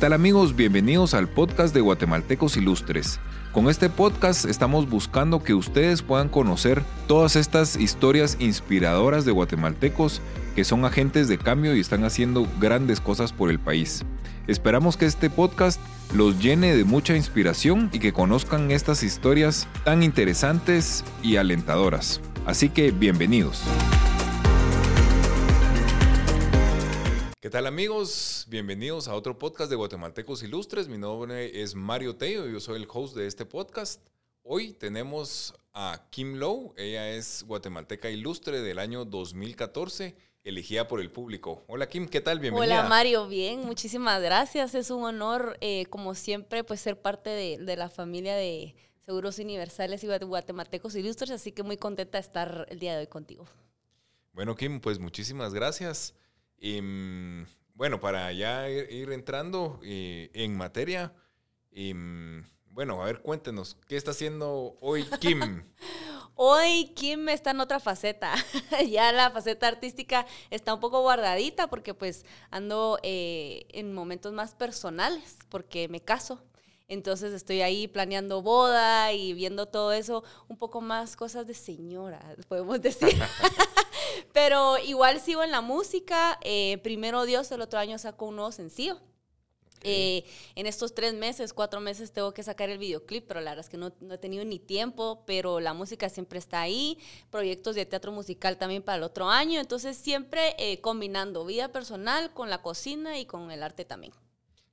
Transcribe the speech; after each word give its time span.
¿Qué 0.00 0.06
tal 0.06 0.14
amigos? 0.14 0.56
Bienvenidos 0.56 1.12
al 1.12 1.28
podcast 1.28 1.74
de 1.74 1.82
Guatemaltecos 1.82 2.56
Ilustres. 2.56 3.20
Con 3.52 3.68
este 3.68 3.90
podcast 3.90 4.46
estamos 4.46 4.88
buscando 4.88 5.42
que 5.42 5.52
ustedes 5.52 6.00
puedan 6.00 6.30
conocer 6.30 6.82
todas 7.06 7.36
estas 7.36 7.76
historias 7.76 8.38
inspiradoras 8.40 9.26
de 9.26 9.32
guatemaltecos 9.32 10.22
que 10.56 10.64
son 10.64 10.86
agentes 10.86 11.28
de 11.28 11.36
cambio 11.36 11.76
y 11.76 11.80
están 11.80 12.04
haciendo 12.04 12.48
grandes 12.58 12.98
cosas 12.98 13.34
por 13.34 13.50
el 13.50 13.58
país. 13.58 14.06
Esperamos 14.46 14.96
que 14.96 15.04
este 15.04 15.28
podcast 15.28 15.78
los 16.14 16.40
llene 16.40 16.74
de 16.74 16.84
mucha 16.84 17.14
inspiración 17.14 17.90
y 17.92 17.98
que 17.98 18.14
conozcan 18.14 18.70
estas 18.70 19.02
historias 19.02 19.68
tan 19.84 20.02
interesantes 20.02 21.04
y 21.22 21.36
alentadoras. 21.36 22.22
Así 22.46 22.70
que 22.70 22.90
bienvenidos. 22.90 23.64
¿Qué 27.50 27.58
tal 27.58 27.66
amigos? 27.66 28.46
Bienvenidos 28.48 29.08
a 29.08 29.16
otro 29.16 29.36
podcast 29.36 29.68
de 29.70 29.74
Guatemaltecos 29.74 30.44
Ilustres. 30.44 30.86
Mi 30.86 30.98
nombre 30.98 31.60
es 31.60 31.74
Mario 31.74 32.14
Tello, 32.14 32.46
yo 32.46 32.60
soy 32.60 32.80
el 32.80 32.86
host 32.88 33.16
de 33.16 33.26
este 33.26 33.44
podcast. 33.44 34.06
Hoy 34.44 34.72
tenemos 34.72 35.52
a 35.72 36.06
Kim 36.10 36.36
Lowe, 36.36 36.72
ella 36.76 37.10
es 37.10 37.42
guatemalteca 37.42 38.08
ilustre 38.08 38.62
del 38.62 38.78
año 38.78 39.04
2014, 39.04 40.14
elegida 40.44 40.86
por 40.86 41.00
el 41.00 41.10
público. 41.10 41.64
Hola 41.66 41.88
Kim, 41.88 42.06
¿qué 42.06 42.20
tal? 42.20 42.38
Bienvenida. 42.38 42.82
Hola 42.82 42.88
Mario, 42.88 43.26
bien, 43.26 43.62
muchísimas 43.62 44.22
gracias. 44.22 44.76
Es 44.76 44.92
un 44.92 45.02
honor, 45.02 45.58
eh, 45.60 45.86
como 45.86 46.14
siempre, 46.14 46.62
pues 46.62 46.80
ser 46.80 47.02
parte 47.02 47.30
de, 47.30 47.58
de 47.58 47.74
la 47.74 47.90
familia 47.90 48.36
de 48.36 48.76
Seguros 49.04 49.40
Universales 49.40 50.04
y 50.04 50.06
Guatemaltecos 50.06 50.94
Ilustres, 50.94 51.32
así 51.32 51.50
que 51.50 51.64
muy 51.64 51.78
contenta 51.78 52.18
de 52.18 52.22
estar 52.22 52.68
el 52.70 52.78
día 52.78 52.92
de 52.92 53.00
hoy 53.00 53.08
contigo. 53.08 53.44
Bueno 54.34 54.54
Kim, 54.54 54.78
pues 54.78 55.00
muchísimas 55.00 55.52
gracias. 55.52 56.14
Y, 56.60 56.80
mm, 56.80 57.46
bueno, 57.74 57.98
para 57.98 58.32
ya 58.32 58.68
ir, 58.68 59.10
entrando 59.10 59.80
eh, 59.82 60.30
en 60.34 60.56
materia, 60.56 61.12
y, 61.72 61.94
mm, 61.94 62.44
bueno, 62.66 63.02
a 63.02 63.06
ver, 63.06 63.20
cuéntenos, 63.20 63.76
¿qué 63.88 63.96
está 63.96 64.12
haciendo 64.12 64.76
hoy 64.80 65.04
Kim? 65.18 65.40
Hoy 66.42 66.92
Kim 66.94 67.28
está 67.28 67.50
en 67.50 67.60
otra 67.60 67.80
faceta. 67.80 68.32
ya 68.90 69.12
la 69.12 69.30
faceta 69.30 69.68
artística 69.68 70.24
está 70.48 70.72
un 70.72 70.80
poco 70.80 71.02
guardadita 71.02 71.66
porque 71.66 71.92
pues 71.92 72.24
ando 72.50 72.98
eh, 73.02 73.66
en 73.72 73.92
momentos 73.92 74.32
más 74.32 74.54
personales 74.54 75.36
porque 75.50 75.86
me 75.88 76.00
caso. 76.00 76.42
Entonces 76.88 77.34
estoy 77.34 77.60
ahí 77.60 77.88
planeando 77.88 78.40
boda 78.40 79.12
y 79.12 79.34
viendo 79.34 79.66
todo 79.66 79.92
eso, 79.92 80.24
un 80.48 80.56
poco 80.56 80.80
más 80.80 81.14
cosas 81.14 81.46
de 81.46 81.52
señora, 81.52 82.20
podemos 82.48 82.80
decir. 82.80 83.20
Pero 84.32 84.78
igual 84.78 85.20
sigo 85.20 85.42
en 85.42 85.50
la 85.50 85.60
música. 85.60 86.38
Eh, 86.42 86.78
primero 86.82 87.24
Dios, 87.24 87.50
el 87.52 87.60
otro 87.60 87.78
año 87.78 87.98
saco 87.98 88.26
un 88.26 88.36
nuevo 88.36 88.52
sencillo. 88.52 89.00
Eh, 89.82 90.24
en 90.56 90.66
estos 90.66 90.94
tres 90.94 91.14
meses, 91.14 91.52
cuatro 91.52 91.80
meses 91.80 92.12
tengo 92.12 92.34
que 92.34 92.42
sacar 92.42 92.68
el 92.68 92.78
videoclip, 92.78 93.26
pero 93.26 93.40
la 93.40 93.52
verdad 93.52 93.64
es 93.64 93.70
que 93.70 93.78
no, 93.78 93.92
no, 94.00 94.14
he 94.14 94.18
tenido 94.18 94.44
ni 94.44 94.58
tiempo, 94.58 95.24
pero 95.26 95.60
la 95.60 95.72
música 95.72 96.08
siempre 96.08 96.38
está 96.38 96.60
ahí, 96.60 96.98
proyectos 97.30 97.76
de 97.76 97.86
teatro 97.86 98.12
musical 98.12 98.58
también 98.58 98.82
para 98.82 98.98
el 98.98 99.04
otro 99.04 99.28
año, 99.28 99.58
entonces 99.58 99.96
siempre 99.96 100.54
eh, 100.58 100.80
combinando 100.80 101.46
vida 101.46 101.72
personal 101.72 102.32
con 102.34 102.50
la 102.50 102.60
cocina 102.60 103.18
y 103.18 103.24
con 103.24 103.50
el 103.50 103.62
arte 103.62 103.84
también. 103.84 104.12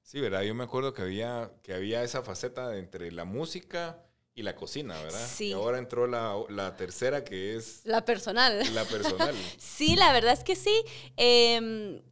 Sí, 0.03 0.19
¿verdad? 0.19 0.41
Yo 0.41 0.55
me 0.55 0.63
acuerdo 0.63 0.93
que 0.93 1.01
había, 1.01 1.51
que 1.63 1.73
había 1.73 2.03
esa 2.03 2.21
faceta 2.21 2.77
entre 2.77 3.11
la 3.11 3.25
música, 3.25 4.03
y 4.37 4.43
la 4.43 4.55
cocina, 4.55 4.93
¿verdad? 5.01 5.27
Sí. 5.27 5.47
Y 5.47 5.53
ahora 5.53 5.79
entró 5.79 6.05
la, 6.05 6.39
la, 6.49 6.77
tercera 6.77 7.23
que 7.23 7.55
es... 7.55 7.81
La 7.85 8.05
personal. 8.05 8.63
La 8.75 8.85
personal. 8.85 9.35
sí, 9.57 9.95
la 9.95 10.13
verdad 10.13 10.31
es 10.31 10.43
que 10.43 10.55
sí. 10.55 10.79
Eh, 11.17 12.03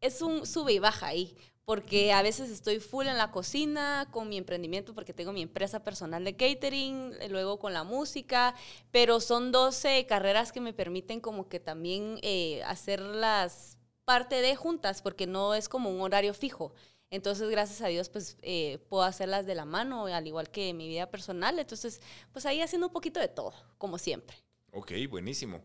es 0.00 0.22
un 0.22 0.46
sube 0.46 0.74
y 0.74 0.78
baja 0.78 1.08
ahí, 1.08 1.36
porque 1.64 2.12
a 2.12 2.22
veces 2.22 2.50
estoy 2.50 2.78
full 2.78 3.08
en 3.08 3.18
la 3.18 3.32
cocina 3.32 4.06
con 4.12 4.28
mi 4.28 4.38
emprendimiento, 4.38 4.94
porque 4.94 5.12
tengo 5.12 5.32
mi 5.32 5.42
empresa 5.42 5.82
personal 5.82 6.24
de 6.24 6.36
catering, 6.36 7.14
luego 7.30 7.58
con 7.58 7.72
la 7.72 7.82
música, 7.82 8.54
pero 8.92 9.18
son 9.18 9.50
12 9.50 10.06
carreras 10.06 10.52
que 10.52 10.60
me 10.60 10.72
permiten 10.72 11.20
como 11.20 11.48
que 11.48 11.58
también 11.58 12.20
eh, 12.22 12.62
hacerlas 12.64 13.76
parte 14.04 14.40
de 14.40 14.54
juntas, 14.54 15.02
porque 15.02 15.26
no 15.26 15.52
es 15.54 15.68
como 15.68 15.90
un 15.90 16.00
horario 16.00 16.32
fijo. 16.32 16.74
Entonces, 17.10 17.48
gracias 17.48 17.80
a 17.82 17.86
Dios, 17.86 18.08
pues 18.08 18.36
eh, 18.42 18.78
puedo 18.88 19.04
hacerlas 19.04 19.46
de 19.46 19.54
la 19.54 19.64
mano, 19.64 20.06
al 20.06 20.26
igual 20.26 20.50
que 20.50 20.74
mi 20.74 20.88
vida 20.88 21.08
personal. 21.08 21.58
Entonces, 21.58 22.00
pues 22.32 22.46
ahí 22.46 22.60
haciendo 22.60 22.88
un 22.88 22.92
poquito 22.92 23.20
de 23.20 23.28
todo, 23.28 23.54
como 23.78 23.98
siempre. 23.98 24.36
Ok, 24.72 24.92
buenísimo. 25.08 25.62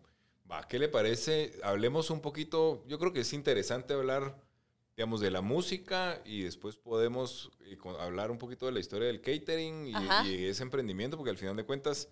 Va, 0.50 0.68
¿qué 0.68 0.78
le 0.78 0.88
parece? 0.88 1.54
Hablemos 1.64 2.10
un 2.10 2.22
poquito, 2.22 2.84
yo 2.88 3.00
creo 3.00 3.12
que 3.12 3.22
es 3.22 3.34
interesante 3.34 3.94
hablar, 3.94 4.40
digamos, 4.96 5.20
de 5.22 5.32
la 5.32 5.42
música 5.42 6.22
y 6.26 6.44
después 6.44 6.78
podemos 6.78 7.52
eh, 7.62 7.78
hablar 8.00 8.30
un 8.30 8.38
poquito 8.38 8.68
de 8.68 8.74
la 8.74 8.80
historia 8.80 9.08
del 9.08 9.22
catering 9.22 9.88
y, 9.88 9.94
y, 10.28 10.46
ese 10.46 10.64
emprendimiento, 10.64 11.18
porque 11.18 11.32
al 11.32 11.38
final 11.38 11.56
de 11.56 11.64
cuentas, 11.64 12.10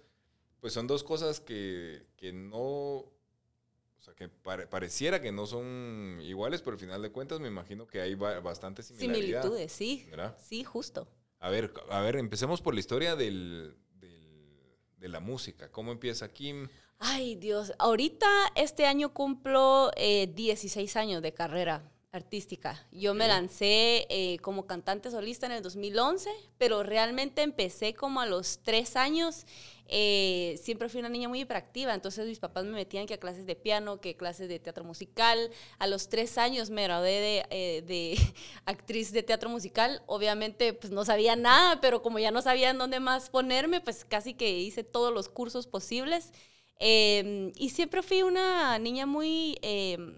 pues 0.59 0.73
son 0.73 0.87
dos 0.87 1.03
cosas 1.03 1.39
que, 1.39 2.03
que 2.17 2.33
no 2.33 3.05
o 3.99 4.01
sea, 4.01 4.15
que 4.15 4.29
pareciera 4.29 5.21
que 5.21 5.31
no 5.31 5.45
son 5.45 6.19
iguales, 6.21 6.61
pero 6.61 6.75
al 6.75 6.79
final 6.79 7.01
de 7.01 7.11
cuentas 7.11 7.39
me 7.41 7.49
imagino 7.49 7.85
que 7.85 7.99
hay 7.99 8.15
bastantes 8.15 8.87
similitudes. 8.87 9.71
sí. 9.71 10.07
Sí, 10.41 10.63
justo. 10.63 11.07
A 11.39 11.49
ver, 11.49 11.73
a 11.89 12.01
ver, 12.01 12.15
empecemos 12.15 12.61
por 12.61 12.73
la 12.73 12.79
historia 12.79 13.15
del, 13.15 13.75
de 14.97 15.09
la 15.09 15.19
música. 15.19 15.71
¿Cómo 15.71 15.91
empieza 15.91 16.31
Kim? 16.31 16.67
Ay, 16.97 17.35
Dios. 17.35 17.73
Ahorita, 17.79 18.27
este 18.55 18.85
año 18.85 19.13
cumplo 19.13 19.91
16 19.97 20.95
eh, 20.95 20.99
años 20.99 21.21
de 21.21 21.33
carrera 21.33 21.91
artística. 22.11 22.87
Yo 22.91 23.13
me 23.13 23.27
lancé 23.27 24.07
eh, 24.09 24.39
como 24.41 24.65
cantante 24.65 25.11
solista 25.11 25.45
en 25.45 25.51
el 25.51 25.63
2011, 25.63 26.29
pero 26.57 26.81
realmente 26.83 27.43
empecé 27.43 27.93
como 27.93 28.21
a 28.21 28.25
los 28.25 28.59
tres 28.63 28.95
años. 28.95 29.45
Eh, 29.91 30.59
siempre 30.61 30.89
fui 30.89 30.99
una 30.99 31.09
niña 31.09 31.29
muy 31.29 31.41
hiperactiva, 31.41 31.93
entonces 31.93 32.27
mis 32.27 32.39
papás 32.39 32.63
me 32.65 32.71
metían 32.71 33.07
que 33.07 33.15
a 33.15 33.19
clases 33.19 33.45
de 33.45 33.55
piano, 33.55 34.01
que 34.01 34.15
clases 34.17 34.49
de 34.49 34.59
teatro 34.59 34.83
musical. 34.83 35.51
A 35.77 35.87
los 35.87 36.09
tres 36.09 36.37
años 36.37 36.69
me 36.69 36.83
gradué 36.83 37.11
de, 37.11 37.45
eh, 37.49 37.81
de 37.83 38.17
actriz 38.65 39.11
de 39.11 39.23
teatro 39.23 39.49
musical. 39.49 40.01
Obviamente, 40.07 40.73
pues 40.73 40.91
no 40.91 41.05
sabía 41.05 41.35
nada, 41.35 41.79
pero 41.81 42.01
como 42.01 42.19
ya 42.19 42.31
no 42.31 42.41
sabía 42.41 42.71
en 42.71 42.79
dónde 42.79 42.99
más 42.99 43.29
ponerme, 43.29 43.81
pues 43.81 44.03
casi 44.05 44.33
que 44.33 44.59
hice 44.59 44.83
todos 44.83 45.13
los 45.13 45.29
cursos 45.29 45.67
posibles. 45.67 46.31
Em, 46.79 47.51
y 47.55 47.69
siempre 47.71 48.01
fui 48.01 48.23
una 48.23 48.79
niña 48.79 49.05
muy 49.05 49.57
em, 49.61 50.17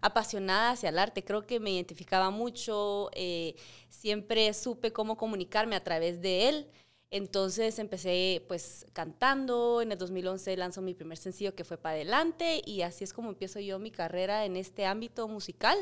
apasionada 0.00 0.70
hacia 0.70 0.90
el 0.90 0.98
arte. 0.98 1.24
Creo 1.24 1.46
que 1.46 1.60
me 1.60 1.70
identificaba 1.70 2.30
mucho, 2.30 3.10
eh, 3.14 3.54
siempre 3.88 4.52
supe 4.54 4.92
cómo 4.92 5.16
comunicarme 5.16 5.76
a 5.76 5.84
través 5.84 6.20
de 6.20 6.48
él. 6.48 6.66
Entonces 7.10 7.78
empecé 7.78 8.44
pues 8.48 8.84
cantando, 8.92 9.80
en 9.80 9.92
el 9.92 9.96
2011 9.96 10.54
lanzó 10.58 10.82
mi 10.82 10.92
primer 10.92 11.16
sencillo 11.16 11.54
que 11.54 11.64
fue 11.64 11.78
Para 11.78 11.94
Adelante 11.94 12.60
y 12.66 12.82
así 12.82 13.02
es 13.02 13.14
como 13.14 13.30
empiezo 13.30 13.60
yo 13.60 13.78
mi 13.78 13.90
carrera 13.90 14.44
en 14.44 14.56
este 14.56 14.84
ámbito 14.84 15.26
musical, 15.26 15.78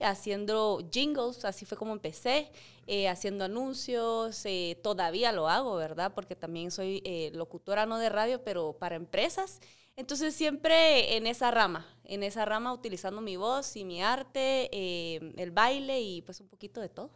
haciendo 0.00 0.86
jingles, 0.92 1.46
así 1.46 1.64
fue 1.64 1.78
como 1.78 1.94
empecé, 1.94 2.50
eh, 2.86 3.08
haciendo 3.08 3.46
anuncios, 3.46 4.44
eh, 4.44 4.78
todavía 4.82 5.32
lo 5.32 5.48
hago, 5.48 5.76
¿verdad? 5.76 6.12
Porque 6.14 6.36
también 6.36 6.70
soy 6.70 7.02
locutora 7.32 7.86
no 7.86 7.98
de 7.98 8.10
radio, 8.10 8.44
pero 8.44 8.74
para 8.74 8.96
empresas 8.96 9.60
entonces 9.96 10.34
siempre 10.34 11.16
en 11.16 11.26
esa 11.26 11.50
rama, 11.50 11.86
en 12.04 12.22
esa 12.22 12.44
rama 12.44 12.72
utilizando 12.72 13.20
mi 13.20 13.36
voz 13.36 13.76
y 13.76 13.84
mi 13.84 14.02
arte, 14.02 14.68
eh, 14.72 15.32
el 15.36 15.50
baile 15.50 16.00
y 16.00 16.22
pues 16.22 16.40
un 16.40 16.48
poquito 16.48 16.80
de 16.80 16.88
todo. 16.88 17.10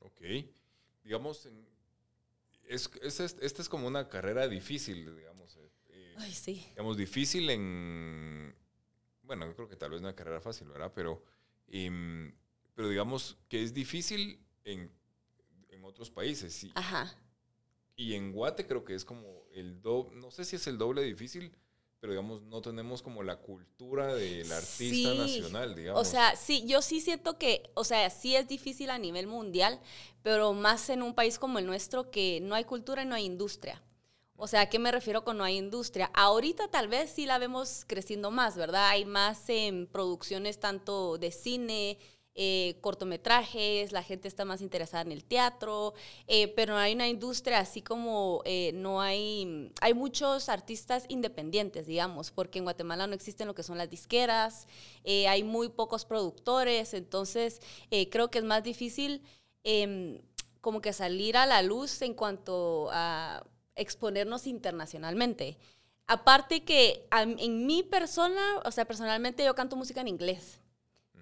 Ok. 0.00 0.20
Digamos, 1.02 1.48
es, 2.68 2.90
esta 3.02 3.62
es 3.62 3.68
como 3.68 3.86
una 3.86 4.08
carrera 4.08 4.46
difícil, 4.48 5.16
digamos. 5.16 5.56
Eh, 5.56 5.70
eh, 5.88 6.14
Ay, 6.18 6.32
sí. 6.32 6.66
Digamos, 6.70 6.96
difícil 6.96 7.50
en... 7.50 8.54
Bueno, 9.22 9.46
yo 9.46 9.54
creo 9.56 9.68
que 9.68 9.76
tal 9.76 9.90
vez 9.90 10.00
una 10.00 10.14
carrera 10.14 10.40
fácil, 10.40 10.68
¿verdad? 10.68 10.92
Pero, 10.94 11.24
em, 11.68 12.34
pero 12.74 12.88
digamos 12.88 13.38
que 13.48 13.62
es 13.62 13.72
difícil 13.72 14.44
en, 14.64 14.92
en 15.68 15.84
otros 15.84 16.10
países. 16.10 16.62
Y, 16.64 16.72
Ajá. 16.74 17.16
Y 17.96 18.14
en 18.14 18.32
Guate 18.32 18.66
creo 18.66 18.84
que 18.84 18.94
es 18.94 19.04
como 19.04 19.44
el 19.52 19.80
doble, 19.80 20.16
no 20.16 20.30
sé 20.30 20.44
si 20.44 20.56
es 20.56 20.66
el 20.66 20.78
doble 20.78 21.02
difícil, 21.02 21.54
pero 22.02 22.14
digamos, 22.14 22.42
no 22.42 22.60
tenemos 22.60 23.00
como 23.00 23.22
la 23.22 23.36
cultura 23.36 24.12
del 24.16 24.50
artista 24.50 25.14
nacional, 25.14 25.76
digamos. 25.76 26.00
O 26.00 26.04
sea, 26.04 26.34
sí, 26.34 26.64
yo 26.66 26.82
sí 26.82 27.00
siento 27.00 27.38
que, 27.38 27.70
o 27.74 27.84
sea, 27.84 28.10
sí 28.10 28.34
es 28.34 28.48
difícil 28.48 28.90
a 28.90 28.98
nivel 28.98 29.28
mundial, 29.28 29.78
pero 30.20 30.52
más 30.52 30.90
en 30.90 31.04
un 31.04 31.14
país 31.14 31.38
como 31.38 31.60
el 31.60 31.66
nuestro 31.66 32.10
que 32.10 32.40
no 32.42 32.56
hay 32.56 32.64
cultura 32.64 33.04
y 33.04 33.06
no 33.06 33.14
hay 33.14 33.24
industria. 33.24 33.80
O 34.34 34.48
sea, 34.48 34.62
¿a 34.62 34.68
qué 34.68 34.80
me 34.80 34.90
refiero 34.90 35.22
con 35.22 35.38
no 35.38 35.44
hay 35.44 35.56
industria? 35.56 36.10
Ahorita 36.12 36.66
tal 36.66 36.88
vez 36.88 37.08
sí 37.08 37.24
la 37.24 37.38
vemos 37.38 37.84
creciendo 37.86 38.32
más, 38.32 38.56
¿verdad? 38.56 38.88
Hay 38.88 39.04
más 39.04 39.48
en 39.48 39.86
producciones 39.86 40.58
tanto 40.58 41.18
de 41.18 41.30
cine, 41.30 41.98
eh, 42.34 42.78
cortometrajes, 42.80 43.92
la 43.92 44.02
gente 44.02 44.26
está 44.26 44.46
más 44.46 44.62
interesada 44.62 45.02
en 45.02 45.12
el 45.12 45.22
teatro, 45.22 45.92
eh, 46.26 46.48
pero 46.48 46.78
hay 46.78 46.94
una 46.94 47.06
industria 47.06 47.58
así 47.58 47.82
como 47.82 48.40
eh, 48.46 48.72
no 48.72 49.02
hay, 49.02 49.70
hay 49.82 49.92
muchos 49.92 50.48
artistas 50.48 51.04
independientes, 51.08 51.86
digamos, 51.86 52.30
porque 52.30 52.58
en 52.58 52.64
Guatemala 52.64 53.06
no 53.06 53.12
existen 53.12 53.48
lo 53.48 53.54
que 53.54 53.62
son 53.62 53.76
las 53.76 53.90
disqueras, 53.90 54.66
hay 55.04 55.42
muy 55.44 55.68
pocos 55.68 56.06
productores, 56.06 56.94
entonces 56.94 57.60
creo 58.10 58.30
que 58.30 58.38
es 58.38 58.44
más 58.44 58.62
difícil 58.62 59.22
em, 59.62 60.18
como 60.62 60.80
que 60.80 60.94
salir 60.94 61.36
a 61.36 61.44
la 61.44 61.60
luz 61.60 62.00
en 62.00 62.14
cuanto 62.14 62.88
a 62.92 63.44
exponernos 63.74 64.46
internacionalmente. 64.46 65.58
Aparte 66.06 66.64
que 66.64 67.06
en 67.10 67.66
mi 67.66 67.82
persona, 67.82 68.40
o 68.64 68.70
sea, 68.70 68.86
personalmente 68.86 69.44
yo 69.44 69.54
canto 69.54 69.76
música 69.76 70.00
en 70.00 70.08
inglés. 70.08 70.61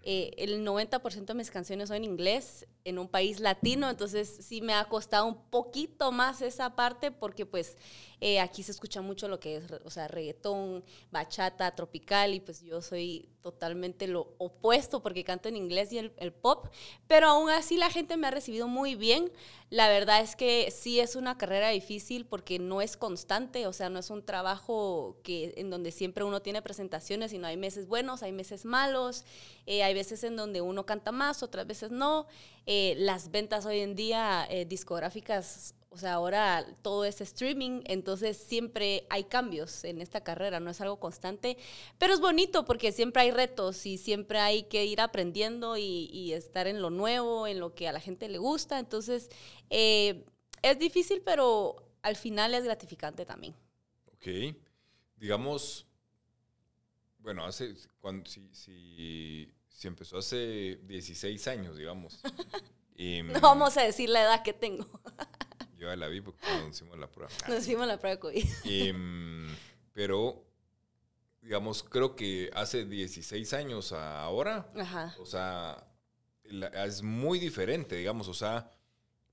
Eh, 0.02 0.31
el 0.38 0.64
90% 0.64 1.26
de 1.26 1.35
mis 1.35 1.50
canciones 1.50 1.88
son 1.88 1.99
en 1.99 2.05
inglés 2.05 2.67
en 2.85 2.99
un 2.99 3.08
país 3.08 3.38
latino, 3.41 3.91
entonces 3.91 4.35
sí 4.41 4.62
me 4.62 4.73
ha 4.73 4.85
costado 4.87 5.26
un 5.26 5.44
poquito 5.50 6.11
más 6.11 6.41
esa 6.41 6.75
parte 6.75 7.11
porque 7.11 7.44
pues 7.44 7.76
eh, 8.20 8.40
aquí 8.40 8.62
se 8.62 8.72
escucha 8.72 9.00
mucho 9.00 9.28
lo 9.28 9.40
que 9.40 9.56
es, 9.56 9.64
o 9.84 9.90
sea, 9.90 10.08
reggaetón, 10.08 10.84
bachata, 11.11 11.75
tropical 11.75 12.34
y 12.34 12.40
pues 12.40 12.62
yo 12.62 12.82
soy 12.82 13.28
totalmente 13.40 14.06
lo 14.06 14.34
opuesto 14.38 15.02
porque 15.02 15.25
canto 15.25 15.49
en 15.49 15.56
inglés 15.56 15.93
y 15.93 15.99
el, 15.99 16.12
el 16.19 16.32
pop, 16.32 16.69
pero 17.06 17.28
aún 17.28 17.49
así 17.50 17.76
la 17.76 17.90
gente 17.90 18.17
me 18.17 18.26
ha 18.26 18.31
recibido 18.31 18.69
muy 18.69 18.94
bien. 18.94 19.32
La 19.70 19.88
verdad 19.88 20.20
es 20.20 20.34
que 20.34 20.70
sí 20.72 20.99
es 20.99 21.14
una 21.14 21.38
carrera 21.38 21.69
difícil 21.69 22.26
porque 22.26 22.58
no 22.58 22.82
es 22.82 22.96
constante, 22.96 23.69
o 23.69 23.72
sea, 23.72 23.88
no 23.88 24.00
es 24.00 24.11
un 24.11 24.25
trabajo 24.25 25.17
que 25.22 25.55
en 25.56 25.70
donde 25.70 25.93
siempre 25.93 26.25
uno 26.25 26.43
tiene 26.43 26.61
presentaciones, 26.61 27.31
sino 27.31 27.46
hay 27.46 27.56
meses 27.56 27.87
buenos, 27.87 28.22
hay 28.25 28.32
meses 28.32 28.64
malos, 28.64 29.25
eh, 29.67 29.84
hay 29.84 29.94
veces 29.94 30.25
en 30.25 30.34
donde 30.34 30.61
uno 30.61 30.87
canta 30.87 31.12
más, 31.12 31.43
otras 31.43 31.67
veces 31.67 31.93
no. 31.93 32.26
Eh, 32.67 32.94
las 32.99 33.31
ventas 33.31 33.64
hoy 33.64 33.81
en 33.81 33.94
día 33.94 34.46
eh, 34.50 34.64
discográficas, 34.64 35.75
o 35.91 35.99
sea, 35.99 36.15
ahora 36.15 36.67
todo 36.83 37.05
es 37.05 37.21
streaming, 37.21 37.83
entonces 37.87 38.37
siempre 38.37 39.07
hay 39.11 39.25
cambios 39.25 39.85
en 39.85 40.01
esta 40.01 40.23
carrera, 40.23 40.61
no 40.61 40.71
es 40.71 40.81
algo 40.81 40.99
constante, 40.99 41.59
pero 41.99 42.15
es 42.15 42.21
bonito 42.21 42.65
porque 42.65 42.93
siempre 42.93 43.23
hay 43.23 43.31
retos 43.31 43.85
y 43.87 43.99
siempre 43.99 44.39
hay 44.39 44.63
que 44.65 44.85
ir 44.87 45.01
aprendiendo 45.01 45.77
y, 45.77 46.33
estar 46.33 46.67
en 46.67 46.81
lo 46.81 46.91
nuevo, 46.91 47.47
en 47.47 47.59
lo 47.59 47.75
que 47.75 47.89
a 47.89 47.93
la 47.93 48.01
gente 48.01 48.29
le 48.29 48.39
gusta, 48.39 48.79
entonces 48.79 49.29
eh, 49.69 50.25
es 50.63 50.79
difícil, 50.79 51.23
pero 51.25 51.77
al 52.03 52.17
final 52.17 52.55
es 52.55 52.65
gratificante 52.65 53.27
también. 53.27 53.55
Ok, 54.15 54.57
digamos, 55.17 55.87
bueno, 57.19 57.45
hace, 57.45 57.75
cuando, 58.01 58.31
si, 58.31 58.49
si 58.53 59.53
si 59.81 59.89
empezó 59.89 60.19
hace 60.19 60.79
16 60.83 61.49
años, 61.49 61.75
digamos. 61.75 62.21
no 62.99 63.41
vamos 63.41 63.79
a 63.79 63.83
decir 63.83 64.11
la 64.11 64.21
edad 64.21 64.43
que 64.43 64.53
tengo. 64.53 64.87
yo 65.81 65.88
ya 65.88 65.97
la 65.97 66.09
vi 66.09 66.21
porque 66.21 66.47
nos 66.61 66.77
hicimos 66.77 66.99
la 66.99 67.11
prueba. 67.11 67.32
Nos 67.49 67.61
hicimos 67.61 67.87
la 67.87 67.99
prueba 67.99 68.17
de 68.17 68.21
COVID. 68.21 68.44
pero, 69.94 70.44
digamos, 71.41 71.82
creo 71.82 72.15
que 72.15 72.50
hace 72.53 72.85
16 72.85 73.53
años 73.55 73.93
a 73.93 74.23
ahora, 74.23 74.71
o 75.19 75.25
sea, 75.25 75.87
es 76.44 77.03
muy 77.03 77.38
diferente, 77.38 77.97
digamos, 77.97 78.29
o 78.29 78.35
sea, 78.35 78.71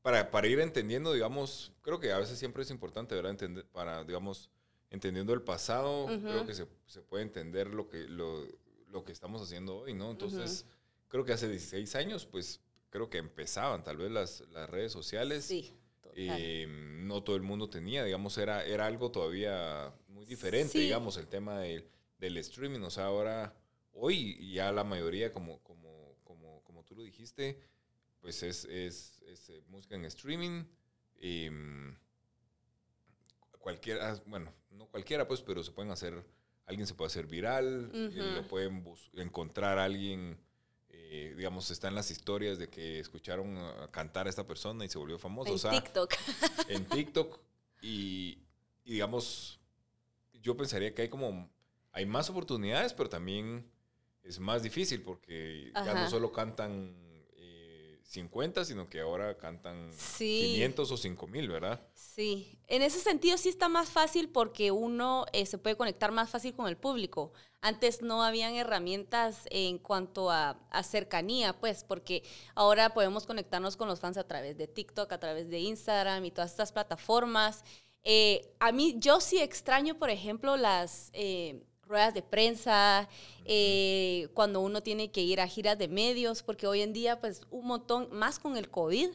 para, 0.02 0.32
para 0.32 0.48
ir 0.48 0.62
entendiendo, 0.62 1.12
digamos, 1.12 1.74
creo 1.82 2.00
que 2.00 2.14
a 2.14 2.18
veces 2.18 2.40
siempre 2.40 2.64
es 2.64 2.72
importante, 2.72 3.14
¿verdad? 3.14 3.32
Entender, 3.32 3.66
para, 3.66 4.06
digamos, 4.06 4.50
entendiendo 4.90 5.34
el 5.34 5.42
pasado, 5.42 6.06
creo 6.06 6.46
que 6.46 6.54
se, 6.54 6.66
se, 6.86 7.02
puede 7.02 7.24
entender 7.24 7.68
lo 7.74 7.90
que, 7.90 8.08
lo, 8.08 8.48
lo 8.88 9.04
que 9.04 9.12
estamos 9.12 9.42
haciendo 9.42 9.80
hoy, 9.80 9.94
¿no? 9.94 10.12
Entonces, 10.12 10.66
creo 11.10 11.26
que 11.26 11.34
hace 11.34 11.50
16 11.50 11.94
años, 11.96 12.26
pues 12.26 12.62
creo 12.90 13.10
que 13.10 13.18
empezaban 13.18 13.84
tal 13.84 13.98
vez 13.98 14.12
las, 14.12 14.42
las 14.52 14.70
redes 14.70 14.94
sociales. 14.94 15.44
Sí. 15.44 15.77
Eh, 16.20 16.66
no 16.68 17.24
todo 17.24 17.36
el 17.36 17.44
mundo 17.44 17.70
tenía, 17.70 18.04
digamos, 18.04 18.38
era, 18.40 18.66
era 18.66 18.88
algo 18.88 19.12
todavía 19.12 19.94
muy 20.08 20.26
diferente, 20.26 20.80
digamos, 20.80 21.16
el 21.18 21.28
tema 21.28 21.60
del 21.60 22.38
streaming. 22.38 22.80
O 22.82 22.90
sea, 22.90 23.06
ahora, 23.06 23.56
hoy 23.94 24.52
ya 24.52 24.72
la 24.72 24.84
mayoría, 24.84 25.32
como, 25.32 25.62
como, 25.62 26.18
como, 26.24 26.64
como 26.64 26.84
tú 26.84 26.96
lo 26.96 27.04
dijiste, 27.04 27.62
pues 28.20 28.42
es, 28.42 28.66
es, 28.66 29.22
es 29.28 29.50
eh, 29.50 29.62
música 29.68 29.96
en 29.96 30.06
streaming. 30.06 30.64
Em, 31.20 31.96
cualquiera, 33.60 34.20
bueno, 34.26 34.52
no 34.72 34.88
cualquiera, 34.88 35.28
pues, 35.28 35.42
pero 35.42 35.64
se 35.64 35.72
pueden 35.72 35.92
hacer 35.92 36.26
alguien 36.68 36.86
se 36.86 36.94
puede 36.94 37.08
hacer 37.08 37.28
viral, 37.28 37.90
lo 37.94 38.48
pueden 38.48 38.84
encontrar 39.14 39.80
a 39.80 39.86
alguien, 39.86 40.38
eh, 41.10 41.34
digamos, 41.36 41.72
está 41.72 41.88
en 41.88 41.96
las 41.96 42.12
historias 42.12 42.60
de 42.60 42.70
que 42.70 43.00
escucharon 43.00 43.58
cantar 43.92 44.28
a 44.28 44.30
esta 44.30 44.46
persona 44.46 44.84
y 44.86 44.90
se 44.90 44.98
volvió 44.98 45.18
famoso. 45.18 45.54
En 45.72 45.84
TikTok. 45.84 46.14
En 46.68 46.86
TikTok. 46.86 47.40
Y, 47.82 48.40
digamos, 48.84 49.60
yo 50.34 50.58
pensaría 50.58 50.94
que 50.94 51.04
hay 51.04 51.10
como, 51.10 51.50
hay 51.92 52.06
más 52.06 52.30
oportunidades, 52.30 52.94
pero 52.94 53.10
también 53.10 53.72
es 54.24 54.40
más 54.40 54.64
difícil 54.64 55.02
porque 55.02 55.72
ya 55.74 55.94
no 55.94 56.10
solo 56.10 56.32
cantan 56.32 57.07
50, 58.08 58.64
sino 58.64 58.90
que 58.90 59.02
ahora 59.02 59.38
cantan 59.38 59.92
500 60.18 60.92
o 60.92 60.98
5000, 60.98 61.50
¿verdad? 61.50 61.82
Sí, 61.94 62.58
en 62.68 62.82
ese 62.82 63.02
sentido 63.02 63.38
sí 63.38 63.50
está 63.50 63.68
más 63.68 63.90
fácil 63.90 64.30
porque 64.30 64.72
uno 64.72 65.26
eh, 65.34 65.46
se 65.46 65.58
puede 65.58 65.76
conectar 65.76 66.14
más 66.14 66.30
fácil 66.30 66.54
con 66.54 66.70
el 66.70 66.78
público. 66.78 67.34
Antes 67.60 68.02
no 68.02 68.24
habían 68.24 68.56
herramientas 68.56 69.42
en 69.52 69.78
cuanto 69.78 70.32
a, 70.32 70.58
cercanía, 70.84 71.60
pues, 71.60 71.84
porque 71.84 72.24
ahora 72.56 72.94
podemos 72.94 73.26
conectarnos 73.26 73.76
con 73.76 73.90
los 73.90 74.00
fans 74.00 74.16
a 74.18 74.26
través 74.26 74.58
de 74.58 74.68
TikTok, 74.68 75.12
a 75.12 75.20
través 75.20 75.50
de 75.50 75.60
Instagram 75.60 76.24
y 76.24 76.32
todas 76.32 76.52
estas 76.52 76.72
plataformas. 76.72 77.66
Eh, 78.04 78.54
a 78.62 78.72
mí, 78.72 78.96
yo 79.00 79.20
sí 79.20 79.40
extraño, 79.40 79.96
por 80.00 80.10
ejemplo, 80.10 80.56
las... 80.56 81.10
Eh, 81.12 81.62
ruedas 81.88 82.14
de 82.14 82.22
prensa, 82.22 83.08
eh, 83.46 84.30
cuando 84.34 84.62
uno 84.62 84.84
tiene 84.84 85.12
que 85.12 85.22
ir 85.22 85.40
a 85.40 85.48
giras 85.48 85.78
de 85.78 85.88
medios, 85.88 86.44
porque 86.44 86.68
hoy 86.68 86.82
en 86.82 86.94
día, 86.94 87.20
pues 87.20 87.42
un 87.50 87.66
montón, 87.66 88.10
más 88.12 88.40
con 88.40 88.58
el 88.58 88.70
COVID, 88.70 89.10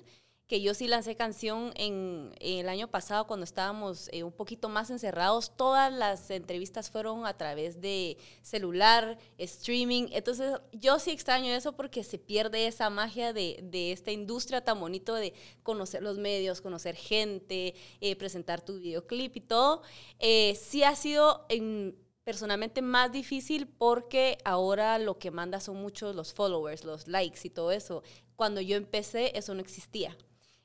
que 0.47 0.61
yo 0.61 0.75
sí 0.75 0.87
lancé 0.87 1.17
canción 1.17 1.73
en, 1.77 2.35
el 2.41 2.69
año 2.69 2.87
pasado 2.87 3.27
cuando 3.27 3.45
estábamos 3.45 4.11
eh, 4.13 4.23
un 4.23 4.33
poquito 4.33 4.69
más 4.69 4.91
encerrados, 4.91 5.57
todas 5.57 5.91
las 5.91 6.31
entrevistas 6.31 6.91
fueron 6.91 7.25
a 7.25 7.39
través 7.39 7.81
de 7.81 8.19
celular, 8.43 9.17
streaming, 9.39 10.09
entonces 10.13 10.61
yo 10.73 10.99
sí 10.99 11.11
extraño 11.11 11.55
eso 11.55 11.73
porque 11.73 12.05
se 12.05 12.19
pierde 12.19 12.67
esa 12.67 12.91
magia 12.91 13.33
de, 13.33 13.61
de 13.63 13.93
esta 13.93 14.13
industria 14.13 14.63
tan 14.63 14.79
bonito 14.79 15.15
de 15.15 15.33
conocer 15.63 16.03
los 16.03 16.19
medios, 16.19 16.61
conocer 16.61 16.97
gente, 16.97 17.75
eh, 18.03 18.17
presentar 18.17 18.61
tu 18.61 18.79
videoclip 18.79 19.37
y 19.37 19.41
todo. 19.41 19.83
sí 20.21 20.83
ha 20.85 20.95
sido 20.97 21.47
en 21.49 21.97
personalmente 22.25 22.83
más 22.83 23.11
difícil 23.11 23.67
porque 23.67 24.39
ahora 24.45 24.99
lo 24.99 25.19
que 25.19 25.31
manda 25.31 25.61
son 25.61 25.77
muchos 25.77 26.15
los 26.15 26.33
followers, 26.33 26.85
los 26.85 27.09
likes 27.09 27.41
y 27.45 27.51
todo 27.51 27.73
eso. 27.73 28.03
Cuando 28.37 28.61
yo 28.61 28.77
empecé 28.77 29.37
eso 29.37 29.55
no 29.55 29.61
existía. 29.61 30.17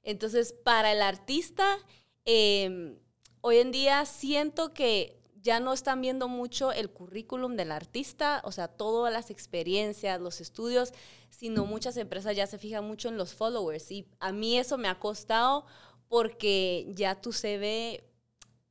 Entonces, 0.04 0.54
para 0.54 0.92
el 0.92 1.02
artista, 1.02 1.78
em, 2.26 2.98
hoy 3.42 3.58
en 3.58 3.72
día 3.72 4.06
siento 4.06 4.74
que 4.74 5.18
ya 5.42 5.60
no 5.60 5.74
están 5.74 6.02
viendo 6.02 6.28
mucho 6.28 6.72
el 6.72 6.90
currículum 6.90 7.56
del 7.56 7.72
artista, 7.72 8.42
o 8.44 8.52
sea, 8.52 8.68
todas 8.68 9.14
las 9.14 9.32
experiencias, 9.32 10.20
los 10.20 10.42
estudios, 10.42 10.94
sino 11.30 11.66
muchas 11.66 11.98
empresas 11.98 12.36
ya 12.36 12.48
se 12.48 12.58
fijan 12.58 12.86
mucho 12.86 13.10
en 13.10 13.18
los 13.18 13.34
followers. 13.34 13.92
Y 13.92 14.08
a 14.20 14.32
mí 14.32 14.58
eso 14.58 14.78
me 14.78 14.88
ha 14.88 15.00
costado 15.00 15.66
porque 16.10 16.88
ya 16.96 17.20
tu 17.20 17.32
CV 17.32 18.04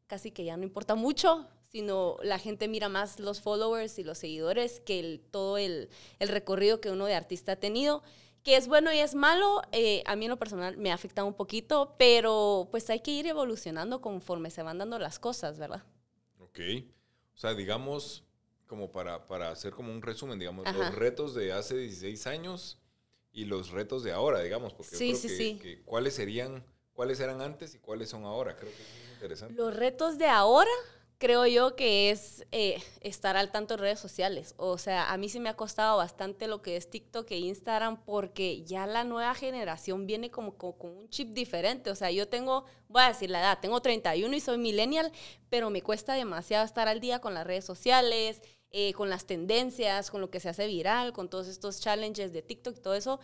casi 0.06 0.30
que 0.30 0.44
ya 0.44 0.56
no 0.56 0.64
importa 0.64 0.94
mucho, 0.94 1.48
sino 1.76 2.16
la 2.22 2.38
gente 2.38 2.68
mira 2.68 2.88
más 2.88 3.20
los 3.20 3.42
followers 3.42 3.98
y 3.98 4.02
los 4.02 4.16
seguidores 4.16 4.80
que 4.80 4.98
el, 4.98 5.20
todo 5.30 5.58
el, 5.58 5.90
el, 6.20 6.28
recorrido 6.28 6.80
que 6.80 6.90
uno 6.90 7.04
de 7.04 7.14
artista 7.14 7.52
ha 7.52 7.56
tenido, 7.56 8.02
que 8.42 8.56
es 8.56 8.66
bueno 8.66 8.94
y 8.94 8.98
es 8.98 9.14
malo, 9.14 9.60
eh, 9.72 10.02
a 10.06 10.16
mí 10.16 10.24
en 10.24 10.30
lo 10.30 10.38
personal 10.38 10.78
me 10.78 10.90
ha 10.90 10.94
afectado 10.94 11.26
un 11.26 11.34
poquito, 11.34 11.94
pero 11.98 12.68
pues 12.70 12.88
hay 12.88 13.00
que 13.00 13.10
ir 13.10 13.26
evolucionando 13.26 14.00
conforme 14.00 14.50
se 14.50 14.62
van 14.62 14.78
dando 14.78 14.98
las 14.98 15.18
cosas, 15.18 15.58
¿verdad? 15.58 15.84
Ok, 16.38 16.60
o 17.34 17.38
sea, 17.38 17.52
digamos, 17.52 18.24
como 18.66 18.90
para, 18.90 19.26
para 19.28 19.50
hacer 19.50 19.74
como 19.74 19.92
un 19.92 20.00
resumen, 20.00 20.38
digamos, 20.38 20.64
los 20.74 20.94
retos 20.94 21.34
de 21.34 21.52
hace 21.52 21.76
16 21.76 22.26
años 22.26 22.80
y 23.32 23.44
los 23.44 23.68
retos 23.68 24.02
de 24.02 24.12
ahora, 24.12 24.40
digamos, 24.40 24.72
porque 24.72 24.96
sí, 24.96 25.14
sí, 25.14 25.28
sí. 25.28 25.58
que 25.60 25.82
cuáles 25.82 26.14
serían, 26.14 26.64
cuáles 26.94 27.20
eran 27.20 27.42
antes 27.42 27.74
y 27.74 27.80
cuáles 27.80 28.08
son 28.08 28.24
ahora, 28.24 28.56
creo 28.56 28.72
que 28.72 28.82
es 28.82 29.12
interesante. 29.12 29.54
Los 29.54 29.76
retos 29.76 30.16
de 30.16 30.28
ahora 30.28 30.70
creo 31.18 31.46
yo 31.46 31.76
que 31.76 32.10
es 32.10 32.46
eh, 32.52 32.82
estar 33.00 33.36
al 33.36 33.50
tanto 33.50 33.74
en 33.74 33.80
redes 33.80 33.98
sociales. 33.98 34.54
O 34.58 34.78
sea, 34.78 35.12
a 35.12 35.16
mí 35.16 35.28
sí 35.28 35.40
me 35.40 35.48
ha 35.48 35.56
costado 35.56 35.96
bastante 35.96 36.46
lo 36.46 36.62
que 36.62 36.76
es 36.76 36.90
TikTok 36.90 37.30
e 37.30 37.38
Instagram 37.38 38.02
porque 38.04 38.62
ya 38.64 38.86
la 38.86 39.04
nueva 39.04 39.34
generación 39.34 40.06
viene 40.06 40.30
como, 40.30 40.56
con 40.56 40.96
un 40.96 41.08
chip 41.08 41.30
diferente. 41.30 41.90
O 41.90 41.94
sea, 41.94 42.10
yo 42.10 42.28
tengo, 42.28 42.64
voy 42.88 43.02
a 43.02 43.08
decir 43.08 43.30
la 43.30 43.40
edad, 43.40 43.58
tengo 43.60 43.80
31 43.80 44.36
y 44.36 44.40
soy 44.40 44.58
millennial, 44.58 45.10
pero 45.48 45.70
me 45.70 45.82
cuesta 45.82 46.14
demasiado 46.14 46.64
estar 46.64 46.88
al 46.88 47.00
día 47.00 47.20
con 47.20 47.34
las 47.34 47.46
redes 47.46 47.64
sociales, 47.64 48.42
eh, 48.70 48.92
con 48.92 49.08
las 49.08 49.26
tendencias, 49.26 50.10
con 50.10 50.20
lo 50.20 50.30
que 50.30 50.40
se 50.40 50.50
hace 50.50 50.66
viral, 50.66 51.12
con 51.12 51.30
todos 51.30 51.48
estos 51.48 51.80
challenges 51.80 52.32
de 52.32 52.42
TikTok 52.42 52.76
y 52.76 52.80
todo 52.80 52.94
eso. 52.94 53.20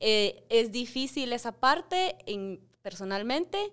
Eh, 0.00 0.44
es 0.48 0.72
difícil 0.72 1.32
esa 1.32 1.52
parte 1.52 2.16
en, 2.26 2.66
personalmente. 2.80 3.72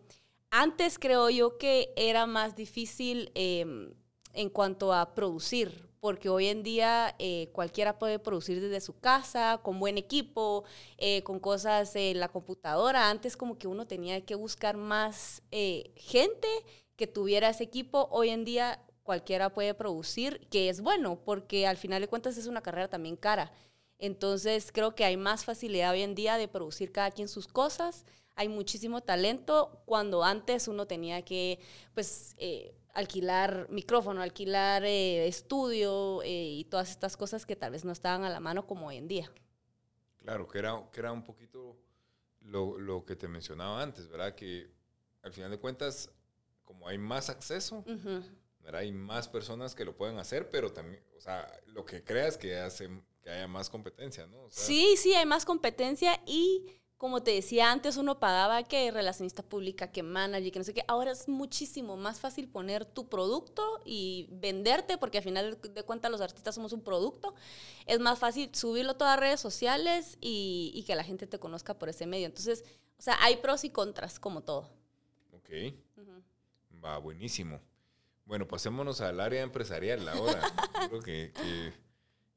Antes 0.54 1.00
creo 1.00 1.30
yo 1.30 1.58
que 1.58 1.94
era 1.96 2.26
más 2.26 2.58
difícil 2.58 3.32
em, 3.36 3.94
en 4.34 4.50
cuanto 4.50 4.94
a 4.94 5.16
producir, 5.16 5.90
porque 6.02 6.28
hoy 6.28 6.48
en 6.48 6.62
día 6.62 7.16
eh, 7.20 7.50
cualquiera 7.54 7.98
puede 7.98 8.20
producir 8.20 8.60
desde 8.60 8.82
su 8.82 9.00
casa, 9.00 9.62
con 9.64 9.80
buen 9.80 9.98
equipo, 9.98 10.66
eh, 10.98 11.24
con 11.24 11.40
cosas 11.40 11.96
en 11.96 12.20
la 12.20 12.28
computadora. 12.28 13.10
Antes 13.10 13.38
como 13.38 13.58
que 13.58 13.70
uno 13.70 13.88
tenía 13.88 14.26
que 14.26 14.36
buscar 14.36 14.76
más 14.76 15.42
eh, 15.52 15.94
gente 15.96 16.50
que 16.98 17.08
tuviera 17.08 17.48
ese 17.50 17.64
equipo. 17.64 18.10
Hoy 18.12 18.28
en 18.28 18.44
día 18.44 18.84
cualquiera 19.04 19.54
puede 19.54 19.74
producir, 19.74 20.50
que 20.50 20.68
es 20.68 20.82
bueno, 20.82 21.18
porque 21.24 21.66
al 21.66 21.78
final 21.78 22.02
de 22.02 22.10
cuentas 22.10 22.38
es 22.38 22.48
una 22.48 22.62
carrera 22.62 22.90
también 22.90 23.16
cara. 23.16 23.54
Entonces 24.00 24.74
creo 24.74 24.96
que 24.96 25.06
hay 25.06 25.16
más 25.16 25.46
facilidad 25.46 25.92
hoy 25.92 26.02
en 26.02 26.14
día 26.14 26.36
de 26.36 26.50
producir 26.50 26.92
cada 26.92 27.12
quien 27.12 27.30
sus 27.30 27.48
cosas. 27.48 28.04
Hay 28.42 28.50
muchísimo 28.50 29.02
talento 29.02 29.84
cuando 29.86 30.24
antes 30.24 30.68
uno 30.68 30.88
tenía 30.88 31.22
que, 31.22 31.60
pues, 31.94 32.36
alquilar 32.94 33.68
micrófono, 33.70 34.22
alquilar 34.22 34.84
eh, 34.84 35.28
estudio 35.28 36.22
eh, 36.24 36.30
y 36.30 36.66
todas 36.66 36.90
estas 36.90 37.18
cosas 37.18 37.46
que 37.46 37.56
tal 37.56 37.72
vez 37.72 37.86
no 37.86 37.92
estaban 37.92 38.24
a 38.24 38.30
la 38.30 38.40
mano 38.40 38.66
como 38.66 38.88
hoy 38.88 38.98
en 38.98 39.08
día. 39.08 39.32
Claro, 40.18 40.48
que 40.48 40.60
era, 40.60 40.90
que 40.92 41.00
era 41.00 41.12
un 41.12 41.24
poquito 41.24 41.78
lo, 42.42 42.78
lo 42.78 43.06
que 43.06 43.16
te 43.16 43.28
mencionaba 43.28 43.82
antes, 43.82 44.08
¿verdad? 44.08 44.36
Que 44.36 44.72
al 45.24 45.34
final 45.34 45.52
de 45.52 45.60
cuentas, 45.60 46.12
como 46.64 46.88
hay 46.88 46.98
más 46.98 47.30
acceso, 47.30 47.84
¿verdad? 48.60 48.82
Hay 48.82 48.92
más 48.92 49.28
personas 49.28 49.74
que 49.76 49.86
lo 49.86 49.96
pueden 49.96 50.18
hacer, 50.18 50.50
pero 50.50 50.72
también, 50.72 51.04
o 51.18 51.22
sea, 51.22 51.48
lo 51.68 51.86
que 51.86 52.04
creas 52.04 52.38
que 52.38 52.58
hace 52.58 52.90
que 53.22 53.30
haya 53.30 53.48
más 53.48 53.70
competencia, 53.70 54.26
¿no? 54.26 54.48
sí, 54.50 54.96
sí, 54.98 55.14
hay 55.14 55.28
más 55.28 55.46
competencia 55.46 56.20
y 56.26 56.66
como 57.02 57.24
te 57.24 57.32
decía 57.32 57.72
antes, 57.72 57.98
uno 57.98 58.20
pagaba 58.20 58.62
que 58.62 58.92
relacionista 58.92 59.42
pública, 59.42 59.92
que 59.92 60.04
manager, 60.04 60.52
que 60.52 60.60
no 60.60 60.64
sé 60.64 60.76
qué. 60.76 60.84
Ahora 60.88 61.10
es 61.10 61.28
muchísimo 61.28 61.98
más 61.98 62.20
fácil 62.20 62.48
poner 62.48 62.86
tu 62.86 63.10
producto 63.10 63.82
y 63.86 64.28
venderte, 64.30 65.00
porque 65.00 65.18
al 65.18 65.24
final 65.24 65.58
de 65.60 65.82
cuentas 65.82 66.12
los 66.12 66.22
artistas 66.22 66.54
somos 66.54 66.74
un 66.74 66.84
producto. 66.84 67.34
Es 67.88 68.00
más 68.00 68.20
fácil 68.20 68.54
subirlo 68.54 68.92
a 68.92 68.98
todas 69.00 69.14
las 69.14 69.20
redes 69.20 69.40
sociales 69.40 70.20
y, 70.22 70.84
que 70.86 70.94
la 70.94 71.04
gente 71.04 71.26
te 71.26 71.40
conozca 71.40 71.74
por 71.74 71.90
ese 71.90 72.06
medio. 72.06 72.28
Entonces, 72.28 72.64
o 73.00 73.02
sea, 73.02 73.18
hay 73.20 73.38
pros 73.38 73.64
y 73.64 73.72
contras, 73.72 74.20
como 74.20 74.44
todo. 74.44 74.70
Ok. 75.32 75.74
Va, 76.86 77.00
buenísimo. 77.00 77.60
Bueno, 78.26 78.48
pasémonos 78.48 79.02
al 79.02 79.22
área 79.22 79.42
empresarial 79.42 80.08
ahora. 80.08 80.40
Creo 80.88 81.02
que 81.02 81.34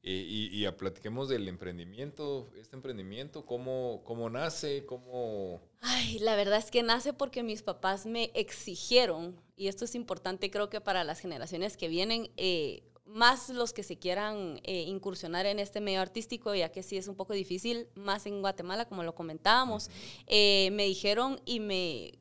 y, 0.07 0.65
y, 0.65 0.71
platiquemos 0.73 1.29
del 1.29 1.47
emprendimiento, 1.47 2.51
este 2.55 2.75
emprendimiento, 2.75 3.43
cómo, 3.43 4.01
cómo 4.05 4.29
nace, 4.29 4.85
cómo... 4.85 5.61
Ay, 5.81 6.19
la 6.19 6.35
verdad 6.35 6.59
es 6.59 6.69
que 6.69 6.83
nace 6.83 7.11
porque 7.11 7.41
mis 7.41 7.63
papás 7.63 8.05
me 8.05 8.29
exigieron, 8.35 9.35
y 9.55 9.67
esto 9.67 9.83
es 9.83 9.95
importante 9.95 10.51
creo 10.51 10.69
que 10.69 10.79
para 10.79 11.03
las 11.03 11.19
generaciones 11.19 11.75
que 11.75 11.87
vienen, 11.87 12.29
eh, 12.37 12.83
más 13.05 13.49
los 13.49 13.73
que 13.73 13.81
se 13.81 13.97
quieran 13.97 14.59
eh, 14.63 14.81
incursionar 14.81 15.47
en 15.47 15.57
este 15.57 15.81
medio 15.81 16.01
artístico, 16.01 16.53
ya 16.53 16.71
que 16.71 16.83
sí 16.83 16.97
es 16.97 17.07
un 17.07 17.15
poco 17.15 17.33
difícil, 17.33 17.87
más 17.95 18.27
en 18.27 18.41
Guatemala, 18.41 18.85
como 18.85 19.01
lo 19.01 19.15
comentábamos, 19.15 19.89
eh, 20.27 20.69
me 20.73 20.85
dijeron 20.85 21.41
y 21.45 21.59
me... 21.59 22.19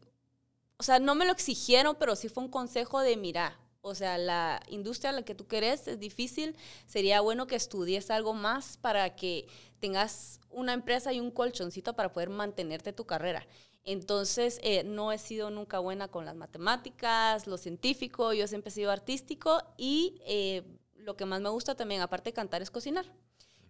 O 0.78 0.82
sea, 0.82 1.00
no 1.00 1.14
me 1.14 1.26
lo 1.26 1.32
exigieron, 1.32 1.96
pero 1.98 2.16
sí 2.16 2.30
fue 2.30 2.42
un 2.44 2.50
consejo 2.50 3.00
de, 3.00 3.16
mira, 3.18 3.58
o 3.84 3.94
sea, 3.94 4.16
la 4.16 4.62
industria 4.68 5.10
a 5.10 5.12
la 5.12 5.22
que 5.22 5.34
tú 5.34 5.46
querés 5.46 5.86
es 5.88 6.00
difícil. 6.00 6.56
Sería 6.86 7.20
bueno 7.20 7.46
que 7.46 7.54
estudies 7.54 8.10
algo 8.10 8.32
más 8.32 8.78
para 8.78 9.14
que 9.14 9.46
tengas 9.78 10.40
una 10.48 10.72
empresa 10.72 11.12
y 11.12 11.20
un 11.20 11.30
colchoncito 11.30 11.92
para 11.92 12.10
poder 12.10 12.30
mantenerte 12.30 12.94
tu 12.94 13.04
carrera. 13.04 13.46
Entonces, 13.84 14.58
eh, 14.62 14.84
no 14.84 15.12
he 15.12 15.18
sido 15.18 15.50
nunca 15.50 15.80
buena 15.80 16.08
con 16.08 16.24
las 16.24 16.34
matemáticas, 16.34 17.46
lo 17.46 17.58
científico, 17.58 18.32
yo 18.32 18.46
siempre 18.46 18.70
he 18.70 18.72
sido 18.72 18.90
artístico 18.90 19.62
y 19.76 20.18
eh, 20.24 20.62
lo 20.96 21.14
que 21.18 21.26
más 21.26 21.42
me 21.42 21.50
gusta 21.50 21.74
también, 21.74 22.00
aparte 22.00 22.30
de 22.30 22.34
cantar, 22.34 22.62
es 22.62 22.70
cocinar. 22.70 23.04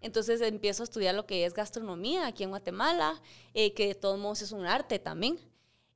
Entonces 0.00 0.40
empiezo 0.42 0.84
a 0.84 0.84
estudiar 0.84 1.16
lo 1.16 1.26
que 1.26 1.44
es 1.44 1.54
gastronomía 1.54 2.28
aquí 2.28 2.44
en 2.44 2.50
Guatemala, 2.50 3.20
eh, 3.52 3.74
que 3.74 3.88
de 3.88 3.94
todos 3.96 4.16
modos 4.20 4.42
es 4.42 4.52
un 4.52 4.64
arte 4.64 5.00
también. 5.00 5.40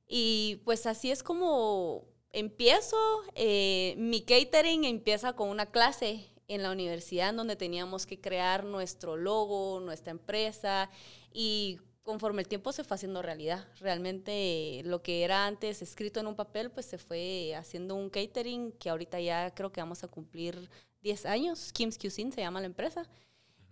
Y 0.09 0.61
pues 0.65 0.85
así 0.87 1.09
es 1.09 1.23
como 1.23 2.05
empiezo, 2.31 2.97
eh, 3.35 3.95
mi 3.97 4.21
catering 4.21 4.85
empieza 4.85 5.33
con 5.33 5.49
una 5.49 5.65
clase 5.65 6.25
en 6.47 6.63
la 6.63 6.71
universidad 6.71 7.33
donde 7.33 7.55
teníamos 7.55 8.05
que 8.05 8.19
crear 8.19 8.63
nuestro 8.63 9.15
logo, 9.15 9.79
nuestra 9.79 10.11
empresa 10.11 10.89
y 11.31 11.79
conforme 12.03 12.41
el 12.41 12.47
tiempo 12.47 12.71
se 12.71 12.83
fue 12.83 12.95
haciendo 12.95 13.21
realidad. 13.21 13.67
Realmente 13.79 14.81
lo 14.83 15.03
que 15.03 15.23
era 15.23 15.45
antes 15.45 15.81
escrito 15.81 16.19
en 16.19 16.27
un 16.27 16.35
papel, 16.35 16.71
pues 16.71 16.87
se 16.87 16.97
fue 16.97 17.53
haciendo 17.55 17.95
un 17.95 18.09
catering 18.09 18.71
que 18.73 18.89
ahorita 18.89 19.19
ya 19.19 19.53
creo 19.53 19.71
que 19.71 19.81
vamos 19.81 20.03
a 20.03 20.07
cumplir 20.07 20.69
10 21.01 21.25
años. 21.27 21.71
Kim's 21.71 21.99
Cuisine 21.99 22.31
se 22.31 22.41
llama 22.41 22.61
la 22.61 22.65
empresa. 22.65 23.07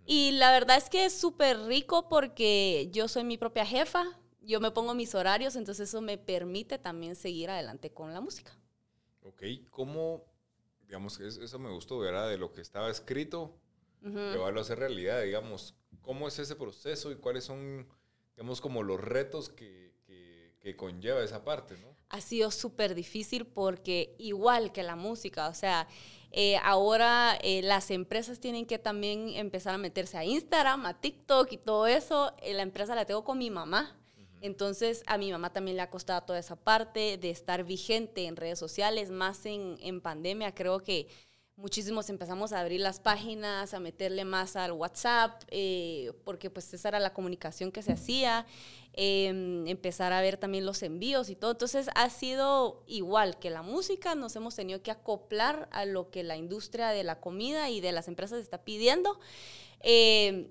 Y 0.06 0.30
la 0.32 0.52
verdad 0.52 0.78
es 0.78 0.88
que 0.88 1.04
es 1.04 1.12
súper 1.12 1.58
rico 1.64 2.08
porque 2.08 2.88
yo 2.92 3.08
soy 3.08 3.24
mi 3.24 3.36
propia 3.36 3.66
jefa, 3.66 4.04
yo 4.40 4.60
me 4.60 4.70
pongo 4.70 4.94
mis 4.94 5.14
horarios, 5.14 5.56
entonces 5.56 5.88
eso 5.88 6.00
me 6.00 6.18
permite 6.18 6.78
también 6.78 7.16
seguir 7.16 7.50
adelante 7.50 7.90
con 7.90 8.12
la 8.12 8.20
música. 8.20 8.56
Ok, 9.22 9.42
¿cómo, 9.70 10.24
digamos, 10.86 11.18
eso 11.20 11.58
me 11.58 11.70
gustó, 11.70 11.98
¿verdad? 11.98 12.28
De 12.28 12.38
lo 12.38 12.52
que 12.52 12.60
estaba 12.60 12.90
escrito, 12.90 13.58
llevarlo 14.00 14.60
a 14.60 14.62
hacer 14.62 14.78
realidad, 14.78 15.22
digamos, 15.22 15.74
¿cómo 16.02 16.28
es 16.28 16.38
ese 16.38 16.56
proceso 16.56 17.10
y 17.10 17.16
cuáles 17.16 17.44
son, 17.44 17.86
digamos, 18.36 18.60
como 18.60 18.82
los 18.82 19.00
retos 19.00 19.48
que, 19.48 19.88
que, 20.60 20.76
conlleva 20.76 21.24
esa 21.24 21.44
parte, 21.44 21.78
¿no? 21.78 21.96
Ha 22.10 22.20
sido 22.20 22.50
súper 22.50 22.94
difícil 22.94 23.46
porque 23.46 24.14
igual 24.18 24.70
que 24.70 24.82
la 24.82 24.96
música, 24.96 25.48
o 25.48 25.54
sea, 25.54 25.88
eh, 26.30 26.58
ahora 26.62 27.38
eh, 27.42 27.62
las 27.62 27.90
empresas 27.90 28.38
tienen 28.38 28.66
que 28.66 28.78
también 28.78 29.30
empezar 29.30 29.74
a 29.74 29.78
meterse 29.78 30.18
a 30.18 30.24
Instagram, 30.24 30.84
a 30.84 31.00
TikTok 31.00 31.52
y 31.52 31.56
todo 31.56 31.86
eso. 31.86 32.34
Eh, 32.42 32.52
la 32.52 32.62
empresa 32.62 32.94
la 32.94 33.06
tengo 33.06 33.24
con 33.24 33.38
mi 33.38 33.50
mamá. 33.50 33.96
Entonces, 34.40 35.02
a 35.06 35.18
mi 35.18 35.30
mamá 35.30 35.52
también 35.52 35.76
le 35.76 35.82
ha 35.82 35.90
costado 35.90 36.22
toda 36.22 36.38
esa 36.38 36.56
parte 36.56 37.18
de 37.18 37.30
estar 37.30 37.64
vigente 37.64 38.26
en 38.26 38.36
redes 38.36 38.58
sociales, 38.58 39.10
más 39.10 39.44
en, 39.46 40.00
pandemia. 40.00 40.54
Creo 40.54 40.80
que 40.80 41.08
muchísimos 41.56 42.08
empezamos 42.08 42.52
a 42.52 42.60
abrir 42.60 42.80
las 42.80 43.00
páginas, 43.00 43.74
a 43.74 43.80
meterle 43.80 44.24
más 44.24 44.54
al 44.54 44.72
WhatsApp, 44.72 45.42
eh, 45.48 46.12
porque 46.24 46.50
pues 46.50 46.72
esa 46.72 46.88
era 46.88 47.00
la 47.00 47.12
comunicación 47.12 47.72
que 47.72 47.82
se 47.82 47.92
hacía, 47.92 48.46
em, 48.92 49.66
empezar 49.66 50.12
a 50.12 50.20
ver 50.20 50.36
también 50.36 50.64
los 50.64 50.82
envíos 50.82 51.30
y 51.30 51.34
todo. 51.34 51.50
Entonces 51.50 51.88
ha 51.94 52.10
sido 52.10 52.84
igual 52.86 53.38
que 53.40 53.50
la 53.50 53.62
música, 53.62 54.14
nos 54.14 54.36
hemos 54.36 54.54
tenido 54.54 54.82
que 54.82 54.92
acoplar 54.92 55.68
a 55.72 55.84
lo 55.84 56.10
que 56.10 56.22
la 56.22 56.36
industria 56.36 56.90
de 56.90 57.02
la 57.02 57.20
comida 57.20 57.70
y 57.70 57.80
de 57.80 57.92
las 57.92 58.06
empresas 58.06 58.40
está 58.40 58.62
pidiendo. 58.62 59.18
Em, 59.80 60.48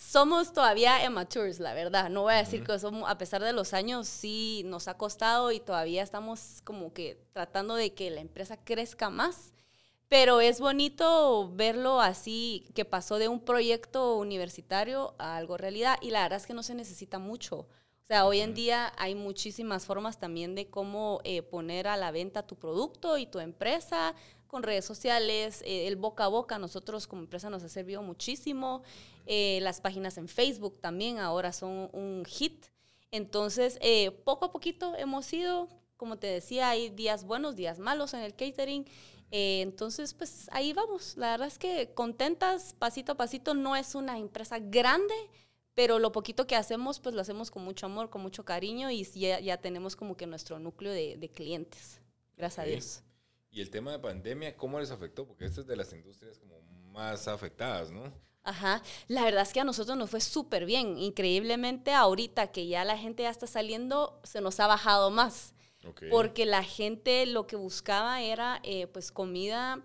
somos 0.00 0.54
todavía 0.54 1.06
amateurs, 1.06 1.60
la 1.60 1.74
verdad. 1.74 2.08
No 2.08 2.22
voy 2.22 2.32
a 2.32 2.38
decir 2.38 2.64
que 2.64 2.78
somos, 2.78 3.08
a 3.08 3.18
pesar 3.18 3.42
de 3.42 3.52
los 3.52 3.74
años, 3.74 4.08
sí 4.08 4.62
nos 4.64 4.88
ha 4.88 4.96
costado 4.96 5.52
y 5.52 5.60
todavía 5.60 6.02
estamos 6.02 6.62
como 6.64 6.92
que 6.92 7.22
tratando 7.32 7.74
de 7.74 7.92
que 7.92 8.10
la 8.10 8.20
empresa 8.20 8.56
crezca 8.56 9.10
más. 9.10 9.52
Pero 10.08 10.40
es 10.40 10.58
bonito 10.58 11.52
verlo 11.54 12.00
así, 12.00 12.66
que 12.74 12.84
pasó 12.84 13.18
de 13.18 13.28
un 13.28 13.40
proyecto 13.44 14.16
universitario 14.16 15.14
a 15.18 15.36
algo 15.36 15.56
realidad. 15.56 15.98
Y 16.00 16.10
la 16.10 16.22
verdad 16.22 16.38
es 16.38 16.46
que 16.46 16.54
no 16.54 16.62
se 16.62 16.74
necesita 16.74 17.18
mucho. 17.18 17.58
O 17.58 18.06
sea, 18.06 18.26
hoy 18.26 18.40
en 18.40 18.54
día 18.54 18.92
hay 18.96 19.14
muchísimas 19.14 19.84
formas 19.84 20.18
también 20.18 20.56
de 20.56 20.68
cómo 20.68 21.20
eh, 21.22 21.42
poner 21.42 21.86
a 21.86 21.96
la 21.96 22.10
venta 22.10 22.46
tu 22.46 22.56
producto 22.56 23.18
y 23.18 23.26
tu 23.26 23.38
empresa 23.38 24.14
con 24.50 24.64
redes 24.64 24.84
sociales, 24.84 25.62
eh, 25.64 25.86
el 25.86 25.94
boca 25.96 26.24
a 26.24 26.28
boca, 26.28 26.58
nosotros 26.58 27.06
como 27.06 27.22
empresa 27.22 27.48
nos 27.50 27.62
ha 27.62 27.68
servido 27.68 28.02
muchísimo, 28.02 28.82
eh, 29.26 29.60
las 29.62 29.80
páginas 29.80 30.18
en 30.18 30.26
Facebook 30.26 30.80
también 30.80 31.18
ahora 31.18 31.52
son 31.52 31.88
un 31.92 32.24
hit. 32.26 32.66
Entonces, 33.12 33.78
eh, 33.80 34.10
poco 34.10 34.46
a 34.46 34.52
poquito 34.52 34.94
hemos 34.96 35.32
ido, 35.32 35.68
como 35.96 36.18
te 36.18 36.26
decía, 36.26 36.68
hay 36.70 36.90
días 36.90 37.24
buenos, 37.24 37.54
días 37.54 37.78
malos 37.78 38.12
en 38.12 38.20
el 38.20 38.34
catering. 38.34 38.86
entonces, 39.30 40.14
pues 40.14 40.48
ahí 40.50 40.72
vamos. 40.72 41.16
La 41.16 41.30
verdad 41.30 41.46
es 41.46 41.58
que 41.58 41.92
contentas, 41.94 42.74
pasito 42.78 43.12
a 43.12 43.14
pasito, 43.16 43.54
no 43.54 43.76
es 43.76 43.94
una 43.94 44.18
empresa 44.18 44.58
grande, 44.58 45.14
pero 45.74 46.00
lo 46.00 46.10
poquito 46.10 46.48
que 46.48 46.56
hacemos, 46.56 46.98
pues 46.98 47.14
lo 47.14 47.20
hacemos 47.20 47.52
con 47.52 47.62
mucho 47.62 47.86
amor, 47.86 48.10
con 48.10 48.22
mucho 48.22 48.44
cariño 48.44 48.90
y 48.90 49.04
ya, 49.04 49.38
ya 49.38 49.58
tenemos 49.58 49.94
como 49.94 50.16
que 50.16 50.26
nuestro 50.26 50.58
núcleo 50.58 50.92
de, 50.92 51.30
clientes. 51.32 52.00
Gracias 52.36 52.58
a 52.58 52.68
Dios. 52.68 53.02
Y 53.50 53.60
el 53.60 53.70
tema 53.70 53.92
de 53.92 53.98
pandemia, 53.98 54.56
¿cómo 54.56 54.78
les 54.78 54.90
afectó? 54.90 55.26
Porque 55.26 55.44
esto 55.44 55.60
es 55.60 55.66
de 55.66 55.76
las 55.76 55.92
industrias 55.92 56.38
como 56.38 56.60
más 56.92 57.26
afectadas, 57.28 57.90
¿no? 57.90 58.12
Ajá, 58.42 58.82
la 59.08 59.24
verdad 59.24 59.42
es 59.42 59.52
que 59.52 59.60
a 59.60 59.64
nosotros 59.64 59.98
nos 59.98 60.10
fue 60.10 60.20
súper 60.20 60.64
bien. 60.64 60.96
Increíblemente 60.96 61.92
ahorita 61.92 62.52
que 62.52 62.66
ya 62.66 62.84
la 62.84 62.96
gente 62.96 63.24
ya 63.24 63.30
está 63.30 63.46
saliendo, 63.46 64.20
se 64.24 64.40
nos 64.40 64.60
ha 64.60 64.66
bajado 64.66 65.10
más. 65.10 65.54
Porque 66.10 66.44
la 66.44 66.62
gente 66.62 67.24
lo 67.24 67.46
que 67.46 67.56
buscaba 67.56 68.20
era 68.20 68.60
eh, 68.64 68.86
pues 68.86 69.10
comida 69.10 69.82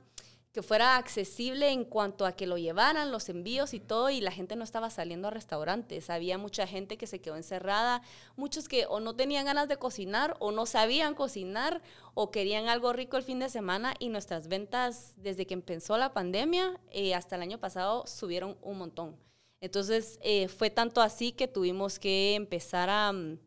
que 0.55 0.63
fuera 0.63 0.95
accesible 0.95 1.69
en 1.69 1.83
cuanto 1.83 2.25
a 2.25 2.31
que 2.31 2.47
lo 2.47 2.57
llevaran, 2.57 3.11
los 3.11 3.27
envíos 3.27 3.73
y 3.73 3.81
todo, 3.81 4.09
y 4.09 4.21
la 4.21 4.31
gente 4.31 4.55
no 4.55 4.63
estaba 4.63 4.89
saliendo 4.89 5.27
a 5.27 5.31
restaurantes. 5.31 6.09
Había 6.09 6.37
mucha 6.37 6.65
gente 6.65 6.97
que 6.97 7.07
se 7.07 7.19
quedó 7.19 7.35
encerrada, 7.35 8.01
muchos 8.37 8.69
que 8.69 8.85
o 8.85 9.01
no 9.01 9.17
tenían 9.17 9.47
ganas 9.47 9.67
de 9.67 9.75
cocinar 9.75 10.37
o 10.39 10.51
no 10.51 10.65
sabían 10.65 11.13
cocinar 11.13 11.81
o 12.13 12.31
querían 12.31 12.69
algo 12.69 12.93
rico 12.93 13.17
el 13.17 13.23
fin 13.23 13.39
de 13.39 13.49
semana 13.49 13.95
y 13.99 14.07
nuestras 14.07 14.47
ventas 14.47 15.15
desde 15.17 15.45
que 15.45 15.55
empezó 15.55 15.97
la 15.97 16.13
pandemia 16.13 16.79
eh, 16.89 17.13
hasta 17.13 17.35
el 17.35 17.41
año 17.41 17.59
pasado 17.59 18.07
subieron 18.07 18.57
un 18.61 18.77
montón. 18.77 19.17
Entonces 19.59 20.19
eh, 20.21 20.47
fue 20.47 20.69
tanto 20.69 21.01
así 21.01 21.33
que 21.33 21.49
tuvimos 21.49 21.99
que 21.99 22.35
empezar 22.35 22.89
a... 22.89 23.11
Mm, 23.11 23.39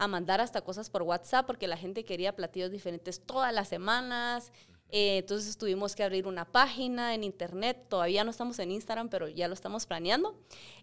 a 0.00 0.08
mandar 0.08 0.40
hasta 0.40 0.62
cosas 0.62 0.88
por 0.88 1.02
WhatsApp 1.02 1.46
porque 1.46 1.68
la 1.68 1.76
gente 1.76 2.06
quería 2.06 2.34
platillos 2.34 2.70
diferentes 2.70 3.20
todas 3.20 3.52
las 3.52 3.68
semanas 3.68 4.50
eh, 4.92 5.18
entonces 5.18 5.56
tuvimos 5.56 5.94
que 5.94 6.02
abrir 6.02 6.26
una 6.26 6.44
página 6.44 7.14
en 7.14 7.24
internet, 7.24 7.86
todavía 7.88 8.24
no 8.24 8.30
estamos 8.30 8.58
en 8.58 8.70
Instagram, 8.70 9.08
pero 9.08 9.28
ya 9.28 9.48
lo 9.48 9.54
estamos 9.54 9.86
planeando. 9.86 10.38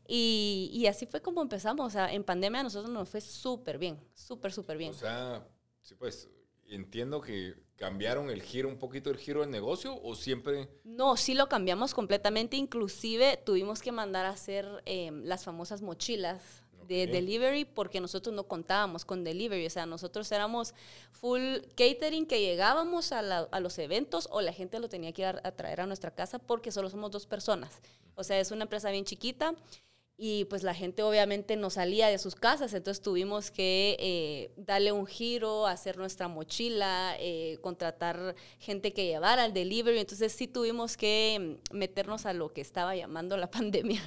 Y, 0.08 0.70
y 0.74 0.88
así 0.88 1.06
fue 1.06 1.22
como 1.22 1.42
empezamos. 1.42 1.88
O 1.88 1.90
sea, 1.90 2.14
en 2.14 2.24
pandemia 2.24 2.62
a 2.62 2.64
nosotros 2.64 2.92
nos 2.92 3.10
fue 3.10 3.22
súper 3.22 3.78
bien, 3.78 4.00
súper, 4.14 4.52
súper 4.54 4.78
bien. 4.78 4.92
O 4.92 4.94
sea, 4.94 5.48
sí, 5.82 5.96
pues 5.96 6.30
entiendo 6.70 7.22
que 7.22 7.56
cambiaron 7.76 8.30
el 8.30 8.42
giro, 8.42 8.68
un 8.68 8.78
poquito 8.78 9.10
el 9.10 9.18
giro 9.18 9.42
del 9.42 9.52
negocio 9.52 10.00
o 10.02 10.16
siempre... 10.16 10.68
No, 10.84 11.16
sí 11.16 11.34
lo 11.34 11.48
cambiamos 11.48 11.94
completamente. 11.94 12.58
Inclusive 12.58 13.38
tuvimos 13.46 13.82
que 13.82 13.92
mandar 13.92 14.26
a 14.26 14.30
hacer 14.30 14.66
eh, 14.86 15.12
las 15.24 15.44
famosas 15.46 15.82
mochilas 15.82 16.64
de 16.88 17.08
delivery 17.08 17.66
porque 17.66 18.00
nosotros 18.00 18.36
no 18.36 18.48
contábamos 18.48 19.06
con 19.06 19.24
delivery, 19.24 19.66
o 19.66 19.70
sea, 19.70 19.86
nosotros 19.86 20.32
éramos 20.32 20.74
full 21.12 21.58
catering 21.76 22.26
que 22.26 22.42
llegábamos 22.42 23.12
a, 23.12 23.22
los 23.60 23.80
eventos 23.80 24.28
o 24.32 24.42
la 24.42 24.54
gente 24.54 24.80
lo 24.80 24.90
tenía 24.90 25.12
que 25.12 25.24
ir 25.24 25.28
a, 25.28 25.52
traer 25.52 25.82
a 25.82 25.86
nuestra 25.86 26.12
casa 26.12 26.40
porque 26.40 26.72
solo 26.72 26.90
somos 26.90 27.12
dos 27.12 27.26
personas. 27.26 27.82
O 28.16 28.24
sea, 28.24 28.40
es 28.40 28.52
una 28.52 28.64
empresa 28.64 28.90
bien 28.90 29.06
chiquita 29.06 29.54
y 30.18 30.46
pues 30.46 30.64
la 30.64 30.74
gente 30.74 31.04
obviamente 31.04 31.56
no 31.56 31.70
salía 31.70 32.08
de 32.08 32.18
sus 32.18 32.34
casas, 32.34 32.74
entonces 32.74 33.04
tuvimos 33.04 33.52
que 33.52 33.96
eh, 34.00 34.52
darle 34.58 34.92
un 34.92 35.06
giro, 35.06 35.68
hacer 35.68 35.98
nuestra 35.98 36.28
mochila, 36.28 37.16
eh, 37.20 37.60
contratar 37.62 38.36
gente 38.58 38.94
que 38.94 39.06
llevara 39.06 39.46
el 39.46 39.54
delivery, 39.54 40.00
entonces 40.00 40.32
sí 40.32 40.48
tuvimos 40.48 40.98
que 40.98 41.60
meternos 41.72 42.26
a 42.26 42.34
lo 42.34 42.52
que 42.52 42.62
estaba 42.62 42.96
llamando 42.96 43.38
la 43.38 43.52
pandemia. 43.52 44.02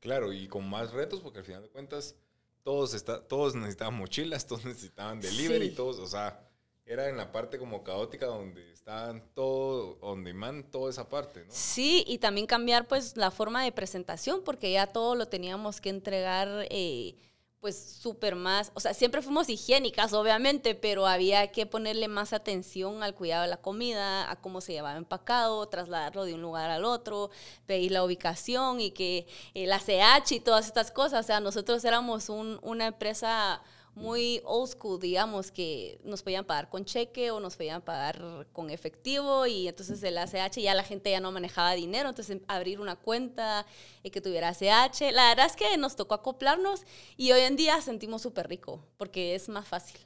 Claro, 0.00 0.32
y 0.32 0.48
con 0.48 0.68
más 0.68 0.92
retos, 0.92 1.20
porque 1.20 1.40
al 1.40 1.44
final 1.44 1.62
de 1.62 1.68
cuentas 1.68 2.14
todos, 2.62 2.94
está, 2.94 3.26
todos 3.26 3.54
necesitaban 3.54 3.94
mochilas, 3.94 4.46
todos 4.46 4.64
necesitaban 4.64 5.20
delivery, 5.20 5.70
todos, 5.70 5.98
o 5.98 6.06
sea, 6.06 6.48
era 6.84 7.08
en 7.08 7.16
la 7.16 7.32
parte 7.32 7.58
como 7.58 7.84
caótica 7.84 8.26
donde 8.26 8.72
estaban 8.72 9.22
todo 9.34 9.98
on 10.00 10.24
demand, 10.24 10.70
toda 10.70 10.90
esa 10.90 11.08
parte, 11.08 11.44
¿no? 11.44 11.52
Sí, 11.52 12.04
y 12.06 12.18
también 12.18 12.46
cambiar 12.46 12.88
pues 12.88 13.16
la 13.16 13.30
forma 13.30 13.62
de 13.62 13.72
presentación, 13.72 14.42
porque 14.44 14.72
ya 14.72 14.86
todo 14.86 15.14
lo 15.14 15.28
teníamos 15.28 15.80
que 15.80 15.90
entregar 15.90 16.66
eh, 16.70 17.14
pues 17.60 17.98
súper 18.00 18.36
más, 18.36 18.70
o 18.74 18.80
sea, 18.80 18.94
siempre 18.94 19.20
fuimos 19.20 19.48
higiénicas, 19.48 20.12
obviamente, 20.12 20.76
pero 20.76 21.06
había 21.06 21.50
que 21.50 21.66
ponerle 21.66 22.06
más 22.06 22.32
atención 22.32 23.02
al 23.02 23.14
cuidado 23.16 23.42
de 23.42 23.48
la 23.48 23.56
comida, 23.56 24.30
a 24.30 24.36
cómo 24.36 24.60
se 24.60 24.72
llevaba 24.72 24.96
empacado, 24.96 25.66
trasladarlo 25.66 26.24
de 26.24 26.34
un 26.34 26.42
lugar 26.42 26.70
al 26.70 26.84
otro, 26.84 27.30
pedir 27.66 27.90
la 27.92 28.04
ubicación 28.04 28.80
y 28.80 28.92
que 28.92 29.26
el 29.54 29.72
ACH 29.72 30.32
y 30.32 30.40
todas 30.40 30.66
estas 30.66 30.92
cosas. 30.92 31.24
O 31.24 31.26
sea, 31.26 31.40
nosotros 31.40 31.84
éramos 31.84 32.28
un, 32.28 32.60
una 32.62 32.86
empresa 32.86 33.60
muy 33.94 34.40
old 34.44 34.70
school, 34.70 35.00
digamos, 35.00 35.50
que 35.50 35.98
nos 36.04 36.22
podían 36.22 36.44
pagar 36.44 36.68
con 36.68 36.84
cheque 36.84 37.30
o 37.30 37.40
nos 37.40 37.56
podían 37.56 37.82
pagar 37.82 38.46
con 38.52 38.70
efectivo 38.70 39.46
y 39.46 39.68
entonces 39.68 40.02
el 40.02 40.18
ACH 40.18 40.58
ya 40.58 40.74
la 40.74 40.84
gente 40.84 41.10
ya 41.10 41.20
no 41.20 41.32
manejaba 41.32 41.72
dinero, 41.72 42.08
entonces 42.08 42.38
abrir 42.48 42.80
una 42.80 42.96
cuenta 42.96 43.66
y 44.02 44.10
que 44.10 44.20
tuviera 44.20 44.50
ACH. 44.50 45.00
La 45.12 45.28
verdad 45.28 45.46
es 45.46 45.56
que 45.56 45.76
nos 45.76 45.96
tocó 45.96 46.14
acoplarnos 46.14 46.82
y 47.16 47.32
hoy 47.32 47.40
en 47.40 47.56
día 47.56 47.80
sentimos 47.80 48.22
súper 48.22 48.48
rico 48.48 48.84
porque 48.96 49.34
es 49.34 49.48
más 49.48 49.66
fácil. 49.66 50.00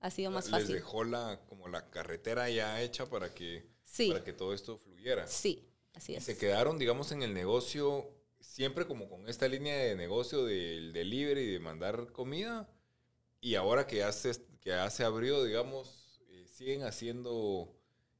Ha 0.00 0.10
sido 0.10 0.30
más 0.30 0.50
fácil. 0.50 0.68
Les 0.68 0.76
dejó 0.76 1.04
la, 1.04 1.40
como 1.48 1.68
la 1.68 1.90
carretera 1.90 2.50
ya 2.50 2.80
hecha 2.82 3.08
para 3.08 3.32
que, 3.32 3.66
para 4.08 4.22
que 4.22 4.32
todo 4.32 4.52
esto 4.52 4.78
fluyera. 4.78 5.26
Sí, 5.26 5.66
así 5.94 6.14
es. 6.14 6.24
se 6.24 6.36
quedaron, 6.36 6.78
digamos, 6.78 7.10
en 7.12 7.22
el 7.22 7.32
negocio 7.32 8.10
siempre 8.38 8.86
como 8.86 9.08
con 9.08 9.28
esta 9.28 9.48
línea 9.48 9.76
de 9.76 9.96
negocio 9.96 10.44
del 10.44 10.92
delivery 10.92 11.40
y 11.40 11.52
de 11.52 11.58
mandar 11.58 12.12
comida 12.12 12.68
y 13.44 13.56
ahora 13.56 13.86
que 13.86 13.96
ya 13.96 14.10
se, 14.10 14.32
que 14.62 14.70
ya 14.70 14.88
abrió, 15.06 15.44
digamos, 15.44 16.18
eh, 16.30 16.46
¿siguen 16.50 16.82
haciendo 16.82 17.68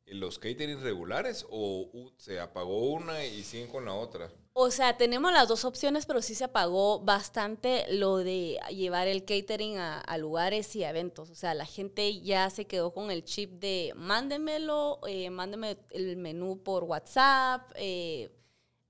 los 0.05 0.39
catering 0.39 0.83
regulares 0.83 1.47
o 1.49 2.13
se 2.19 2.39
apagó 2.39 2.91
una 2.91 3.25
y 3.25 3.43
siguen 3.43 3.69
con 3.69 3.87
la 3.87 3.95
otra? 3.95 4.31
O 4.53 4.71
sea, 4.71 4.99
tenemos 4.99 5.33
las 5.33 5.49
dos 5.49 5.65
opciones, 5.65 6.05
pero 6.05 6.21
sí 6.21 6.35
se 6.35 6.45
apagó 6.45 7.01
bastante 7.01 7.87
lo 7.89 8.19
de 8.19 8.61
llevar 8.69 9.09
el 9.09 9.25
catering 9.25 9.79
a, 9.79 10.19
lugares 10.19 10.77
y 10.77 10.85
a 10.85 10.91
eventos. 10.91 11.31
O 11.31 11.35
sea, 11.35 11.55
la 11.55 11.65
gente 11.65 12.21
ya 12.21 12.51
se 12.51 12.67
quedó 12.67 12.93
con 12.93 13.11
el 13.11 13.25
chip 13.25 13.53
de 13.53 13.95
mándemelo, 13.97 15.01
eh, 15.09 15.31
mándeme 15.31 15.79
el 15.89 16.19
menú 16.19 16.63
por 16.63 16.85
WhatsApp. 16.85 17.73
Eh, 17.77 18.31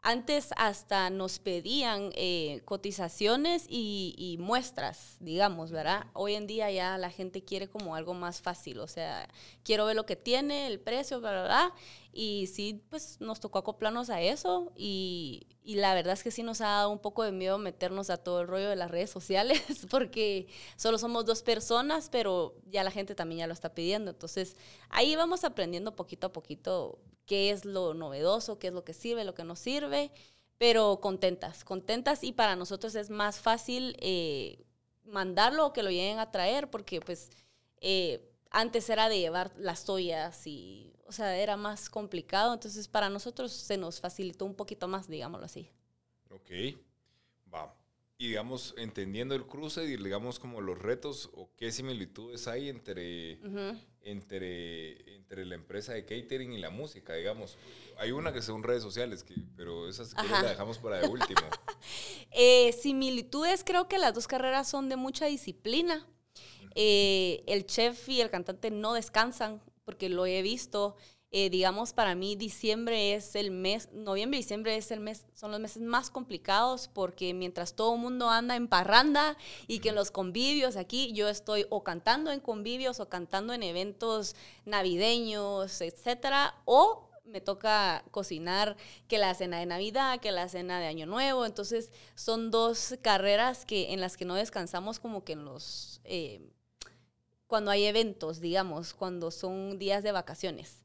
antes 0.05 0.51
hasta 0.59 1.09
nos 1.09 1.39
pedían 1.39 2.11
eh, 2.15 2.61
cotizaciones 2.67 3.65
y, 3.69 4.37
muestras, 4.39 5.17
digamos, 5.19 5.71
¿verdad? 5.71 6.05
Hoy 6.13 6.35
en 6.35 6.47
día 6.47 6.71
ya 6.71 6.99
la 6.99 7.11
gente 7.11 7.43
quiere 7.43 7.69
como 7.69 7.97
algo 7.97 8.13
más 8.13 8.43
fácil, 8.43 8.81
o 8.81 8.87
sea, 8.87 9.27
quiero 9.65 9.87
ver 9.87 9.97
lo 9.97 10.05
que 10.05 10.15
tiene, 10.15 10.67
el 10.67 10.79
precio, 10.79 11.23
¿verdad? 11.23 11.71
Y 12.17 12.47
sí, 12.47 12.81
pues 12.91 13.21
nos 13.21 13.41
tocó 13.41 13.59
acoplarnos 13.59 14.09
a 14.09 14.21
eso 14.21 14.73
y, 14.77 15.49
y, 15.65 15.75
la 15.75 15.95
verdad 15.95 16.13
es 16.13 16.23
que 16.23 16.31
sí 16.31 16.45
nos 16.45 16.61
ha 16.61 16.67
dado 16.69 16.91
un 16.91 17.01
poco 17.01 17.25
de 17.25 17.33
miedo 17.33 17.59
meternos 17.59 18.09
a 18.09 18.19
todo 18.19 18.41
el 18.41 18.47
rollo 18.47 18.69
de 18.69 18.77
las 18.77 18.89
redes 18.89 19.11
sociales 19.11 19.61
porque 19.91 20.47
solo 20.77 20.97
somos 20.99 21.25
dos 21.25 21.43
personas, 21.43 22.09
pero 22.11 22.55
ya 22.67 22.85
la 22.85 22.93
gente 22.93 23.17
también 23.17 23.41
ya 23.41 23.47
lo 23.49 23.53
está 23.53 23.75
pidiendo. 23.75 24.13
Entonces 24.13 24.57
ahí 24.91 25.17
vamos 25.17 25.43
aprendiendo 25.43 25.97
poquito 25.97 26.29
a 26.29 26.33
poquito 26.33 27.01
qué 27.27 27.51
es 27.51 27.65
lo 27.65 27.95
novedoso, 27.95 28.61
qué 28.61 28.69
es 28.69 28.73
lo 28.73 28.85
que 28.85 28.95
sirve, 28.95 29.25
lo 29.25 29.35
que 29.35 29.43
no 29.43 29.57
sirve, 29.57 30.13
pero 30.57 31.01
contentas, 31.01 31.65
contentas 31.65 32.23
y 32.23 32.31
para 32.33 32.55
nosotros 32.55 32.95
es 32.95 33.11
más 33.11 33.41
fácil 33.41 33.97
eh, 33.99 34.65
mandarlo 35.05 35.67
o 35.67 35.73
que 35.73 35.83
lo 35.83 35.91
lleguen 35.91 36.21
a 36.21 36.31
traer 36.31 36.71
porque 36.71 37.01
pues 37.01 37.31
eh, 37.81 38.31
antes 38.51 38.89
era 38.89 39.09
de 39.09 39.19
llevar 39.19 39.53
las 39.57 39.85
toallas 39.85 40.47
y, 40.47 40.94
o 41.07 41.13
sea, 41.13 41.37
era 41.37 41.57
más 41.57 41.89
complicado, 41.91 42.55
entonces 42.55 42.89
para 42.89 43.09
nosotros 43.09 43.53
se 43.53 43.77
nos 43.77 44.01
facilitó 44.01 44.45
un 44.45 44.55
poquito 44.55 44.89
más, 44.89 45.09
digámoslo 45.09 45.47
así. 45.47 45.71
Ok, 46.31 46.51
va. 47.53 47.75
Y 48.17 48.29
digamos, 48.29 48.75
entendiendo 48.79 49.35
el 49.35 49.45
cruce 49.45 49.85
y 49.85 49.97
digamos 49.97 50.39
como 50.39 50.61
los 50.61 50.79
retos 50.79 51.31
o 51.35 51.51
qué 51.57 51.73
similitudes 51.73 52.47
hay 52.47 52.69
entre, 52.69 53.41
entre, 54.03 55.17
entre 55.17 55.45
la 55.45 55.57
empresa 55.57 55.95
de 55.95 56.05
catering 56.05 56.53
y 56.53 56.59
la 56.59 56.71
música, 56.71 57.15
digamos. 57.15 57.59
Hay 57.99 58.13
una 58.13 58.33
que 58.33 58.41
son 58.41 58.63
redes 58.63 58.85
sociales, 58.85 59.25
que, 59.25 59.35
pero 59.57 59.89
esas 59.89 60.15
la 60.15 60.51
dejamos 60.51 60.79
para 60.79 60.99
de 61.01 61.09
último. 61.09 61.41
Eh, 62.37 62.73
similitudes, 62.73 63.63
creo 63.63 63.87
que 63.87 63.97
las 63.97 64.13
dos 64.13 64.27
carreras 64.27 64.69
son 64.69 64.89
de 64.89 64.97
mucha 64.97 65.27
disciplina. 65.27 66.05
Eh, 66.75 67.45
el 67.47 67.65
chef 67.65 68.09
y 68.09 68.21
el 68.21 68.29
cantante 68.31 68.73
no 68.73 68.95
descansan, 68.95 69.63
porque 69.85 70.09
lo 70.09 70.27
he 70.27 70.43
visto. 70.43 70.97
Eh, 71.37 71.51
digamos, 71.51 71.93
para 71.93 72.15
mí 72.15 72.37
diciembre 72.37 73.15
es 73.15 73.35
el 73.35 73.51
mes, 73.51 73.89
noviembre 73.93 74.39
y 74.39 74.43
diciembre 74.43 74.77
es 74.77 74.93
el 74.93 75.01
mes, 75.01 75.27
son 75.35 75.51
los 75.51 75.59
meses 75.59 75.83
más 75.83 76.09
complicados 76.09 76.87
porque 76.87 77.35
mientras 77.35 77.75
todo 77.75 77.95
el 77.97 78.01
mundo 78.01 78.31
anda 78.31 78.55
en 78.55 78.69
parranda 78.69 79.37
y 79.67 79.81
que 79.81 79.89
en 79.89 79.97
los 79.97 80.13
convivios 80.13 80.77
aquí 80.77 81.13
yo 81.13 81.29
estoy 81.29 81.67
o 81.71 81.83
cantando 81.83 82.31
en 82.31 82.39
convivios 82.39 83.01
o 83.01 83.09
cantando 83.09 83.53
en 83.53 83.65
eventos 83.65 84.37
navideños, 84.65 85.81
etcétera, 85.81 86.55
o 86.67 87.11
me 87.25 87.41
toca 87.41 88.05
cocinar 88.13 88.77
que 89.09 89.19
la 89.19 89.35
cena 89.35 89.59
de 89.59 89.67
Navidad, 89.67 90.21
que 90.21 90.31
la 90.31 90.49
cena 90.49 90.79
de 90.79 90.87
Año 90.87 91.07
Nuevo. 91.07 91.47
Entonces, 91.47 91.91
son 92.15 92.51
dos 92.51 92.97
carreras 93.03 93.65
que, 93.65 93.93
en 93.93 94.01
las 94.01 94.17
que 94.17 94.25
no 94.25 94.35
descansamos 94.35 95.01
como 95.01 95.25
que 95.25 95.33
en 95.33 95.45
los... 95.45 96.01
Eh, 96.05 96.54
cuando 97.47 97.71
hay 97.71 97.85
eventos, 97.85 98.41
digamos, 98.41 98.95
cuando 98.95 99.31
son 99.31 99.79
días 99.79 100.03
de 100.03 100.13
vacaciones. 100.13 100.85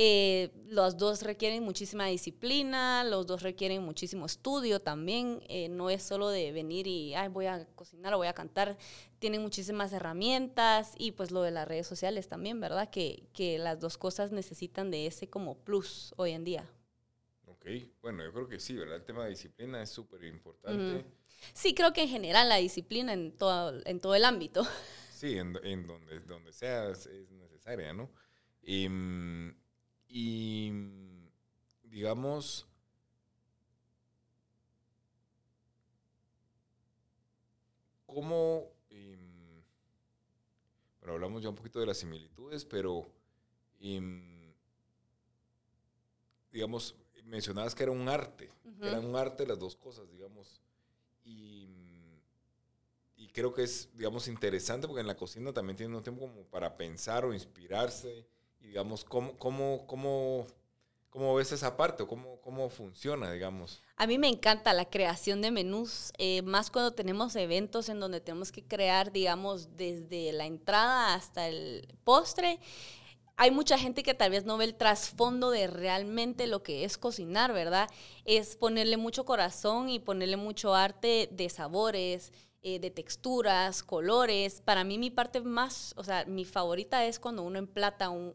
Eh, 0.00 0.52
los 0.68 0.96
dos 0.96 1.22
requieren 1.22 1.64
muchísima 1.64 2.06
disciplina, 2.06 3.02
los 3.02 3.26
dos 3.26 3.42
requieren 3.42 3.82
muchísimo 3.82 4.26
estudio 4.26 4.80
también. 4.80 5.42
Eh, 5.48 5.68
no 5.68 5.90
es 5.90 6.04
solo 6.04 6.28
de 6.28 6.52
venir 6.52 6.86
y 6.86 7.14
Ay, 7.14 7.28
voy 7.28 7.46
a 7.46 7.66
cocinar 7.74 8.14
o 8.14 8.18
voy 8.18 8.28
a 8.28 8.32
cantar. 8.32 8.78
Tienen 9.18 9.42
muchísimas 9.42 9.92
herramientas 9.92 10.92
y 10.98 11.10
pues 11.12 11.32
lo 11.32 11.42
de 11.42 11.50
las 11.50 11.66
redes 11.66 11.88
sociales 11.88 12.28
también, 12.28 12.60
¿verdad? 12.60 12.90
Que, 12.90 13.24
que 13.32 13.58
las 13.58 13.80
dos 13.80 13.98
cosas 13.98 14.30
necesitan 14.30 14.92
de 14.92 15.08
ese 15.08 15.28
como 15.28 15.58
plus 15.58 16.14
hoy 16.16 16.30
en 16.30 16.44
día. 16.44 16.70
Ok, 17.46 17.66
bueno, 18.00 18.22
yo 18.22 18.32
creo 18.32 18.48
que 18.48 18.60
sí, 18.60 18.74
¿verdad? 18.74 18.98
El 18.98 19.04
tema 19.04 19.24
de 19.24 19.30
disciplina 19.30 19.82
es 19.82 19.90
súper 19.90 20.22
importante. 20.22 21.06
Sí, 21.54 21.74
creo 21.74 21.92
que 21.92 22.02
en 22.02 22.08
general 22.08 22.48
la 22.48 22.56
disciplina 22.56 23.12
en 23.12 23.32
todo, 23.32 23.80
en 23.84 23.98
todo 23.98 24.14
el 24.14 24.24
ámbito. 24.24 24.64
Sí, 25.18 25.36
en, 25.36 25.58
en 25.64 25.84
donde, 25.84 26.20
donde 26.20 26.52
sea 26.52 26.90
es, 26.90 27.08
necesaria, 27.32 27.92
¿no? 27.92 28.08
Y, 28.62 28.88
mm, 28.88 29.52
y 30.06 30.70
digamos, 31.82 32.68
¿cómo, 38.06 38.70
em, 38.90 39.60
bueno, 41.00 41.14
hablamos 41.14 41.42
ya 41.42 41.48
un 41.48 41.56
poquito 41.56 41.80
de 41.80 41.86
las 41.86 41.98
similitudes, 41.98 42.64
pero, 42.64 43.12
em, 43.80 44.54
digamos, 46.52 46.94
mencionabas 47.24 47.74
que 47.74 47.82
era 47.82 47.90
un 47.90 48.08
arte, 48.08 48.52
que 48.80 48.86
era 48.86 49.00
un 49.00 49.16
arte 49.16 49.48
las 49.48 49.58
dos 49.58 49.74
cosas, 49.74 50.08
digamos, 50.12 50.62
y, 51.24 51.87
y, 53.18 53.28
creo 53.28 53.52
que 53.52 53.64
es, 53.64 53.90
digamos, 53.94 54.28
interesante 54.28 54.86
porque 54.86 55.00
en 55.00 55.06
la 55.06 55.16
cocina 55.16 55.52
también 55.52 55.76
tiene 55.76 55.96
un 55.96 56.02
tiempo 56.02 56.22
como 56.22 56.44
para 56.44 56.76
pensar 56.76 57.24
o 57.24 57.34
inspirarse, 57.34 58.26
y 58.60 58.68
digamos, 58.68 59.04
cómo, 59.04 59.38
cómo, 59.38 59.86
cómo 59.86 60.46
¿Cómo 61.10 61.34
ves 61.34 61.52
esa 61.52 61.76
parte 61.76 62.02
o 62.02 62.06
cómo, 62.06 62.38
cómo 62.42 62.68
funciona, 62.68 63.32
digamos? 63.32 63.82
A 63.96 64.06
mí 64.06 64.18
me 64.18 64.28
encanta 64.28 64.74
la 64.74 64.84
creación 64.84 65.40
de 65.40 65.50
menús, 65.50 66.12
eh, 66.18 66.42
más 66.42 66.70
cuando 66.70 66.92
tenemos 66.92 67.34
eventos 67.34 67.88
en 67.88 67.98
donde 67.98 68.20
tenemos 68.20 68.52
que 68.52 68.62
crear, 68.62 69.10
digamos, 69.10 69.74
desde 69.76 70.32
la 70.32 70.44
entrada 70.44 71.14
hasta 71.14 71.48
el 71.48 71.88
postre. 72.04 72.60
Hay 73.36 73.50
mucha 73.50 73.78
gente 73.78 74.02
que 74.02 74.14
tal 74.14 74.32
vez 74.32 74.44
no 74.44 74.58
ve 74.58 74.66
el 74.66 74.74
trasfondo 74.74 75.50
de 75.50 75.66
realmente 75.66 76.46
lo 76.46 76.62
que 76.62 76.84
es 76.84 76.98
cocinar, 76.98 77.54
¿verdad? 77.54 77.88
Es 78.24 78.56
ponerle 78.56 78.98
mucho 78.98 79.24
corazón 79.24 79.88
y 79.88 80.00
ponerle 80.00 80.36
mucho 80.36 80.74
arte 80.74 81.28
de 81.32 81.48
sabores, 81.48 82.32
eh, 82.62 82.80
de 82.80 82.90
texturas, 82.90 83.84
colores. 83.84 84.60
Para 84.60 84.82
mí 84.82 84.98
mi 84.98 85.10
parte 85.10 85.40
más, 85.40 85.94
o 85.96 86.02
sea, 86.02 86.24
mi 86.26 86.44
favorita 86.44 87.04
es 87.04 87.20
cuando 87.20 87.42
uno 87.42 87.58
emplata 87.58 88.10
un, 88.10 88.34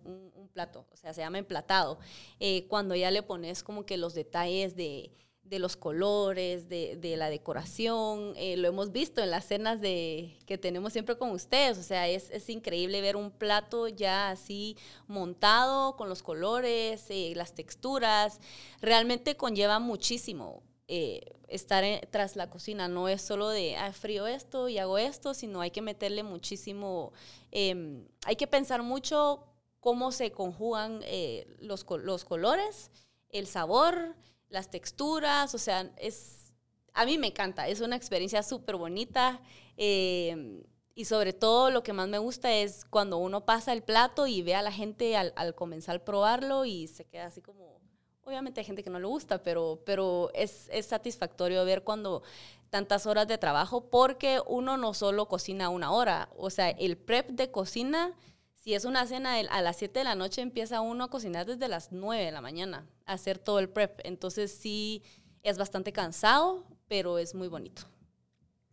plato, 0.54 0.86
o 0.92 0.96
sea, 0.96 1.14
se 1.14 1.22
llama 1.22 1.40
emplatado. 1.40 2.00
Eh, 2.40 2.66
cuando 2.68 2.96
ya 2.96 3.12
le 3.12 3.24
pones 3.24 3.64
como 3.64 3.86
que 3.86 3.98
los 3.98 4.14
detalles 4.14 4.76
de, 4.76 5.12
de 5.44 5.60
los 5.60 5.76
colores, 5.76 6.70
de, 6.70 6.96
de 6.96 7.18
la 7.18 7.30
decoración. 7.30 8.34
Eh, 8.38 8.56
lo 8.58 8.68
hemos 8.70 8.92
visto 8.92 9.22
en 9.22 9.30
las 9.30 9.46
cenas 9.46 9.82
de, 9.82 10.38
que 10.46 10.58
tenemos 10.58 10.94
siempre 10.94 11.18
con 11.18 11.32
ustedes. 11.32 11.78
O 11.78 11.84
sea, 11.84 12.08
es, 12.08 12.30
es 12.32 12.50
increíble 12.50 13.02
ver 13.02 13.16
un 13.16 13.30
plato 13.32 13.88
ya 13.88 14.30
así 14.30 14.78
montado 15.08 15.98
con 15.98 16.08
los 16.08 16.24
colores, 16.24 17.08
las 17.36 17.54
texturas. 17.54 18.40
Realmente 18.80 19.36
conlleva 19.36 19.80
muchísimo. 19.80 20.64
Eh, 20.88 21.22
estar 21.48 21.84
tras 22.12 22.36
la 22.36 22.50
cocina. 22.50 22.88
No 22.88 23.08
es 23.08 23.22
solo 23.22 23.50
de, 23.50 23.78
ah, 23.78 23.94
frío 23.94 24.28
esto 24.28 24.68
y 24.70 24.80
hago 24.80 24.98
esto, 24.98 25.34
sino 25.34 25.62
hay 25.62 25.72
que 25.72 25.82
meterle 25.82 26.24
muchísimo, 26.24 27.14
em, 27.52 28.06
hay 28.26 28.36
que 28.36 28.48
pensar 28.48 28.84
mucho 28.84 29.46
cómo 29.80 30.12
se 30.12 30.32
conjugan 30.32 31.02
eh, 31.04 31.46
los, 31.60 31.86
los 32.04 32.26
colores, 32.26 32.92
el 33.30 33.48
sabor, 33.48 34.16
las 34.50 34.70
texturas, 34.70 35.54
o 35.56 35.58
sea, 35.58 35.92
es, 35.98 36.54
a 36.94 37.06
mí 37.06 37.18
me 37.18 37.28
encanta, 37.28 37.68
es 37.68 37.82
una 37.82 37.96
experiencia 37.96 38.44
súper 38.44 38.76
bonita. 38.76 39.42
Em, 39.78 40.64
y 40.96 41.06
sobre 41.06 41.34
todo 41.34 41.72
lo 41.72 41.84
que 41.84 41.94
más 41.94 42.08
me 42.08 42.20
gusta 42.20 42.54
es 42.54 42.86
cuando 42.86 43.18
uno 43.18 43.46
pasa 43.46 43.74
el 43.74 43.84
plato 43.84 44.28
y 44.28 44.42
ve 44.44 44.56
a 44.56 44.62
la 44.62 44.72
gente 44.72 45.18
al, 45.18 45.34
al 45.36 45.56
comenzar 45.56 45.98
a 45.98 46.06
probarlo 46.06 46.66
y 46.66 46.88
se 46.88 47.06
queda 47.06 47.26
así 47.28 47.42
como, 47.42 47.82
Obviamente 48.26 48.62
hay 48.62 48.66
gente 48.66 48.84
que 48.84 48.90
no 48.90 49.00
le 49.00 49.06
gusta, 49.06 49.44
pero, 49.44 49.82
pero 49.86 50.32
es, 50.34 50.70
es 50.72 50.86
satisfactorio 50.86 51.66
ver 51.66 51.84
cuando 51.84 52.24
tantas 52.70 53.06
horas 53.06 53.28
de 53.28 53.38
trabajo, 53.38 53.90
porque 53.90 54.42
uno 54.48 54.78
no 54.78 54.94
solo 54.94 55.28
cocina 55.28 55.70
una 55.70 55.92
hora, 55.92 56.30
o 56.36 56.50
sea, 56.50 56.70
el 56.70 56.98
prep 56.98 57.30
de 57.30 57.52
cocina, 57.52 58.16
si 58.56 58.74
es 58.74 58.86
una 58.86 59.06
cena 59.06 59.36
a 59.36 59.62
las 59.62 59.78
7 59.78 60.00
de 60.00 60.06
la 60.06 60.16
noche, 60.16 60.42
empieza 60.42 60.82
uno 60.82 61.04
a 61.04 61.10
cocinar 61.10 61.46
desde 61.46 61.68
las 61.68 61.92
9 61.92 62.24
de 62.26 62.32
la 62.32 62.42
mañana, 62.42 62.88
a 63.06 63.14
hacer 63.14 63.38
todo 63.38 63.60
el 63.60 63.70
prep. 63.70 64.00
Entonces 64.04 64.52
sí, 64.52 65.04
es 65.44 65.58
bastante 65.58 65.92
cansado, 65.92 66.66
pero 66.88 67.20
es 67.20 67.36
muy 67.36 67.48
bonito. 67.48 67.84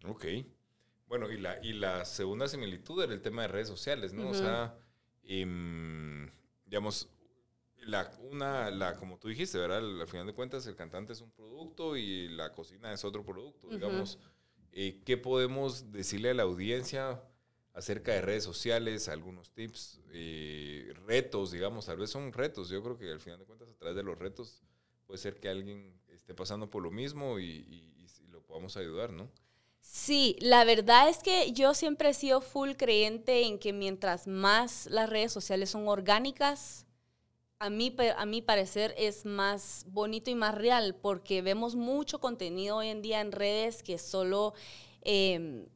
Ok. 0.06 0.24
Bueno, 1.06 1.30
y 1.30 1.38
la, 1.38 1.58
y 1.62 1.72
la 1.72 2.04
segunda 2.04 2.46
similitud 2.48 3.02
era 3.02 3.12
el 3.12 3.20
tema 3.20 3.42
de 3.42 3.48
redes 3.48 3.68
sociales, 3.68 4.12
¿no? 4.12 4.30
O 4.30 4.34
sea, 4.34 4.78
em, 5.24 6.30
digamos, 6.64 7.08
la, 7.82 8.10
una, 8.20 8.70
la, 8.70 8.96
como 8.96 9.18
tú 9.18 9.28
dijiste, 9.28 9.58
¿verdad? 9.58 9.78
Al, 9.78 10.06
final 10.06 10.26
de 10.26 10.34
cuentas, 10.34 10.66
el 10.66 10.76
cantante 10.76 11.12
es 11.12 11.20
un 11.20 11.30
producto 11.30 11.96
y 11.96 12.28
la 12.28 12.52
cocina 12.52 12.92
es 12.92 13.04
otro 13.04 13.24
producto, 13.24 13.68
digamos. 13.68 14.18
Eh, 14.72 15.02
¿Qué 15.04 15.16
podemos 15.16 15.90
decirle 15.92 16.30
a 16.30 16.34
la 16.34 16.44
audiencia 16.44 17.22
acerca 17.72 18.12
de 18.12 18.20
redes 18.20 18.44
sociales, 18.44 19.08
algunos 19.08 19.52
tips, 19.52 20.00
eh, 20.12 20.92
retos, 21.06 21.52
digamos, 21.52 21.86
tal 21.86 21.98
vez 21.98 22.10
son 22.10 22.32
retos. 22.32 22.68
Yo 22.68 22.82
creo 22.82 22.98
que 22.98 23.10
al 23.10 23.20
final 23.20 23.38
de 23.38 23.44
cuentas, 23.44 23.70
a 23.70 23.74
través 23.74 23.96
de 23.96 24.02
los 24.02 24.18
retos, 24.18 24.62
puede 25.06 25.18
ser 25.18 25.38
que 25.38 25.48
alguien 25.48 26.00
esté 26.08 26.34
pasando 26.34 26.68
por 26.68 26.82
lo 26.82 26.90
mismo 26.90 27.38
y, 27.38 27.44
y 27.44 28.06
lo 28.30 28.42
podamos 28.42 28.76
ayudar, 28.76 29.12
¿no? 29.12 29.30
Sí, 29.80 30.36
la 30.40 30.64
verdad 30.64 31.08
es 31.08 31.18
que 31.18 31.52
yo 31.52 31.74
siempre 31.74 32.10
he 32.10 32.14
sido 32.14 32.40
full 32.40 32.72
creyente 32.72 33.44
en 33.46 33.58
que 33.58 33.72
mientras 33.72 34.26
más 34.26 34.86
las 34.86 35.08
redes 35.08 35.32
sociales 35.32 35.70
son 35.70 35.88
orgánicas, 35.88 36.86
a 37.60 37.68
mí, 37.68 37.94
a 38.16 38.24
mi 38.24 38.40
parecer, 38.40 38.94
es 38.96 39.26
más 39.26 39.84
bonito 39.88 40.30
y 40.30 40.34
más 40.34 40.54
real, 40.54 40.96
porque 40.96 41.42
vemos 41.42 41.76
mucho 41.76 42.18
contenido 42.18 42.78
hoy 42.78 42.88
en 42.88 43.02
día 43.02 43.20
en 43.20 43.32
redes 43.32 43.82
que 43.82 43.98
solo, 43.98 44.54
em, 45.02 45.66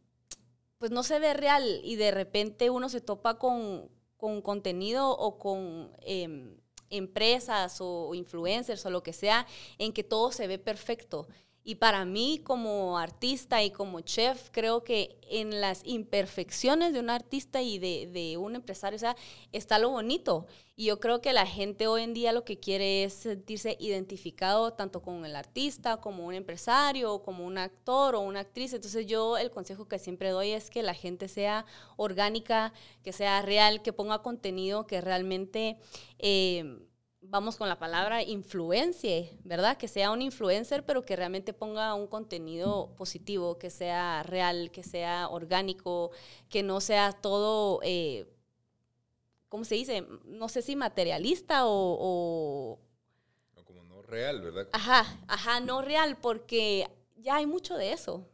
pues 0.79 0.90
no 0.90 1.03
se 1.03 1.18
ve 1.18 1.35
real 1.35 1.83
y 1.85 1.97
de 1.97 2.11
repente 2.11 2.70
uno 2.70 2.88
se 2.88 3.03
topa 3.03 3.38
con, 3.38 3.90
con 4.16 4.40
contenido 4.40 5.11
o 5.11 5.38
con 5.38 5.92
em, 6.01 6.57
empresas 6.88 7.79
o 7.81 8.14
influencers 8.14 8.87
o 8.87 8.90
lo 8.90 9.03
que 9.03 9.12
sea, 9.12 9.47
en 9.77 9.92
que 9.92 10.05
todo 10.05 10.33
se 10.33 10.47
ve 10.47 10.59
perfecto. 10.59 11.29
Y 11.66 11.77
para 11.77 12.05
mí 12.05 12.42
como 12.44 12.98
artista 12.98 13.62
y 13.62 13.70
como 13.70 14.03
chef, 14.03 14.50
creo 14.53 14.85
que 14.85 15.16
en 15.31 15.62
las 15.62 15.81
imperfecciones 15.85 16.92
de 16.92 17.00
un 17.00 17.09
artista 17.09 17.62
y 17.62 17.79
de, 17.79 18.37
un 18.37 18.55
empresario, 18.55 18.96
o 18.96 19.00
sea, 19.00 19.16
está 19.50 19.79
lo 19.79 19.88
bonito. 19.88 20.46
Y 20.77 20.87
yo 20.87 21.00
creo 21.00 21.22
que 21.22 21.33
la 21.33 21.46
gente 21.46 21.87
hoy 21.87 22.03
en 22.03 22.12
día 22.12 22.33
lo 22.33 22.44
que 22.44 22.61
quiere 22.61 23.05
es 23.05 23.14
sentirse 23.14 23.79
identificado 23.81 24.74
tanto 24.74 25.00
con 25.00 25.24
el 25.24 25.35
artista, 25.37 25.96
como 26.03 26.27
un 26.27 26.35
empresario, 26.35 27.22
como 27.22 27.46
un 27.46 27.57
actor 27.57 28.14
o 28.14 28.20
una 28.20 28.40
actriz. 28.40 28.74
Entonces 28.74 29.07
yo 29.07 29.38
el 29.38 29.50
consejo 29.50 29.88
que 29.88 29.98
siempre 29.98 30.31
doy 30.31 30.50
es 30.50 30.68
que 30.68 30.83
la 30.83 30.92
gente 30.92 31.29
sea 31.29 31.64
orgánica, 31.96 32.74
que 33.03 33.12
sea 33.12 33.40
real, 33.40 33.81
que 33.81 33.94
ponga 33.94 34.20
contenido 34.20 34.87
que 34.87 35.00
realmente... 35.00 35.79
Eh, 36.18 36.79
vamos 37.29 37.57
con 37.57 37.69
la 37.69 37.79
palabra 37.79 38.23
influencie, 38.23 39.39
¿verdad? 39.45 39.77
Que 39.77 39.89
sea 39.89 40.11
un 40.11 40.23
influencer, 40.23 40.85
pero 40.85 41.03
que 41.03 41.17
realmente 41.17 41.53
ponga 41.53 41.95
un 41.95 42.07
contenido 42.07 42.95
positivo, 42.97 43.59
que 43.59 43.71
sea 43.71 44.23
real, 44.23 44.71
que 44.71 44.83
sea 44.83 45.29
orgánico, 45.29 46.11
que 46.49 46.63
no 46.63 46.81
sea 46.81 47.13
todo, 47.13 47.81
eh, 47.83 48.27
¿cómo 49.49 49.65
se 49.65 49.75
dice? 49.75 50.07
No 50.25 50.49
sé 50.49 50.63
si 50.63 50.77
materialista 50.77 51.67
o, 51.67 51.99
o... 52.01 52.79
Como 53.65 53.83
no 53.85 54.03
real, 54.03 54.41
¿verdad? 54.41 54.69
Ajá, 54.73 55.21
ajá, 55.27 55.61
no 55.61 55.83
real, 55.83 56.19
porque 56.21 56.89
ya 57.17 57.37
hay 57.37 57.47
mucho 57.47 57.77
de 57.77 57.93
eso. 57.93 58.29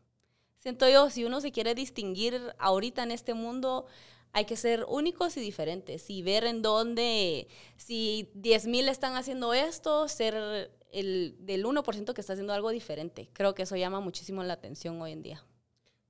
Siento 0.59 0.89
yo, 0.89 1.09
si 1.09 1.25
uno 1.25 1.41
se 1.41 1.53
quiere 1.53 1.75
distinguir 1.75 2.55
ahorita 2.59 3.03
en 3.03 3.13
este 3.13 3.33
mundo, 3.33 3.87
hay 4.33 4.45
que 4.45 4.57
ser 4.57 4.85
únicos 4.89 5.37
y 5.37 5.41
diferentes 5.41 6.09
y 6.11 6.23
ver 6.23 6.45
en 6.45 6.63
dónde, 6.63 7.49
si 7.77 8.31
10.000 8.35 8.89
están 8.89 9.17
haciendo 9.17 9.55
esto, 9.55 10.09
ser 10.09 10.71
el 10.93 11.37
del 11.41 11.65
1% 11.65 12.15
que 12.15 12.21
está 12.21 12.35
haciendo 12.35 12.53
algo 12.53 12.71
diferente. 12.71 13.29
Creo 13.33 13.55
que 13.55 13.63
eso 13.63 13.77
llama 13.77 14.01
muchísimo 14.01 14.43
la 14.43 14.55
atención 14.55 15.01
hoy 15.01 15.13
en 15.13 15.23
día. 15.23 15.45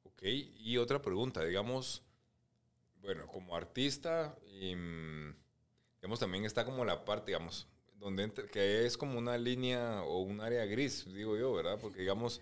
Ok, 0.04 0.22
y 0.24 0.76
otra 0.76 1.00
pregunta, 1.00 1.44
digamos, 1.44 2.02
bueno, 3.00 3.26
como 3.26 3.56
artista, 3.56 4.37
mm, 4.46 5.30
digamos, 6.00 6.20
también 6.20 6.44
está 6.44 6.64
como 6.64 6.85
la 6.85 7.04
parte, 7.04 7.33
digamos, 7.33 7.66
donde 7.94 8.33
que 8.50 8.87
es 8.87 8.96
como 8.96 9.18
una 9.18 9.37
línea 9.38 10.02
o 10.02 10.20
un 10.20 10.40
área 10.40 10.64
gris, 10.64 11.06
digo 11.12 11.37
yo, 11.37 11.52
¿verdad? 11.52 11.78
Porque, 11.80 12.00
digamos, 12.00 12.40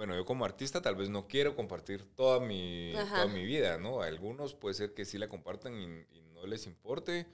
bueno, 0.00 0.16
yo 0.16 0.24
como 0.24 0.46
artista 0.46 0.80
tal 0.80 0.96
vez 0.96 1.10
no 1.10 1.28
quiero 1.28 1.54
compartir 1.54 2.06
toda 2.16 2.40
mi, 2.40 2.94
toda 2.94 3.26
mi 3.26 3.44
vida, 3.44 3.76
¿no? 3.76 4.00
algunos 4.00 4.54
puede 4.54 4.74
ser 4.74 4.94
que 4.94 5.04
sí 5.04 5.18
la 5.18 5.28
compartan 5.28 5.74
y, 5.74 5.84
y 6.16 6.22
no 6.32 6.46
les 6.46 6.66
importe, 6.66 7.26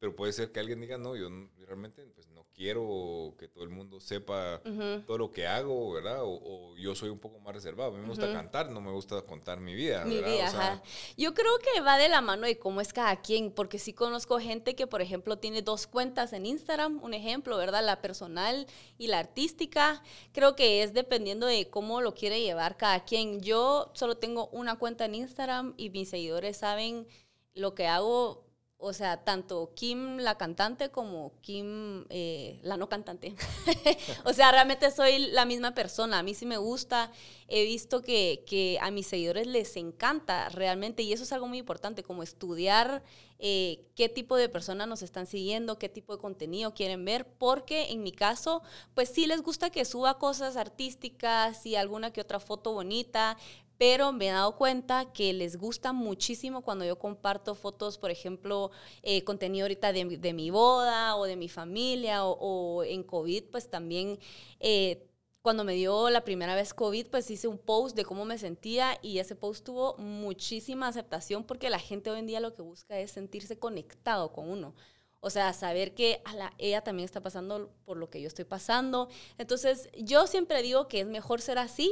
pero 0.00 0.16
puede 0.16 0.32
ser 0.32 0.50
que 0.50 0.58
alguien 0.60 0.80
diga, 0.80 0.96
no, 0.96 1.14
yo 1.14 1.28
realmente 1.66 2.02
pues, 2.14 2.26
no 2.28 2.46
quiero 2.54 3.34
que 3.38 3.48
todo 3.48 3.64
el 3.64 3.70
mundo 3.70 4.00
sepa 4.00 4.62
todo 5.06 5.18
lo 5.18 5.30
que 5.30 5.46
hago, 5.46 5.92
¿verdad? 5.92 6.20
O, 6.22 6.74
yo 6.78 6.94
soy 6.94 7.10
un 7.10 7.18
poco 7.18 7.38
más 7.38 7.54
reservado. 7.54 7.90
A 7.90 7.94
mí 7.94 8.00
me 8.00 8.08
gusta 8.08 8.32
cantar, 8.32 8.70
no 8.70 8.80
me 8.80 8.90
gusta 8.90 9.20
contar 9.22 9.60
mi 9.60 9.74
vida. 9.74 10.06
Mi 10.06 10.22
vida, 10.22 10.46
ajá. 10.46 10.82
Yo 11.18 11.34
creo 11.34 11.52
que 11.58 11.82
va 11.82 11.98
de 11.98 12.08
la 12.08 12.22
mano 12.22 12.46
de 12.46 12.58
cómo 12.58 12.80
es 12.80 12.94
cada 12.94 13.20
quien, 13.20 13.52
porque 13.52 13.78
sí 13.78 13.92
conozco 13.92 14.40
gente 14.40 14.74
que, 14.74 14.86
por 14.86 15.02
ejemplo, 15.02 15.38
tiene 15.38 15.60
dos 15.60 15.86
cuentas 15.86 16.32
en 16.32 16.46
Instagram, 16.46 17.02
un 17.04 17.12
ejemplo, 17.12 17.58
¿verdad? 17.58 17.84
La 17.84 18.00
personal 18.00 18.66
y 18.96 19.08
la 19.08 19.18
artística. 19.18 20.02
Creo 20.32 20.56
que 20.56 20.82
es 20.82 20.94
dependiendo 20.94 21.46
de 21.46 21.68
cómo 21.68 22.00
lo 22.00 22.14
quiere 22.14 22.40
llevar 22.40 22.78
cada 22.78 23.04
quien. 23.04 23.42
Yo 23.42 23.92
solo 23.94 24.16
tengo 24.16 24.48
una 24.48 24.78
cuenta 24.78 25.04
en 25.04 25.14
Instagram 25.14 25.74
y 25.76 25.90
mis 25.90 26.08
seguidores 26.08 26.56
saben 26.56 27.06
lo 27.52 27.74
que 27.74 27.86
hago 27.86 28.49
o 28.80 28.92
sea, 28.92 29.24
tanto 29.24 29.72
Kim 29.74 30.16
la 30.18 30.36
cantante 30.36 30.90
como 30.90 31.32
Kim 31.42 32.06
eh, 32.08 32.58
la 32.62 32.76
no 32.76 32.88
cantante. 32.88 33.34
o 34.24 34.32
sea, 34.32 34.50
realmente 34.50 34.90
soy 34.90 35.18
la 35.28 35.44
misma 35.44 35.74
persona. 35.74 36.18
A 36.18 36.22
mí 36.22 36.34
sí 36.34 36.46
me 36.46 36.56
gusta. 36.56 37.12
He 37.48 37.64
visto 37.64 38.00
que, 38.00 38.44
que, 38.46 38.78
a 38.80 38.90
mis 38.90 39.06
seguidores 39.06 39.46
les 39.46 39.76
encanta 39.76 40.48
realmente, 40.48 41.02
y 41.02 41.12
eso 41.12 41.24
es 41.24 41.32
algo 41.32 41.46
muy 41.46 41.58
importante, 41.58 42.02
como 42.02 42.22
estudiar 42.22 43.02
eh, 43.38 43.88
qué 43.96 44.08
tipo 44.08 44.36
de 44.36 44.48
personas 44.48 44.86
nos 44.86 45.02
están 45.02 45.26
siguiendo, 45.26 45.78
qué 45.78 45.88
tipo 45.88 46.14
de 46.14 46.20
contenido 46.20 46.74
quieren 46.74 47.04
ver, 47.04 47.26
porque 47.26 47.90
en 47.90 48.02
mi 48.02 48.12
caso, 48.12 48.62
pues 48.94 49.08
sí 49.08 49.26
les 49.26 49.42
gusta 49.42 49.70
que 49.70 49.84
suba 49.84 50.18
cosas 50.18 50.56
artísticas 50.56 51.64
y 51.64 51.74
alguna 51.74 52.12
que 52.12 52.20
otra 52.20 52.38
foto 52.38 52.72
bonita, 52.72 53.36
pero 53.80 54.12
me 54.12 54.28
he 54.28 54.30
dado 54.30 54.56
cuenta 54.56 55.10
que 55.10 55.32
les 55.32 55.56
gusta 55.56 55.94
muchísimo 55.94 56.60
cuando 56.60 56.84
yo 56.84 56.98
comparto 56.98 57.54
fotos, 57.54 57.96
por 57.96 58.10
ejemplo, 58.10 58.70
eh, 59.02 59.24
contenido 59.24 59.64
ahorita 59.64 59.94
de, 59.94 60.18
de, 60.18 60.32
mi 60.34 60.50
boda 60.50 61.16
o 61.16 61.24
de 61.24 61.34
mi 61.36 61.48
familia 61.48 62.26
o, 62.26 62.84
en 62.84 63.02
COVID, 63.02 63.44
pues 63.44 63.70
también... 63.70 64.18
Eh, 64.60 65.06
cuando 65.40 65.64
me 65.64 65.72
dio 65.72 66.10
la 66.10 66.22
primera 66.22 66.54
vez 66.54 66.74
COVID, 66.74 67.06
pues 67.06 67.30
hice 67.30 67.48
un 67.48 67.56
post 67.56 67.96
de 67.96 68.04
cómo 68.04 68.26
me 68.26 68.36
sentía 68.36 68.98
y 69.00 69.20
ese 69.20 69.34
post 69.34 69.64
tuvo 69.64 69.96
muchísima 69.96 70.86
aceptación 70.86 71.44
porque 71.44 71.70
la 71.70 71.78
gente 71.78 72.10
hoy 72.10 72.18
en 72.18 72.26
día 72.26 72.40
lo 72.40 72.52
que 72.52 72.60
busca 72.60 72.98
es 72.98 73.12
sentirse 73.12 73.58
conectado 73.58 74.30
con 74.32 74.50
uno. 74.50 74.74
O 75.20 75.30
sea, 75.30 75.54
saber 75.54 75.94
que 75.94 76.20
a 76.26 76.34
la, 76.34 76.52
ella 76.58 76.82
también 76.82 77.06
está 77.06 77.22
pasando 77.22 77.72
por 77.86 77.96
lo 77.96 78.10
que 78.10 78.20
yo 78.20 78.28
estoy 78.28 78.44
pasando. 78.44 79.08
Entonces, 79.38 79.88
yo 79.96 80.26
siempre 80.26 80.60
digo 80.60 80.88
que 80.88 81.00
es 81.00 81.06
mejor 81.06 81.40
ser 81.40 81.56
así 81.56 81.90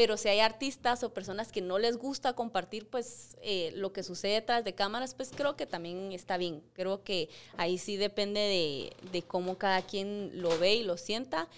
pero 0.00 0.16
si 0.16 0.30
hay 0.30 0.40
artistas 0.40 1.04
o 1.04 1.12
personas 1.12 1.52
que 1.52 1.60
no 1.60 1.78
les 1.78 1.98
gusta 1.98 2.32
compartir 2.32 2.88
pues 2.88 3.36
eh, 3.42 3.70
lo 3.76 3.92
que 3.92 4.02
sucede 4.02 4.32
detrás 4.32 4.64
de 4.64 4.74
cámaras, 4.74 5.14
pues 5.14 5.30
creo 5.30 5.56
que 5.56 5.66
también 5.66 6.10
está 6.12 6.38
bien. 6.38 6.62
Creo 6.72 7.04
que 7.04 7.28
ahí 7.58 7.76
sí 7.76 7.98
depende 7.98 8.40
de, 8.40 9.10
de 9.12 9.20
cómo 9.20 9.58
cada 9.58 9.82
quien 9.82 10.40
lo 10.40 10.58
ve 10.58 10.76
y 10.76 10.84
lo 10.84 10.96
sienta, 10.96 11.48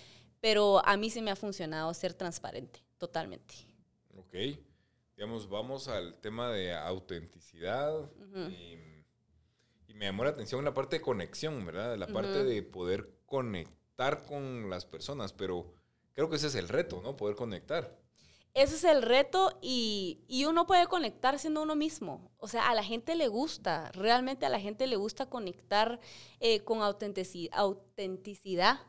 pero 0.40 0.84
a 0.84 0.96
mí 0.96 1.08
sí 1.08 1.22
me 1.22 1.30
ha 1.30 1.36
funcionado 1.36 1.94
ser 1.94 2.14
transparente, 2.14 2.82
totalmente. 2.98 3.54
Ok, 4.16 4.34
digamos, 5.14 5.48
vamos 5.48 5.86
al 5.86 6.16
tema 6.16 6.50
de 6.50 6.74
autenticidad 6.74 8.10
y, 8.50 8.76
me 9.94 10.06
llamó 10.06 10.24
la 10.24 10.30
atención 10.30 10.64
la 10.64 10.74
parte 10.74 10.96
de 10.96 11.02
conexión, 11.02 11.64
¿verdad? 11.64 11.96
La 11.96 12.08
parte 12.08 12.42
de 12.42 12.60
poder 12.64 13.08
conectar 13.24 14.24
con 14.24 14.68
las 14.68 14.84
personas, 14.84 15.32
pero 15.32 15.72
creo 16.12 16.28
que 16.28 16.34
ese 16.34 16.48
es 16.48 16.56
el 16.56 16.68
reto, 16.68 17.00
¿no? 17.04 17.16
Poder 17.16 17.36
conectar. 17.36 18.01
Ese 18.54 18.74
es 18.74 18.84
el 18.84 19.00
reto 19.00 19.58
y, 19.62 20.18
uno 20.46 20.66
puede 20.66 20.86
conectar 20.86 21.38
siendo 21.38 21.62
uno 21.62 21.74
mismo. 21.74 22.30
O 22.36 22.48
sea, 22.48 22.68
a 22.68 22.74
la 22.74 22.84
gente 22.84 23.14
le 23.14 23.28
gusta, 23.28 23.90
realmente 23.92 24.44
a 24.44 24.50
la 24.50 24.60
gente 24.60 24.86
le 24.86 24.96
gusta 24.96 25.26
conectar 25.26 26.00
eh, 26.40 26.60
con 26.60 26.82
autenticidad. 26.82 28.80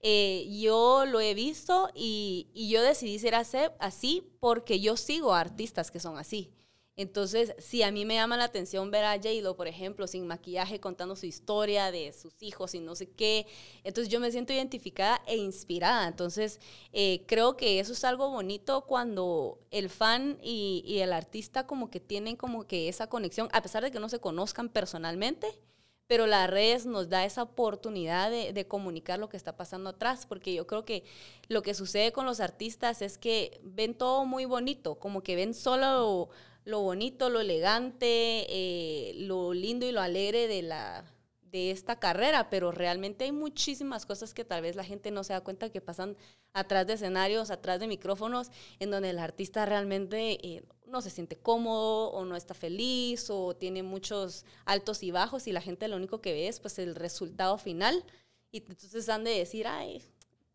Eh, 0.00 0.48
yo 0.60 1.04
lo 1.06 1.20
he 1.20 1.34
visto 1.34 1.90
y, 1.94 2.50
y 2.52 2.68
yo 2.70 2.82
decidí 2.82 3.20
ser 3.20 3.36
así 3.78 4.36
porque 4.40 4.80
yo 4.80 4.96
sigo 4.96 5.32
a 5.34 5.40
artistas 5.40 5.92
que 5.92 6.00
son 6.00 6.18
así. 6.18 6.52
Entonces, 6.94 7.54
si 7.58 7.82
a 7.82 7.90
mí 7.90 8.04
me 8.04 8.16
llama 8.16 8.36
la 8.36 8.44
atención 8.44 8.90
ver 8.90 9.04
a 9.04 9.14
j 9.14 9.54
por 9.56 9.66
ejemplo, 9.66 10.06
sin 10.06 10.26
maquillaje, 10.26 10.78
contando 10.78 11.16
su 11.16 11.24
historia 11.24 11.90
de 11.90 12.12
sus 12.12 12.34
hijos 12.42 12.74
y 12.74 12.80
no 12.80 12.94
sé 12.94 13.08
qué, 13.08 13.46
entonces 13.82 14.12
yo 14.12 14.20
me 14.20 14.30
siento 14.30 14.52
identificada 14.52 15.22
e 15.26 15.36
inspirada. 15.36 16.06
Entonces, 16.06 16.60
eh, 16.92 17.24
creo 17.26 17.56
que 17.56 17.80
eso 17.80 17.94
es 17.94 18.04
algo 18.04 18.28
bonito 18.28 18.82
cuando 18.82 19.58
el 19.70 19.88
fan 19.88 20.38
y, 20.42 20.98
el 21.02 21.14
artista 21.14 21.66
como 21.66 21.90
que 21.90 21.98
tienen 21.98 22.36
como 22.36 22.66
que 22.66 22.88
esa 22.88 23.08
conexión, 23.08 23.48
a 23.52 23.62
pesar 23.62 23.82
de 23.82 23.90
que 23.90 23.98
no 23.98 24.10
se 24.10 24.20
conozcan 24.20 24.68
personalmente, 24.68 25.58
pero 26.06 26.26
las 26.26 26.50
redes 26.50 26.84
nos 26.84 27.08
da 27.08 27.24
esa 27.24 27.42
oportunidad 27.42 28.30
de, 28.30 28.66
comunicar 28.68 29.18
lo 29.18 29.30
que 29.30 29.38
está 29.38 29.56
pasando 29.56 29.90
atrás, 29.90 30.26
porque 30.26 30.52
yo 30.52 30.66
creo 30.66 30.84
que 30.84 31.04
lo 31.48 31.62
que 31.62 31.72
sucede 31.72 32.12
con 32.12 32.26
los 32.26 32.40
artistas 32.40 33.00
es 33.00 33.16
que 33.16 33.60
ven 33.62 33.94
todo 33.94 34.26
muy 34.26 34.44
bonito, 34.44 34.96
como 34.96 35.22
que 35.22 35.36
ven 35.36 35.54
solo 35.54 36.28
lo 36.64 36.80
bonito, 36.80 37.30
lo 37.30 37.40
elegante, 37.40 38.46
eh, 38.48 39.14
lo 39.16 39.52
lindo 39.52 39.86
y 39.86 39.92
lo 39.92 40.00
alegre 40.00 40.46
de, 40.46 40.62
la, 40.62 41.04
de 41.50 41.70
esta 41.70 41.98
carrera, 41.98 42.50
pero 42.50 42.70
realmente 42.70 43.24
hay 43.24 43.32
muchísimas 43.32 44.06
cosas 44.06 44.32
que 44.32 44.44
tal 44.44 44.62
vez 44.62 44.76
la 44.76 44.84
gente 44.84 45.10
no 45.10 45.24
se 45.24 45.32
da 45.32 45.40
cuenta 45.40 45.70
que 45.70 45.80
pasan 45.80 46.16
atrás 46.52 46.86
de 46.86 46.94
escenarios, 46.94 47.50
atrás 47.50 47.80
de 47.80 47.88
micrófonos, 47.88 48.50
en 48.78 48.90
donde 48.90 49.10
el 49.10 49.18
artista 49.18 49.66
realmente 49.66 50.38
eh, 50.46 50.62
no 50.86 51.02
se 51.02 51.10
siente 51.10 51.36
cómodo 51.36 52.10
o 52.10 52.24
no 52.24 52.36
está 52.36 52.54
feliz 52.54 53.28
o 53.30 53.56
tiene 53.56 53.82
muchos 53.82 54.44
altos 54.64 55.02
y 55.02 55.10
bajos 55.10 55.46
y 55.46 55.52
la 55.52 55.60
gente 55.60 55.88
lo 55.88 55.96
único 55.96 56.20
que 56.20 56.32
ve 56.32 56.48
es 56.48 56.60
pues 56.60 56.78
el 56.78 56.94
resultado 56.94 57.58
final 57.58 58.04
y 58.52 58.58
entonces 58.58 59.08
han 59.08 59.24
de 59.24 59.30
decir, 59.30 59.66
ay, 59.66 60.02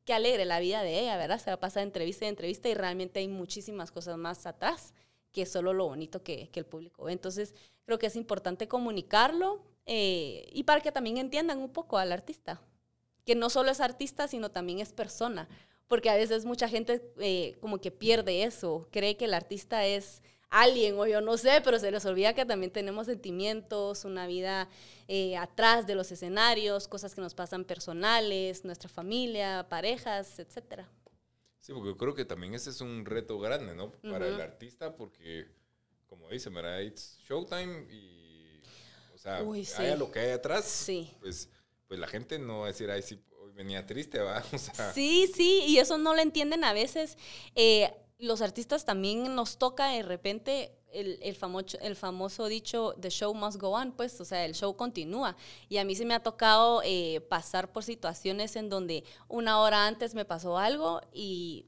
qué 0.05 0.13
alegre 0.13 0.45
la 0.45 0.59
vida 0.59 0.83
de 0.83 1.01
ella, 1.01 1.17
¿verdad? 1.17 1.39
Se 1.39 1.49
va 1.49 1.55
a 1.55 1.59
pasar 1.59 1.81
de 1.81 1.87
entrevista 1.87 2.25
en 2.25 2.29
entrevista 2.29 2.69
y 2.69 2.75
realmente 2.75 3.19
hay 3.19 3.27
muchísimas 3.27 3.91
cosas 3.91 4.17
más 4.17 4.45
atrás 4.45 4.93
que 5.31 5.45
solo 5.45 5.73
lo 5.73 5.85
bonito 5.85 6.23
que, 6.23 6.49
que 6.49 6.59
el 6.59 6.65
público 6.65 7.03
ve. 7.03 7.13
Entonces, 7.13 7.53
creo 7.85 7.99
que 7.99 8.07
es 8.07 8.15
importante 8.15 8.67
comunicarlo 8.67 9.61
eh, 9.87 10.49
y 10.51 10.63
para 10.63 10.81
que 10.81 10.91
también 10.91 11.17
entiendan 11.17 11.59
un 11.59 11.69
poco 11.69 11.97
al 11.97 12.11
artista, 12.11 12.61
que 13.25 13.35
no 13.35 13.49
solo 13.49 13.71
es 13.71 13.79
artista, 13.79 14.27
sino 14.27 14.51
también 14.51 14.79
es 14.79 14.91
persona, 14.91 15.47
porque 15.87 16.09
a 16.09 16.15
veces 16.15 16.43
mucha 16.43 16.67
gente 16.67 17.01
eh, 17.19 17.55
como 17.61 17.79
que 17.79 17.89
pierde 17.89 18.43
eso, 18.43 18.89
cree 18.91 19.15
que 19.15 19.25
el 19.25 19.33
artista 19.33 19.85
es 19.85 20.21
alguien 20.49 20.99
o 20.99 21.07
yo 21.07 21.21
no 21.21 21.37
sé, 21.37 21.61
pero 21.63 21.79
se 21.79 21.91
les 21.91 22.05
olvida 22.05 22.33
que 22.33 22.45
también 22.45 22.71
tenemos 22.71 23.07
sentimientos, 23.07 24.03
una 24.03 24.27
vida 24.27 24.67
eh, 25.07 25.37
atrás 25.37 25.87
de 25.87 25.95
los 25.95 26.11
escenarios, 26.11 26.89
cosas 26.89 27.15
que 27.15 27.21
nos 27.21 27.33
pasan 27.33 27.63
personales, 27.63 28.65
nuestra 28.65 28.89
familia, 28.89 29.65
parejas, 29.69 30.39
etcétera. 30.39 30.89
Sí, 31.59 31.73
porque 31.73 31.89
yo 31.89 31.97
creo 31.97 32.15
que 32.15 32.25
también 32.25 32.53
ese 32.53 32.69
es 32.69 32.81
un 32.81 33.05
reto 33.05 33.39
grande, 33.39 33.75
¿no? 33.75 33.91
Para 33.91 34.27
el 34.27 34.39
artista, 34.39 34.95
porque, 34.95 35.47
como 36.05 36.29
dice, 36.29 36.49
¿verdad? 36.49 36.81
It's 36.81 37.17
showtime 37.27 37.87
y, 37.91 38.61
o 39.13 39.17
sea, 39.17 39.39
haya 39.77 39.95
lo 39.97 40.11
que 40.11 40.19
hay 40.19 40.31
atrás, 40.31 40.65
sí. 40.65 41.11
pues, 41.19 41.49
pues 41.87 41.99
la 41.99 42.07
gente 42.07 42.39
no 42.39 42.59
va 42.59 42.65
a 42.65 42.67
decir, 42.67 42.89
ay, 42.89 43.01
sí, 43.01 43.21
hoy 43.41 43.51
venía 43.51 43.85
triste, 43.85 44.19
¿va? 44.19 44.43
O 44.53 44.57
sea, 44.57 44.93
sí, 44.93 45.29
sí, 45.35 45.63
y 45.67 45.79
eso 45.79 45.97
no 45.97 46.13
lo 46.13 46.21
entienden 46.21 46.63
a 46.63 46.73
veces. 46.73 47.17
Eh, 47.55 47.93
los 48.17 48.41
artistas 48.41 48.85
también 48.85 49.35
nos 49.35 49.57
toca 49.57 49.89
de 49.89 50.03
repente 50.03 50.76
el, 50.91 51.19
el, 51.21 51.35
famoso, 51.35 51.77
el 51.79 51.95
famoso 51.95 52.47
dicho, 52.47 52.95
the 52.99 53.09
show 53.09 53.33
must 53.33 53.59
go 53.59 53.69
on, 53.69 53.91
pues, 53.91 54.19
o 54.21 54.25
sea, 54.25 54.45
el 54.45 54.53
show 54.53 54.75
continúa. 54.75 55.35
Y 55.69 55.77
a 55.77 55.85
mí 55.85 55.95
se 55.95 56.05
me 56.05 56.13
ha 56.13 56.21
tocado 56.21 56.81
eh, 56.83 57.21
pasar 57.29 57.71
por 57.71 57.83
situaciones 57.83 58.55
en 58.55 58.69
donde 58.69 59.03
una 59.27 59.59
hora 59.61 59.87
antes 59.87 60.15
me 60.15 60.25
pasó 60.25 60.57
algo 60.57 61.01
y 61.13 61.65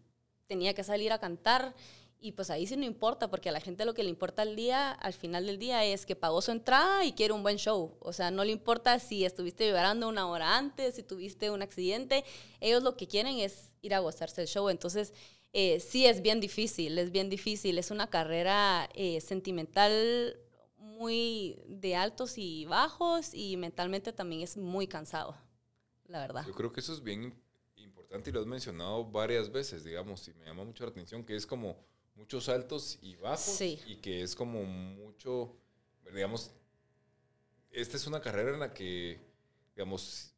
tenía 0.47 0.73
que 0.73 0.83
salir 0.83 1.11
a 1.11 1.19
cantar. 1.19 1.75
Y 2.21 2.33
pues 2.33 2.49
ahí 2.49 2.67
sí 2.67 2.75
no 2.75 2.83
importa, 2.83 3.29
porque 3.29 3.47
a 3.47 3.53
la 3.53 3.61
gente 3.61 3.85
lo 3.85 3.93
que 3.93 4.03
le 4.03 4.09
importa 4.09 4.41
al 4.41 4.57
día, 4.57 4.91
al 4.91 5.13
final 5.13 5.45
del 5.45 5.57
día, 5.57 5.85
es 5.85 6.05
que 6.05 6.17
pagó 6.17 6.41
su 6.41 6.51
entrada 6.51 7.05
y 7.05 7.13
quiere 7.13 7.33
un 7.33 7.43
buen 7.43 7.55
show. 7.55 7.95
O 8.01 8.11
sea, 8.11 8.29
no 8.29 8.43
le 8.43 8.51
importa 8.51 8.99
si 8.99 9.23
estuviste 9.23 9.65
vibrando 9.65 10.09
una 10.09 10.27
hora 10.27 10.57
antes, 10.57 10.95
si 10.95 11.03
tuviste 11.03 11.49
un 11.49 11.61
accidente. 11.61 12.25
Ellos 12.59 12.83
lo 12.83 12.97
que 12.97 13.07
quieren 13.07 13.39
es 13.39 13.71
ir 13.81 13.93
a 13.93 13.99
gozarse 13.99 14.41
el 14.41 14.49
show. 14.49 14.67
Entonces, 14.67 15.13
eh, 15.53 15.79
sí 15.79 16.05
es 16.05 16.21
bien 16.21 16.39
difícil, 16.39 16.97
es 16.97 17.11
bien 17.11 17.29
difícil. 17.29 17.77
Es 17.77 17.91
una 17.91 18.09
carrera 18.09 18.89
eh, 18.93 19.19
sentimental 19.21 20.39
muy 20.77 21.59
de 21.67 21.95
altos 21.95 22.37
y 22.37 22.65
bajos 22.65 23.33
y 23.33 23.57
mentalmente 23.57 24.13
también 24.13 24.41
es 24.41 24.57
muy 24.57 24.87
cansado, 24.87 25.37
la 26.05 26.19
verdad. 26.19 26.45
Yo 26.45 26.53
creo 26.53 26.71
que 26.71 26.79
eso 26.79 26.93
es 26.93 27.01
bien 27.01 27.33
importante 27.77 28.29
y 28.29 28.33
lo 28.33 28.41
has 28.41 28.45
mencionado 28.45 29.05
varias 29.05 29.51
veces, 29.51 29.83
digamos, 29.83 30.27
y 30.27 30.33
me 30.33 30.45
llama 30.45 30.63
mucho 30.63 30.83
la 30.83 30.91
atención 30.91 31.23
que 31.23 31.35
es 31.35 31.45
como 31.45 31.77
muchos 32.15 32.49
altos 32.49 32.99
y 33.01 33.15
bajos 33.15 33.61
y 33.61 33.95
que 34.01 34.21
es 34.21 34.35
como 34.35 34.63
mucho, 34.63 35.55
digamos, 36.13 36.51
esta 37.71 37.97
es 37.97 38.07
una 38.07 38.19
carrera 38.19 38.53
en 38.53 38.59
la 38.59 38.73
que, 38.73 39.19
digamos, 39.75 40.33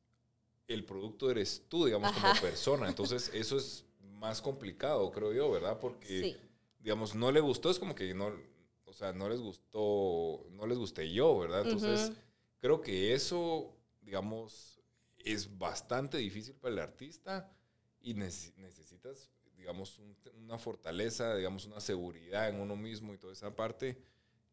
el 0.67 0.85
producto 0.85 1.29
eres 1.31 1.65
tú, 1.67 1.85
digamos, 1.85 2.11
como 2.11 2.33
persona. 2.39 2.87
Entonces, 2.87 3.31
eso 3.33 3.57
es 3.57 3.85
más 4.21 4.39
complicado, 4.39 5.11
creo 5.11 5.33
yo, 5.33 5.49
¿verdad? 5.49 5.79
Porque, 5.79 6.37
digamos, 6.77 7.15
no 7.15 7.31
le 7.31 7.39
gustó, 7.39 7.71
es 7.71 7.79
como 7.79 7.95
que 7.95 8.13
no, 8.13 8.31
o 8.85 8.93
sea, 8.93 9.11
no 9.13 9.27
les 9.27 9.41
gustó, 9.41 10.45
no 10.51 10.67
les 10.67 10.77
gusté 10.77 11.11
yo, 11.11 11.39
¿verdad? 11.39 11.63
Entonces, 11.65 12.11
creo 12.59 12.81
que 12.81 13.15
eso, 13.15 13.75
digamos, 13.99 14.79
es 15.17 15.57
bastante 15.57 16.19
difícil 16.19 16.53
para 16.53 16.73
el 16.75 16.79
artista 16.79 17.51
y 17.99 18.13
necesitas, 18.13 19.31
digamos, 19.57 19.99
una 20.35 20.59
fortaleza, 20.59 21.35
digamos, 21.35 21.65
una 21.65 21.79
seguridad 21.79 22.47
en 22.47 22.61
uno 22.61 22.75
mismo 22.75 23.15
y 23.15 23.17
toda 23.17 23.33
esa 23.33 23.55
parte. 23.55 23.97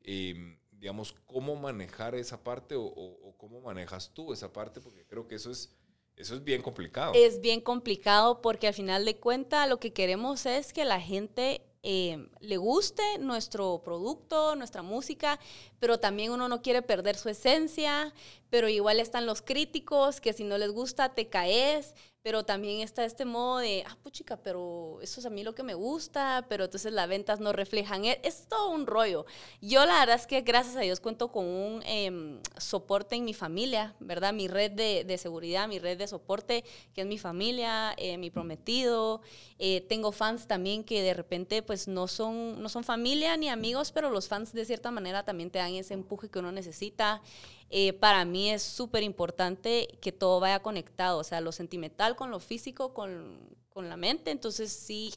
Em, 0.00 0.58
digamos, 0.70 1.12
cómo 1.26 1.56
manejar 1.56 2.14
esa 2.14 2.42
parte 2.42 2.74
o, 2.74 2.84
o, 2.84 3.36
cómo 3.36 3.60
manejas 3.60 4.14
tú 4.14 4.32
esa 4.32 4.50
parte, 4.50 4.80
porque 4.80 5.04
creo 5.04 5.26
que 5.26 5.34
eso 5.34 5.50
es 5.50 5.76
eso 6.18 6.34
es 6.34 6.44
bien 6.44 6.62
complicado. 6.62 7.12
Es 7.14 7.40
bien 7.40 7.60
complicado 7.60 8.42
porque 8.42 8.66
al 8.66 8.74
final 8.74 9.04
de 9.04 9.16
cuentas 9.16 9.68
lo 9.68 9.78
que 9.78 9.92
queremos 9.92 10.46
es 10.46 10.72
que 10.72 10.84
la 10.84 11.00
gente 11.00 11.62
eh, 11.84 12.28
le 12.40 12.56
guste 12.56 13.02
nuestro 13.20 13.82
producto, 13.84 14.56
nuestra 14.56 14.82
música, 14.82 15.38
pero 15.78 16.00
también 16.00 16.32
uno 16.32 16.48
no 16.48 16.60
quiere 16.60 16.82
perder 16.82 17.16
su 17.16 17.28
esencia, 17.28 18.12
pero 18.50 18.68
igual 18.68 18.98
están 18.98 19.26
los 19.26 19.42
críticos 19.42 20.20
que 20.20 20.32
si 20.32 20.42
no 20.42 20.58
les 20.58 20.72
gusta 20.72 21.14
te 21.14 21.28
caes, 21.28 21.94
pero 22.28 22.44
también 22.44 22.80
está 22.82 23.06
este 23.06 23.24
modo 23.24 23.56
de, 23.60 23.84
ah, 23.88 23.96
puchica, 24.02 24.36
pero 24.36 24.98
eso 25.00 25.18
es 25.18 25.24
a 25.24 25.30
mí 25.30 25.42
lo 25.42 25.54
que 25.54 25.62
me 25.62 25.72
gusta, 25.72 26.44
pero 26.46 26.64
entonces 26.64 26.92
las 26.92 27.08
ventas 27.08 27.40
no 27.40 27.54
reflejan. 27.54 28.04
Es, 28.04 28.18
es 28.22 28.46
todo 28.48 28.68
un 28.68 28.86
rollo. 28.86 29.24
Yo 29.62 29.86
la 29.86 30.00
verdad 30.00 30.16
es 30.16 30.26
que 30.26 30.42
gracias 30.42 30.76
a 30.76 30.80
Dios 30.80 31.00
cuento 31.00 31.32
con 31.32 31.46
un 31.46 31.82
em, 31.86 32.38
soporte 32.58 33.16
en 33.16 33.24
mi 33.24 33.32
familia, 33.32 33.94
¿verdad? 33.98 34.34
Mi 34.34 34.46
red 34.46 34.72
de, 34.72 35.04
de, 35.04 35.16
seguridad, 35.16 35.68
mi 35.68 35.78
red 35.78 35.96
de 35.96 36.06
soporte, 36.06 36.64
que 36.92 37.00
es 37.00 37.06
mi 37.06 37.16
familia, 37.16 37.94
eh, 37.96 38.18
mi 38.18 38.28
prometido. 38.28 39.22
Eh, 39.58 39.80
tengo 39.88 40.12
fans 40.12 40.46
también 40.46 40.84
que 40.84 41.00
de 41.00 41.14
repente 41.14 41.62
pues 41.62 41.88
no 41.88 42.08
son, 42.08 42.60
no 42.60 42.68
son 42.68 42.84
familia 42.84 43.38
ni 43.38 43.48
amigos, 43.48 43.90
pero 43.90 44.10
los 44.10 44.28
fans 44.28 44.52
de 44.52 44.66
cierta 44.66 44.90
manera 44.90 45.24
también 45.24 45.50
te 45.50 45.60
dan 45.60 45.72
ese 45.72 45.94
empuje 45.94 46.28
que 46.28 46.40
uno 46.40 46.52
necesita. 46.52 47.22
Eh, 47.70 47.92
para 47.92 48.24
mí 48.24 48.50
es 48.50 48.62
súper 48.62 49.02
importante 49.02 49.98
que 50.00 50.12
todo 50.12 50.40
vaya 50.40 50.60
conectado, 50.60 51.18
o 51.18 51.24
sea, 51.24 51.40
lo 51.40 51.52
sentimental 51.52 52.16
con 52.16 52.30
lo 52.30 52.40
físico, 52.40 52.94
con, 52.94 53.38
con 53.68 53.88
la 53.88 53.96
mente. 53.96 54.30
Entonces 54.30 54.72
sí, 54.72 55.12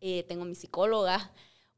eh, 0.00 0.24
tengo 0.24 0.44
mi 0.44 0.54
psicóloga, 0.54 1.32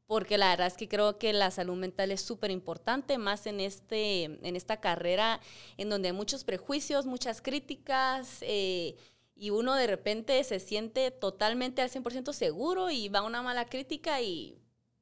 porque 0.07 0.37
la 0.37 0.49
verdad 0.49 0.67
es 0.67 0.75
que 0.77 0.87
creo 0.89 1.17
que 1.17 1.33
la 1.33 1.51
salud 1.51 1.75
mental 1.75 2.11
es 2.11 2.21
súper 2.21 2.51
importante, 2.51 3.17
más 3.17 3.47
en, 3.47 3.59
este, 3.59 4.23
en 4.25 4.55
esta 4.55 4.79
carrera 4.79 5.39
en 5.77 5.89
donde 5.89 6.09
hay 6.09 6.13
muchos 6.13 6.43
prejuicios, 6.43 7.05
muchas 7.05 7.41
críticas. 7.41 8.39
Eh, 8.41 8.95
y 9.35 9.49
uno 9.49 9.75
de 9.75 9.87
repente 9.87 10.43
se 10.43 10.59
siente 10.59 11.09
totalmente 11.11 11.81
al 11.81 11.89
100% 11.89 12.33
seguro 12.33 12.89
y 12.91 13.09
va 13.09 13.23
una 13.23 13.41
mala 13.41 13.65
crítica 13.65 14.21
y 14.21 14.57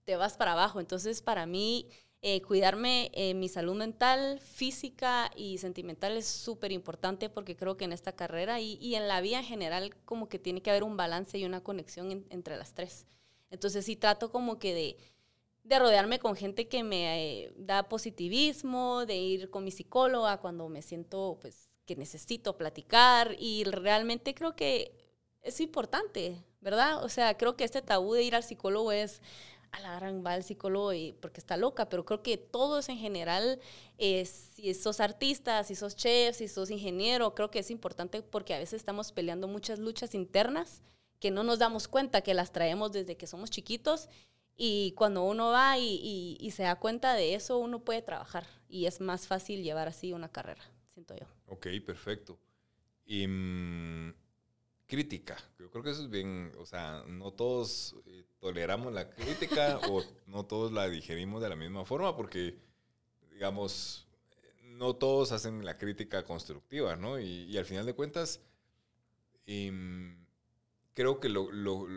te 0.06 0.16
vas 0.16 0.38
para 0.38 0.54
abajo. 0.54 0.80
Entonces, 0.80 1.22
para 1.22 1.46
mí, 1.46 1.90
eh, 2.24 2.44
cuidarme 2.44 3.10
eh, 3.14 3.34
mi 3.34 3.50
salud 3.50 3.76
mental, 3.76 4.40
física 4.40 5.32
y 5.36 5.58
sentimental 5.58 6.16
es 6.18 6.28
súper 6.28 6.72
importante 6.72 7.30
porque 7.30 7.56
creo 7.56 7.78
que 7.78 7.86
en 7.86 7.94
esta 7.94 8.12
carrera 8.12 8.60
y, 8.60 8.94
en 8.94 9.08
la 9.08 9.22
vida 9.22 9.40
en 9.40 9.46
general 9.46 9.96
como 10.06 10.30
que 10.30 10.38
tiene 10.38 10.62
que 10.62 10.70
haber 10.70 10.84
un 10.84 10.98
balance 10.98 11.40
y 11.40 11.46
una 11.46 11.64
conexión 11.64 12.12
en, 12.12 12.28
entre 12.30 12.58
las 12.58 12.76
tres. 12.76 13.08
Entonces 13.50 13.86
sí 13.86 13.96
trato 13.96 14.32
como 14.32 14.60
que 14.60 14.76
de, 14.76 14.98
de 15.64 15.80
rodearme 15.80 16.20
con 16.20 16.36
gente 16.36 16.68
que 16.68 16.84
me 16.84 17.46
eh, 17.46 17.54
da 17.58 17.90
positivismo, 17.90 19.08
de 19.08 19.18
ir 19.18 19.50
con 19.50 19.64
mi 19.64 19.72
psicóloga 19.72 20.38
cuando 20.38 20.70
me 20.70 20.84
siento 20.84 21.40
pues 21.42 21.72
que 21.88 21.96
necesito 21.96 22.56
platicar 22.56 23.36
y 23.40 23.64
realmente 23.64 24.36
creo 24.36 24.56
que 24.56 24.96
es 25.42 25.60
importante, 25.60 26.38
¿verdad? 26.60 27.04
O 27.04 27.10
sea, 27.10 27.36
creo 27.36 27.58
que 27.58 27.64
este 27.64 27.82
tabú 27.82 28.14
de 28.14 28.22
ir 28.22 28.36
al 28.36 28.44
psicólogo 28.44 28.92
es 28.92 29.22
a 29.72 29.80
la 29.80 29.96
gran 29.96 30.24
va 30.26 30.34
al 30.34 30.44
psicólogo 30.44 30.94
y, 30.94 31.14
porque 31.14 31.40
está 31.40 31.58
loca, 31.58 31.90
pero 31.90 32.06
creo 32.06 32.22
que 32.22 32.38
todos 32.38 32.90
en 32.90 32.98
general, 32.98 33.60
eh, 33.98 34.26
si 34.26 34.74
sos 34.74 35.00
artista, 35.00 35.64
si 35.64 35.76
sos 35.76 35.96
chef, 35.96 36.36
si 36.36 36.48
sos 36.48 36.70
ingeniero, 36.70 37.34
creo 37.36 37.50
que 37.50 37.60
es 37.60 37.72
importante 37.72 38.22
porque 38.22 38.54
a 38.54 38.60
veces 38.60 38.76
estamos 38.76 39.12
peleando 39.12 39.48
muchas 39.48 39.80
luchas 39.80 40.14
internas 40.14 40.82
que 41.20 41.32
no 41.32 41.44
nos 41.44 41.60
damos 41.60 41.88
cuenta 41.88 42.22
que 42.22 42.34
las 42.34 42.52
traemos 42.52 42.92
desde 42.92 43.16
que 43.16 43.28
somos 43.28 43.50
chiquitos 43.50 44.10
y 44.58 44.92
cuando 44.94 45.24
uno 45.24 45.52
va 45.52 45.78
y, 45.78 46.52
se 46.54 46.64
da 46.64 46.76
cuenta 46.76 47.14
de 47.14 47.36
eso, 47.36 47.58
uno 47.58 47.80
puede 47.80 48.02
trabajar 48.02 48.46
y 48.68 48.86
es 48.86 49.00
más 49.00 49.28
fácil 49.28 49.64
llevar 49.64 49.88
así 49.88 50.14
una 50.14 50.30
carrera, 50.30 50.62
siento 50.94 51.16
yo. 51.16 51.26
Ok, 51.48 51.68
perfecto. 51.86 52.38
Y 53.06 53.26
mmm, 53.28 54.14
crítica. 54.92 55.38
Yo 55.58 55.72
creo 55.72 55.84
que 55.86 55.92
eso 55.92 56.02
es 56.02 56.10
bien, 56.10 56.52
o 56.58 56.66
sea, 56.66 57.06
no 57.08 57.32
todos 57.32 57.96
eh, 58.08 58.26
toleramos 58.42 58.92
la 58.92 59.10
crítica 59.10 59.80
o 59.90 60.04
no 60.28 60.46
todos 60.46 60.74
la 60.74 60.90
digerimos 60.90 61.42
de 61.42 61.48
la 61.48 61.56
misma 61.56 61.86
forma 61.86 62.18
porque, 62.18 62.60
digamos, 63.32 64.06
no 64.64 64.98
todos 64.98 65.32
hacen 65.32 65.64
la 65.64 65.78
crítica 65.78 66.26
constructiva, 66.26 66.98
¿no? 66.98 67.22
Y, 67.22 67.44
y 67.46 67.58
al 67.58 67.64
final 67.64 67.86
de 67.86 67.94
cuentas, 67.94 68.42
eh, 69.48 70.14
creo 70.94 71.22
que 71.22 71.30
lo, 71.30 71.50
lo, 71.54 71.88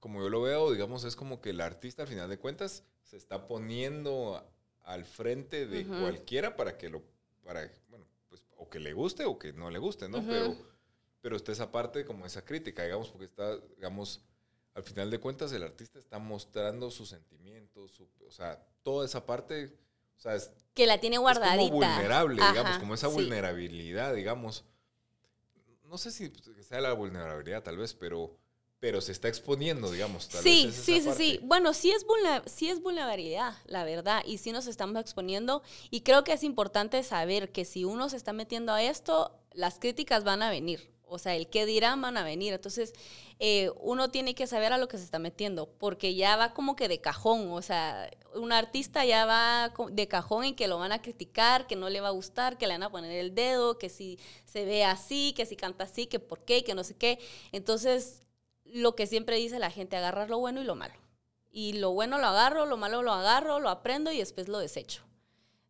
como 0.00 0.20
yo 0.20 0.28
lo 0.28 0.42
veo, 0.42 0.72
digamos, 0.72 1.04
es 1.04 1.14
como 1.14 1.40
que 1.40 1.50
el 1.50 1.60
artista 1.60 2.02
al 2.02 2.08
final 2.08 2.28
de 2.28 2.40
cuentas 2.40 2.82
se 3.04 3.16
está 3.16 3.46
poniendo 3.46 4.44
al 4.82 5.04
frente 5.04 5.68
de 5.68 5.84
uh 5.84 5.88
-huh. 5.88 6.00
cualquiera 6.00 6.56
para 6.56 6.76
que 6.78 6.88
lo, 6.88 7.04
para, 7.44 7.70
bueno, 7.88 8.06
pues, 8.28 8.44
o 8.56 8.68
que 8.68 8.80
le 8.80 8.92
guste 8.92 9.24
o 9.24 9.38
que 9.38 9.52
no 9.52 9.70
le 9.70 9.78
guste, 9.78 10.08
¿no? 10.08 10.18
Uh 10.18 10.22
-huh. 10.22 10.26
Pero 10.26 10.67
pero 11.20 11.36
está 11.36 11.52
esa 11.52 11.70
parte 11.70 12.04
como 12.04 12.26
esa 12.26 12.44
crítica, 12.44 12.84
digamos, 12.84 13.08
porque 13.08 13.26
está, 13.26 13.56
digamos, 13.76 14.20
al 14.74 14.82
final 14.82 15.10
de 15.10 15.18
cuentas 15.18 15.52
el 15.52 15.62
artista 15.62 15.98
está 15.98 16.18
mostrando 16.18 16.90
sus 16.90 17.08
sentimientos, 17.08 17.92
su, 17.92 18.08
o 18.26 18.30
sea, 18.30 18.64
toda 18.82 19.04
esa 19.04 19.26
parte, 19.26 19.76
o 20.16 20.20
sea, 20.20 20.34
es, 20.34 20.50
que 20.74 20.86
la 20.86 21.00
tiene 21.00 21.18
guardadita. 21.18 21.62
Es 21.62 21.70
como 21.70 21.80
vulnerable, 21.80 22.42
Ajá, 22.42 22.52
digamos, 22.52 22.78
como 22.78 22.94
esa 22.94 23.08
sí. 23.08 23.14
vulnerabilidad, 23.14 24.14
digamos. 24.14 24.64
No 25.84 25.98
sé 25.98 26.10
si 26.10 26.30
sea 26.62 26.80
la 26.80 26.92
vulnerabilidad 26.92 27.62
tal 27.62 27.78
vez, 27.78 27.94
pero 27.94 28.36
pero 28.80 29.00
se 29.00 29.12
está 29.12 29.28
exponiendo, 29.28 29.90
digamos. 29.90 30.28
Tal 30.28 30.42
sí, 30.42 30.66
vez 30.66 30.78
es 30.78 30.84
sí, 30.84 31.00
sí, 31.00 31.10
sí. 31.16 31.40
Bueno, 31.42 31.74
sí 31.74 31.90
es, 31.90 32.06
sí 32.46 32.68
es 32.70 32.80
vulnerabilidad, 32.80 33.54
la 33.66 33.84
verdad, 33.84 34.22
y 34.24 34.38
sí 34.38 34.52
nos 34.52 34.66
estamos 34.66 35.00
exponiendo. 35.00 35.62
Y 35.90 36.02
creo 36.02 36.22
que 36.22 36.32
es 36.32 36.44
importante 36.44 37.02
saber 37.02 37.50
que 37.50 37.64
si 37.64 37.84
uno 37.84 38.08
se 38.08 38.16
está 38.16 38.32
metiendo 38.32 38.72
a 38.72 38.82
esto, 38.82 39.36
las 39.52 39.78
críticas 39.78 40.22
van 40.22 40.42
a 40.42 40.50
venir. 40.50 40.92
O 41.08 41.18
sea, 41.18 41.34
el 41.36 41.48
qué 41.48 41.66
dirán 41.66 42.00
van 42.00 42.16
a 42.16 42.24
venir. 42.24 42.52
Entonces, 42.52 42.92
eh, 43.38 43.70
uno 43.80 44.10
tiene 44.10 44.34
que 44.34 44.46
saber 44.46 44.72
a 44.72 44.78
lo 44.78 44.88
que 44.88 44.98
se 44.98 45.04
está 45.04 45.18
metiendo, 45.18 45.66
porque 45.66 46.14
ya 46.14 46.36
va 46.36 46.54
como 46.54 46.76
que 46.76 46.88
de 46.88 47.00
cajón. 47.00 47.52
O 47.52 47.62
sea, 47.62 48.10
un 48.34 48.52
artista 48.52 49.04
ya 49.04 49.26
va 49.26 49.72
de 49.90 50.08
cajón 50.08 50.44
en 50.44 50.54
que 50.54 50.68
lo 50.68 50.78
van 50.78 50.92
a 50.92 51.02
criticar, 51.02 51.66
que 51.66 51.76
no 51.76 51.88
le 51.88 52.00
va 52.00 52.08
a 52.08 52.12
gustar, 52.12 52.58
que 52.58 52.66
le 52.66 52.74
van 52.74 52.82
a 52.82 52.90
poner 52.90 53.12
el 53.12 53.34
dedo, 53.34 53.78
que 53.78 53.88
si 53.88 54.18
se 54.44 54.64
ve 54.64 54.84
así, 54.84 55.32
que 55.36 55.46
si 55.46 55.56
canta 55.56 55.84
así, 55.84 56.06
que 56.06 56.18
por 56.18 56.44
qué, 56.44 56.64
que 56.64 56.74
no 56.74 56.84
sé 56.84 56.96
qué. 56.96 57.18
Entonces, 57.52 58.22
lo 58.64 58.94
que 58.94 59.06
siempre 59.06 59.36
dice 59.36 59.58
la 59.58 59.70
gente, 59.70 59.96
agarrar 59.96 60.30
lo 60.30 60.38
bueno 60.38 60.60
y 60.60 60.64
lo 60.64 60.74
malo. 60.74 60.94
Y 61.50 61.74
lo 61.74 61.92
bueno 61.92 62.18
lo 62.18 62.26
agarro, 62.26 62.66
lo 62.66 62.76
malo 62.76 63.02
lo 63.02 63.12
agarro, 63.12 63.60
lo 63.60 63.70
aprendo 63.70 64.12
y 64.12 64.18
después 64.18 64.48
lo 64.48 64.58
desecho. 64.58 65.02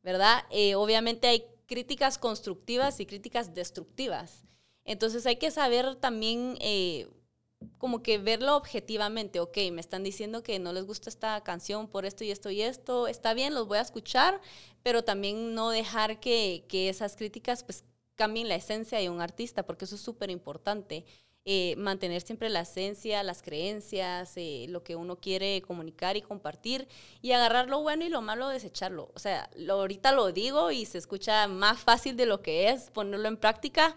¿Verdad? 0.02 0.44
Eh, 0.50 0.74
obviamente 0.74 1.28
hay 1.28 1.44
críticas 1.66 2.18
constructivas 2.18 2.98
y 2.98 3.06
críticas 3.06 3.54
destructivas. 3.54 4.44
Entonces 4.88 5.26
hay 5.26 5.36
que 5.36 5.50
saber 5.50 5.96
también 5.96 6.56
eh, 6.62 7.08
como 7.76 8.02
que 8.02 8.16
verlo 8.16 8.56
objetivamente, 8.56 9.38
ok, 9.38 9.58
me 9.70 9.82
están 9.82 10.02
diciendo 10.02 10.42
que 10.42 10.58
no 10.58 10.72
les 10.72 10.86
gusta 10.86 11.10
esta 11.10 11.44
canción 11.44 11.88
por 11.88 12.06
esto 12.06 12.24
y 12.24 12.30
esto 12.30 12.48
y 12.50 12.62
esto, 12.62 13.06
está 13.06 13.34
bien, 13.34 13.54
los 13.54 13.68
voy 13.68 13.76
a 13.76 13.82
escuchar, 13.82 14.40
pero 14.82 15.04
también 15.04 15.54
no 15.54 15.68
dejar 15.68 16.20
que, 16.20 16.64
que 16.68 16.88
esas 16.88 17.16
críticas 17.16 17.64
pues 17.64 17.84
cambien 18.14 18.48
la 18.48 18.54
esencia 18.54 18.98
de 18.98 19.10
un 19.10 19.20
artista, 19.20 19.66
porque 19.66 19.84
eso 19.84 19.96
es 19.96 20.00
súper 20.00 20.30
importante. 20.30 21.04
Eh, 21.50 21.76
mantener 21.76 22.20
siempre 22.20 22.50
la 22.50 22.60
esencia, 22.60 23.22
las 23.22 23.40
creencias, 23.40 24.34
eh, 24.36 24.66
lo 24.68 24.84
que 24.84 24.96
uno 24.96 25.16
quiere 25.16 25.62
comunicar 25.62 26.14
y 26.18 26.20
compartir 26.20 26.88
y 27.22 27.32
agarrar 27.32 27.70
lo 27.70 27.80
bueno 27.80 28.04
y 28.04 28.10
lo 28.10 28.20
malo, 28.20 28.48
desecharlo. 28.48 29.10
O 29.14 29.18
sea, 29.18 29.48
lo, 29.56 29.74
ahorita 29.74 30.12
lo 30.12 30.30
digo 30.30 30.70
y 30.70 30.84
se 30.84 30.98
escucha 30.98 31.48
más 31.48 31.80
fácil 31.80 32.16
de 32.16 32.26
lo 32.26 32.42
que 32.42 32.68
es 32.68 32.90
ponerlo 32.90 33.28
en 33.28 33.38
práctica, 33.38 33.96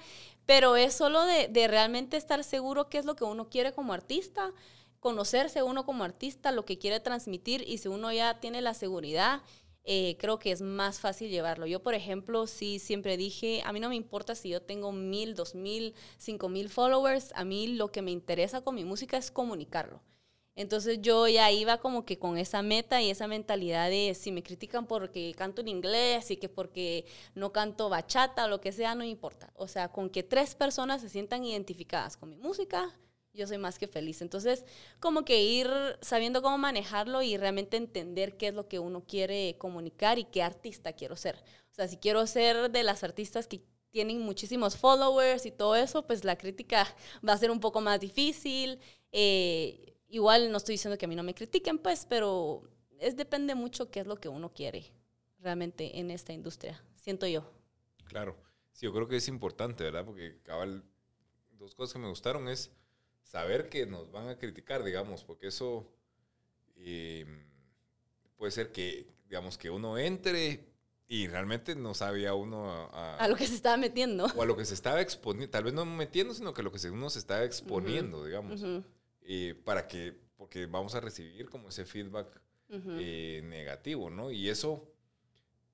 pero 0.51 0.75
es 0.75 0.93
solo 0.93 1.23
de, 1.23 1.47
de 1.47 1.69
realmente 1.69 2.17
estar 2.17 2.43
seguro 2.43 2.89
qué 2.89 2.97
es 2.97 3.05
lo 3.05 3.15
que 3.15 3.23
uno 3.23 3.47
quiere 3.49 3.71
como 3.71 3.93
artista, 3.93 4.51
conocerse 4.99 5.63
uno 5.63 5.85
como 5.85 6.03
artista, 6.03 6.51
lo 6.51 6.65
que 6.65 6.77
quiere 6.77 6.99
transmitir 6.99 7.63
y 7.65 7.77
si 7.77 7.87
uno 7.87 8.11
ya 8.11 8.37
tiene 8.41 8.61
la 8.61 8.73
seguridad 8.73 9.43
eh, 9.85 10.17
creo 10.19 10.39
que 10.39 10.51
es 10.51 10.61
más 10.61 10.99
fácil 10.99 11.29
llevarlo. 11.29 11.67
Yo, 11.67 11.81
por 11.81 11.93
ejemplo, 11.93 12.47
sí 12.47 12.79
siempre 12.79 13.15
dije, 13.15 13.61
a 13.63 13.71
mí 13.71 13.79
no 13.79 13.87
me 13.87 13.95
importa 13.95 14.35
si 14.35 14.49
yo 14.49 14.61
tengo 14.61 14.91
mil, 14.91 15.35
dos 15.35 15.55
mil, 15.55 15.95
cinco 16.17 16.49
mil 16.49 16.67
followers, 16.67 17.31
a 17.33 17.45
mí 17.45 17.67
lo 17.67 17.93
que 17.93 18.01
me 18.01 18.11
interesa 18.11 18.59
con 18.59 18.75
mi 18.75 18.83
música 18.83 19.15
es 19.15 19.31
comunicarlo. 19.31 20.01
Entonces 20.61 20.99
yo 21.01 21.27
ya 21.27 21.51
iba 21.51 21.77
como 21.79 22.05
que 22.05 22.17
con 22.17 22.37
esa 22.37 22.61
meta 22.61 23.01
y 23.01 23.09
esa 23.09 23.27
mentalidad 23.27 23.89
de 23.89 24.13
si 24.15 24.31
me 24.31 24.43
critican 24.43 24.87
porque 24.87 25.33
canto 25.35 25.61
en 25.61 25.67
inglés 25.67 26.31
y 26.31 26.37
que 26.37 26.49
porque 26.49 27.05
no 27.35 27.51
canto 27.51 27.89
bachata 27.89 28.45
o 28.45 28.47
lo 28.47 28.61
que 28.61 28.71
sea, 28.71 28.95
no 28.95 29.03
importa. 29.03 29.51
O 29.55 29.67
sea, 29.67 29.89
con 29.89 30.09
que 30.09 30.23
tres 30.23 30.55
personas 30.55 31.01
se 31.01 31.09
sientan 31.09 31.43
identificadas 31.43 32.17
con 32.17 32.29
mi 32.29 32.37
música, 32.37 32.97
yo 33.33 33.47
soy 33.47 33.57
más 33.57 33.79
que 33.79 33.87
feliz. 33.87 34.21
Entonces, 34.21 34.65
como 34.99 35.23
que 35.25 35.43
ir 35.43 35.69
sabiendo 36.01 36.41
cómo 36.41 36.57
manejarlo 36.57 37.21
y 37.21 37.37
realmente 37.37 37.77
entender 37.77 38.37
qué 38.37 38.47
es 38.47 38.53
lo 38.53 38.67
que 38.67 38.79
uno 38.79 39.03
quiere 39.05 39.57
comunicar 39.57 40.19
y 40.19 40.25
qué 40.25 40.43
artista 40.43 40.93
quiero 40.93 41.15
ser. 41.15 41.35
O 41.71 41.73
sea, 41.73 41.87
si 41.87 41.97
quiero 41.97 42.27
ser 42.27 42.71
de 42.71 42.83
las 42.83 43.03
artistas 43.03 43.47
que 43.47 43.63
tienen 43.91 44.21
muchísimos 44.21 44.77
followers 44.77 45.45
y 45.45 45.51
todo 45.51 45.75
eso, 45.75 46.05
pues 46.05 46.23
la 46.23 46.37
crítica 46.37 46.87
va 47.27 47.33
a 47.33 47.37
ser 47.37 47.51
un 47.51 47.59
poco 47.59 47.81
más 47.81 47.99
difícil. 47.99 48.79
Eh, 49.11 49.90
igual 50.11 50.51
no 50.51 50.57
estoy 50.57 50.73
diciendo 50.73 50.97
que 50.97 51.05
a 51.05 51.07
mí 51.07 51.15
no 51.15 51.23
me 51.23 51.33
critiquen, 51.33 51.79
pues, 51.79 52.05
pero 52.07 52.69
es 52.99 53.15
depende 53.15 53.55
mucho 53.55 53.89
qué 53.89 54.01
es 54.01 54.07
lo 54.07 54.17
que 54.17 54.29
uno 54.29 54.53
quiere 54.53 54.91
realmente 55.39 55.99
en 55.99 56.11
esta 56.11 56.33
industria, 56.33 56.83
siento 56.95 57.25
yo. 57.25 57.51
Claro, 58.05 58.37
sí, 58.73 58.85
yo 58.85 58.93
creo 58.93 59.07
que 59.07 59.15
es 59.15 59.27
importante, 59.27 59.83
¿verdad? 59.83 60.05
Porque 60.05 60.39
cabal, 60.43 60.83
dos 61.57 61.73
cosas 61.73 61.93
que 61.93 61.99
me 61.99 62.09
gustaron 62.09 62.47
es 62.47 62.71
saber 63.23 63.69
que 63.69 63.85
nos 63.85 64.11
van 64.11 64.27
a 64.27 64.37
criticar, 64.37 64.83
digamos, 64.83 65.23
porque 65.23 65.47
eso, 65.47 65.89
eh, 66.75 67.25
puede 68.35 68.51
ser 68.51 68.71
que, 68.71 69.07
digamos, 69.25 69.57
que 69.57 69.69
uno 69.69 69.97
entre 69.97 70.71
y 71.07 71.27
realmente 71.27 71.75
no 71.75 71.93
sabía 71.93 72.33
uno 72.33 72.71
a, 72.71 73.17
a, 73.17 73.27
lo 73.27 73.35
que 73.35 73.45
se 73.45 73.55
estaba 73.55 73.75
metiendo. 73.75 74.27
O 74.33 74.43
a 74.43 74.45
lo 74.45 74.55
que 74.55 74.63
se 74.63 74.73
estaba 74.73 75.01
exponiendo, 75.01 75.49
tal 75.49 75.65
vez 75.65 75.73
no 75.73 75.85
metiendo, 75.85 76.33
sino 76.33 76.53
que 76.53 76.61
a 76.61 76.63
lo 76.63 76.71
que 76.71 76.89
uno 76.89 77.09
se 77.09 77.19
estaba 77.19 77.43
exponiendo, 77.43 78.23
digamos. 78.23 78.63
Eh, 79.23 79.55
para 79.63 79.87
que, 79.87 80.19
porque 80.35 80.65
vamos 80.65 80.95
a 80.95 80.99
recibir 80.99 81.49
como 81.49 81.69
ese 81.69 81.85
feedback 81.85 82.41
eh, 82.69 83.41
negativo, 83.43 84.09
¿no? 84.09 84.31
Y 84.31 84.49
eso 84.49 84.91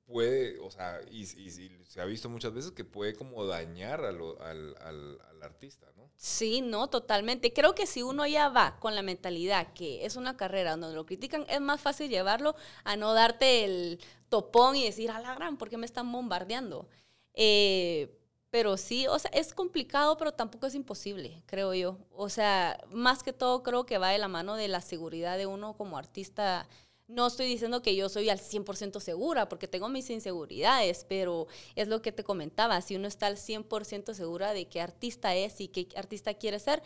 puede, 0.08 0.58
o 0.60 0.72
sea, 0.72 1.00
y, 1.12 1.26
se 1.26 2.02
ha 2.02 2.06
visto 2.06 2.30
muchas 2.30 2.54
veces 2.54 2.72
que 2.72 2.84
puede 2.84 3.14
como 3.14 3.46
dañar 3.46 4.04
al, 4.04 4.20
al, 4.40 4.76
al, 4.82 5.44
artista, 5.44 5.88
¿no? 5.96 6.10
Sí, 6.16 6.62
no, 6.62 6.90
totalmente. 6.90 7.54
Creo 7.54 7.76
que 7.76 7.86
si 7.86 8.02
uno 8.02 8.26
ya 8.26 8.50
va 8.50 8.80
con 8.80 8.96
la 8.96 9.02
mentalidad 9.02 9.74
que 9.74 10.06
es 10.06 10.16
una 10.16 10.36
carrera 10.36 10.72
donde 10.72 10.96
lo 10.96 11.06
critican, 11.06 11.46
es 11.48 11.62
más 11.62 11.80
fácil 11.80 12.10
llevarlo 12.10 12.56
a 12.84 12.96
no 12.96 13.14
darte 13.14 13.66
el 13.66 14.00
topón 14.30 14.76
y 14.76 14.84
decir, 14.84 15.12
a 15.12 15.20
la 15.20 15.36
gran, 15.36 15.58
¿por 15.58 15.70
qué 15.70 15.78
me 15.78 15.86
están 15.86 16.12
bombardeando? 16.12 16.90
Eh, 17.34 18.17
pero 18.50 18.78
sí, 18.78 19.08
o 19.08 19.20
sea, 19.20 19.30
es 19.34 19.54
complicado, 19.54 20.18
pero 20.18 20.32
tampoco 20.34 20.68
es 20.68 20.76
imposible, 20.76 21.44
creo 21.46 21.74
yo. 21.74 21.98
O 22.12 22.30
sea, 22.30 22.80
más 22.92 23.22
que 23.24 23.34
todo 23.34 23.62
creo 23.62 23.86
que 23.86 23.98
va 23.98 24.10
de 24.10 24.18
la 24.18 24.30
mano 24.30 24.56
de 24.56 24.68
la 24.68 24.82
seguridad 24.82 25.38
de 25.38 25.46
uno 25.46 25.76
como 25.76 25.98
artista. 25.98 26.68
No 27.08 27.28
estoy 27.28 27.46
diciendo 27.48 27.82
que 27.82 27.96
yo 27.96 28.10
soy 28.10 28.30
al 28.30 28.40
100% 28.40 29.00
segura, 29.00 29.50
porque 29.50 29.68
tengo 29.68 29.90
mis 29.90 30.10
inseguridades, 30.10 31.06
pero 31.08 31.48
es 31.76 31.88
lo 31.88 32.02
que 32.02 32.12
te 32.12 32.24
comentaba, 32.24 32.82
si 32.82 32.96
uno 32.96 33.08
está 33.08 33.28
al 33.28 33.38
100% 33.38 34.14
segura 34.14 34.54
de 34.54 34.68
qué 34.68 34.82
artista 34.82 35.36
es 35.36 35.60
y 35.62 35.68
qué 35.68 35.88
artista 35.96 36.34
quiere 36.34 36.60
ser, 36.60 36.82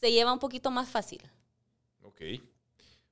se 0.00 0.12
lleva 0.12 0.32
un 0.32 0.38
poquito 0.38 0.70
más 0.70 0.88
fácil. 0.90 1.22
Ok, 2.02 2.20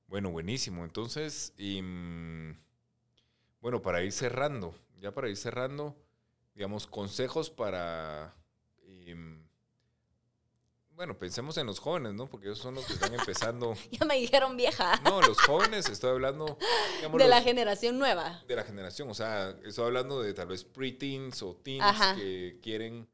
bueno, 0.07 0.31
buenísimo. 0.31 0.85
Entonces, 0.85 1.55
mm, 1.59 2.51
bueno, 3.61 3.81
para 3.81 4.03
ir 4.03 4.13
cerrando, 4.13 4.75
ya 5.01 5.13
para 5.13 5.29
ir 5.29 5.37
cerrando, 5.37 5.97
digamos, 6.55 6.87
consejos 6.87 7.51
para... 7.51 8.37
Em, 8.83 9.47
bueno, 11.01 11.19
pensemos 11.19 11.57
en 11.57 11.67
los 11.67 11.79
jóvenes, 11.79 12.13
¿no? 12.13 12.29
Porque 12.29 12.49
ellos 12.49 12.59
son 12.59 12.75
los 12.75 12.85
que 12.85 12.93
están 12.93 13.15
empezando. 13.15 13.75
ya 13.91 14.05
me 14.05 14.17
dijeron 14.17 14.57
vieja. 14.57 15.01
No, 15.03 15.23
los 15.23 15.41
jóvenes, 15.41 15.89
estoy 15.89 16.11
hablando. 16.11 16.59
de 17.17 17.27
la 17.29 17.41
generación 17.41 17.99
nueva. 17.99 18.43
De 18.47 18.55
la 18.55 18.65
generación, 18.65 19.09
o 19.09 19.15
sea, 19.15 19.57
estoy 19.65 19.87
hablando 19.87 20.21
de 20.21 20.35
tal 20.35 20.49
vez 20.49 20.63
preteens 20.63 21.43
o 21.43 21.57
teens 21.57 21.97
que 22.17 22.59
quieren 22.63 23.09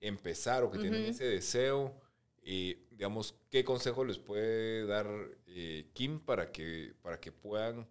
empezar 0.00 0.62
o 0.62 0.70
que 0.70 0.78
tienen 0.78 1.06
ese 1.06 1.24
deseo. 1.24 1.98
Y, 2.42 2.74
digamos, 2.90 3.34
¿qué 3.50 3.64
consejo 3.64 4.04
les 4.04 4.18
puede 4.18 4.84
dar 4.84 5.06
eh, 5.46 5.88
Kim 5.94 6.20
para 6.20 6.52
que, 6.52 6.92
para 7.00 7.18
que 7.18 7.32
puedan 7.32 7.88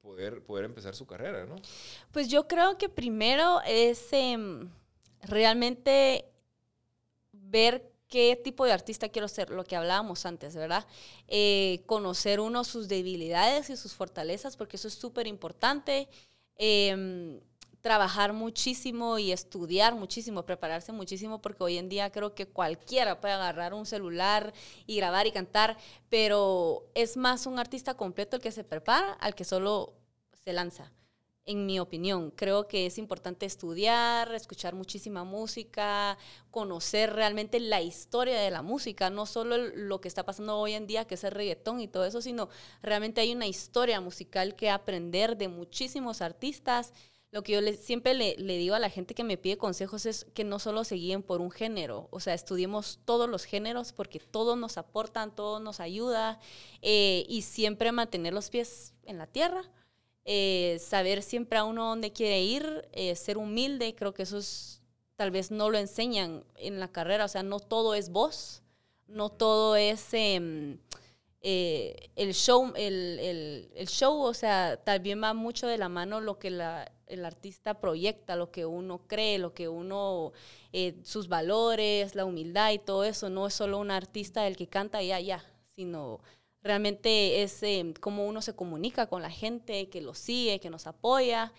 poder, 0.00 0.42
poder 0.42 0.64
empezar 0.64 0.94
su 0.94 1.06
carrera, 1.06 1.46
¿no? 1.46 1.56
Pues 2.12 2.28
yo 2.28 2.48
creo 2.48 2.78
que 2.78 2.88
primero 2.88 3.60
es 3.66 4.12
em, 4.12 4.70
realmente 5.22 6.24
ver 7.32 7.90
qué 8.08 8.40
tipo 8.42 8.64
de 8.64 8.72
artista 8.72 9.08
quiero 9.08 9.28
ser, 9.28 9.50
lo 9.50 9.64
que 9.64 9.76
hablábamos 9.76 10.26
antes, 10.26 10.54
¿verdad? 10.56 10.86
Eh, 11.28 11.82
conocer 11.86 12.40
uno 12.40 12.64
sus 12.64 12.88
debilidades 12.88 13.70
y 13.70 13.76
sus 13.76 13.94
fortalezas, 13.94 14.56
porque 14.56 14.76
eso 14.76 14.88
es 14.88 14.94
súper 14.94 15.26
importante. 15.26 16.08
Em, 16.56 17.40
trabajar 17.80 18.32
muchísimo 18.32 19.18
y 19.18 19.32
estudiar 19.32 19.94
muchísimo, 19.94 20.44
prepararse 20.44 20.92
muchísimo, 20.92 21.40
porque 21.40 21.64
hoy 21.64 21.78
en 21.78 21.88
día 21.88 22.10
creo 22.10 22.34
que 22.34 22.46
cualquiera 22.46 23.20
puede 23.20 23.34
agarrar 23.34 23.74
un 23.74 23.86
celular 23.86 24.52
y 24.86 24.96
grabar 24.96 25.26
y 25.26 25.32
cantar, 25.32 25.76
pero 26.08 26.90
es 26.94 27.16
más 27.16 27.46
un 27.46 27.58
artista 27.58 27.94
completo 27.94 28.36
el 28.36 28.42
que 28.42 28.52
se 28.52 28.64
prepara 28.64 29.12
al 29.14 29.34
que 29.34 29.44
solo 29.44 29.94
se 30.44 30.52
lanza. 30.52 30.92
En 31.46 31.66
mi 31.66 31.80
opinión, 31.80 32.30
creo 32.30 32.68
que 32.68 32.86
es 32.86 32.98
importante 32.98 33.46
estudiar, 33.46 34.32
escuchar 34.34 34.74
muchísima 34.74 35.24
música, 35.24 36.18
conocer 36.50 37.14
realmente 37.14 37.58
la 37.58 37.80
historia 37.80 38.38
de 38.38 38.50
la 38.50 38.62
música, 38.62 39.08
no 39.10 39.24
solo 39.24 39.56
lo 39.56 40.00
que 40.00 40.06
está 40.06 40.24
pasando 40.24 40.58
hoy 40.58 40.74
en 40.74 40.86
día, 40.86 41.06
que 41.06 41.14
es 41.14 41.24
el 41.24 41.32
reggaetón 41.32 41.80
y 41.80 41.88
todo 41.88 42.04
eso, 42.04 42.20
sino 42.20 42.50
realmente 42.82 43.22
hay 43.22 43.32
una 43.32 43.46
historia 43.46 44.00
musical 44.00 44.54
que 44.54 44.70
aprender 44.70 45.38
de 45.38 45.48
muchísimos 45.48 46.20
artistas 46.20 46.92
lo 47.32 47.42
que 47.42 47.52
yo 47.52 47.60
siempre 47.74 48.14
le, 48.14 48.34
digo 48.36 48.74
a 48.74 48.80
la 48.80 48.90
gente 48.90 49.14
que 49.14 49.22
me 49.22 49.36
pide 49.36 49.56
consejos 49.56 50.04
es 50.04 50.26
que 50.34 50.42
no 50.42 50.58
solo 50.58 50.82
se 50.82 50.96
guíen 50.96 51.22
por 51.22 51.40
un 51.40 51.50
género, 51.50 52.08
o 52.10 52.18
sea, 52.18 52.34
estudiemos 52.34 52.98
todos 53.04 53.28
los 53.28 53.44
géneros 53.44 53.92
porque 53.92 54.18
todos 54.18 54.58
nos 54.58 54.78
aportan, 54.78 55.34
todos 55.34 55.62
nos 55.62 55.78
ayuda 55.78 56.40
eh, 56.82 57.24
y 57.28 57.42
siempre 57.42 57.92
mantener 57.92 58.34
los 58.34 58.50
pies 58.50 58.94
en 59.04 59.18
la 59.18 59.28
tierra, 59.28 59.62
eh, 60.24 60.78
saber 60.80 61.22
siempre 61.22 61.58
a 61.58 61.64
uno 61.64 61.88
dónde 61.88 62.12
quiere 62.12 62.42
ir, 62.42 62.88
eh, 62.92 63.14
ser 63.14 63.38
humilde, 63.38 63.94
creo 63.94 64.12
que 64.12 64.24
eso 64.24 64.38
es, 64.38 64.82
tal 65.14 65.30
vez 65.30 65.52
no 65.52 65.70
lo 65.70 65.78
enseñan 65.78 66.44
en 66.56 66.80
la 66.80 66.88
carrera, 66.88 67.26
o 67.26 67.28
sea, 67.28 67.44
no 67.44 67.60
todo 67.60 67.94
es 67.94 68.10
voz, 68.10 68.62
no 69.06 69.30
todo 69.30 69.76
es... 69.76 70.08
Em, 70.12 70.78
el 71.42 72.34
show, 72.34 72.70
el, 72.76 73.66
el, 73.74 73.88
show, 73.88 74.20
o 74.20 74.34
sea, 74.34 74.76
también 74.76 75.22
va 75.22 75.32
mucho 75.32 75.66
de 75.66 75.78
la 75.78 75.88
mano 75.88 76.20
lo 76.20 76.38
que 76.38 76.50
la, 76.50 76.92
el 77.10 77.24
artista 77.24 77.80
proyecta, 77.80 78.36
lo 78.36 78.50
que 78.50 78.66
uno 78.66 79.00
cree, 79.06 79.38
lo 79.38 79.52
que 79.52 79.68
uno, 79.68 80.32
eh, 80.72 80.94
sus 81.02 81.28
valores, 81.28 82.14
la 82.14 82.24
humildad 82.24 82.72
y 82.72 82.78
todo 82.78 83.04
eso. 83.04 83.28
No 83.28 83.46
es 83.46 83.54
solo 83.54 83.78
un 83.78 83.90
artista 83.90 84.46
el 84.46 84.56
que 84.56 84.68
canta 84.68 85.02
ya, 85.02 85.20
ya, 85.20 85.44
sino 85.74 86.20
realmente 86.62 87.42
es 87.42 87.62
eh, 87.62 87.94
cómo 88.00 88.26
uno 88.26 88.42
se 88.42 88.54
comunica 88.54 89.08
con 89.08 89.22
la 89.22 89.30
gente, 89.30 89.88
que 89.88 90.00
lo 90.00 90.14
sigue, 90.14 90.60
que 90.60 90.70
nos 90.70 90.86
apoya. 90.86 91.52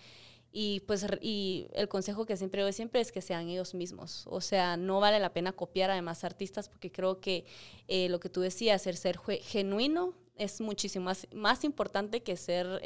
Y 0.54 0.80
pues 0.80 1.06
y 1.22 1.68
el 1.72 1.88
consejo 1.88 2.26
que 2.26 2.36
siempre 2.36 2.62
doy 2.62 2.74
siempre 2.74 3.00
es 3.00 3.10
que 3.10 3.22
sean 3.22 3.48
ellos 3.48 3.74
mismos. 3.74 4.24
O 4.26 4.40
sea, 4.40 4.76
no 4.76 5.00
vale 5.00 5.18
la 5.18 5.32
pena 5.32 5.52
copiar 5.52 5.90
a 5.90 5.94
demás 5.94 6.24
artistas 6.24 6.68
porque 6.68 6.92
creo 6.92 7.20
que 7.20 7.46
eh, 7.88 8.08
lo 8.10 8.20
que 8.20 8.28
tú 8.28 8.42
decías, 8.42 8.82
ser 8.82 9.18
genuino 9.42 10.14
es 10.36 10.60
muchísimo 10.60 11.06
más, 11.06 11.26
más 11.32 11.64
importante 11.64 12.22
que 12.22 12.36
ser 12.36 12.82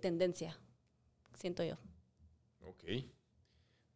tendencia 0.00 0.58
siento 1.36 1.62
yo. 1.62 1.76
Ok. 2.60 2.84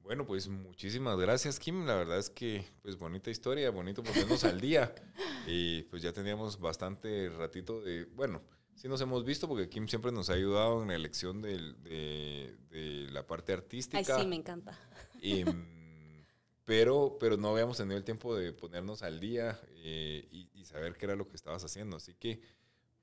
Bueno, 0.02 0.26
pues 0.26 0.48
muchísimas 0.48 1.18
gracias, 1.18 1.58
Kim. 1.58 1.86
La 1.86 1.94
verdad 1.94 2.18
es 2.18 2.30
que, 2.30 2.64
pues 2.82 2.96
bonita 2.96 3.30
historia, 3.30 3.70
bonito 3.70 4.02
ponernos 4.02 4.44
al 4.44 4.60
día. 4.60 4.94
Y 5.46 5.84
pues 5.84 6.02
ya 6.02 6.12
teníamos 6.12 6.60
bastante 6.60 7.30
ratito 7.30 7.80
de, 7.80 8.04
bueno, 8.04 8.42
sí 8.74 8.88
nos 8.88 9.00
hemos 9.00 9.24
visto 9.24 9.48
porque 9.48 9.70
Kim 9.70 9.88
siempre 9.88 10.12
nos 10.12 10.28
ha 10.28 10.34
ayudado 10.34 10.82
en 10.82 10.88
la 10.88 10.94
elección 10.94 11.40
de, 11.40 11.72
de, 12.70 13.08
la 13.10 13.26
parte 13.26 13.54
artística. 13.54 14.16
Ay, 14.16 14.22
sí, 14.22 14.28
me 14.28 14.36
encanta. 14.36 14.78
pero, 16.64 17.16
pero 17.18 17.38
no 17.38 17.48
habíamos 17.48 17.78
tenido 17.78 17.96
el 17.96 18.04
tiempo 18.04 18.36
de 18.36 18.52
ponernos 18.52 19.02
al 19.02 19.18
día 19.18 19.58
eh, 19.76 20.28
y 20.30 20.64
saber 20.66 20.94
qué 20.98 21.06
era 21.06 21.16
lo 21.16 21.26
que 21.26 21.36
estabas 21.36 21.64
haciendo. 21.64 21.96
Así 21.96 22.14
que 22.14 22.40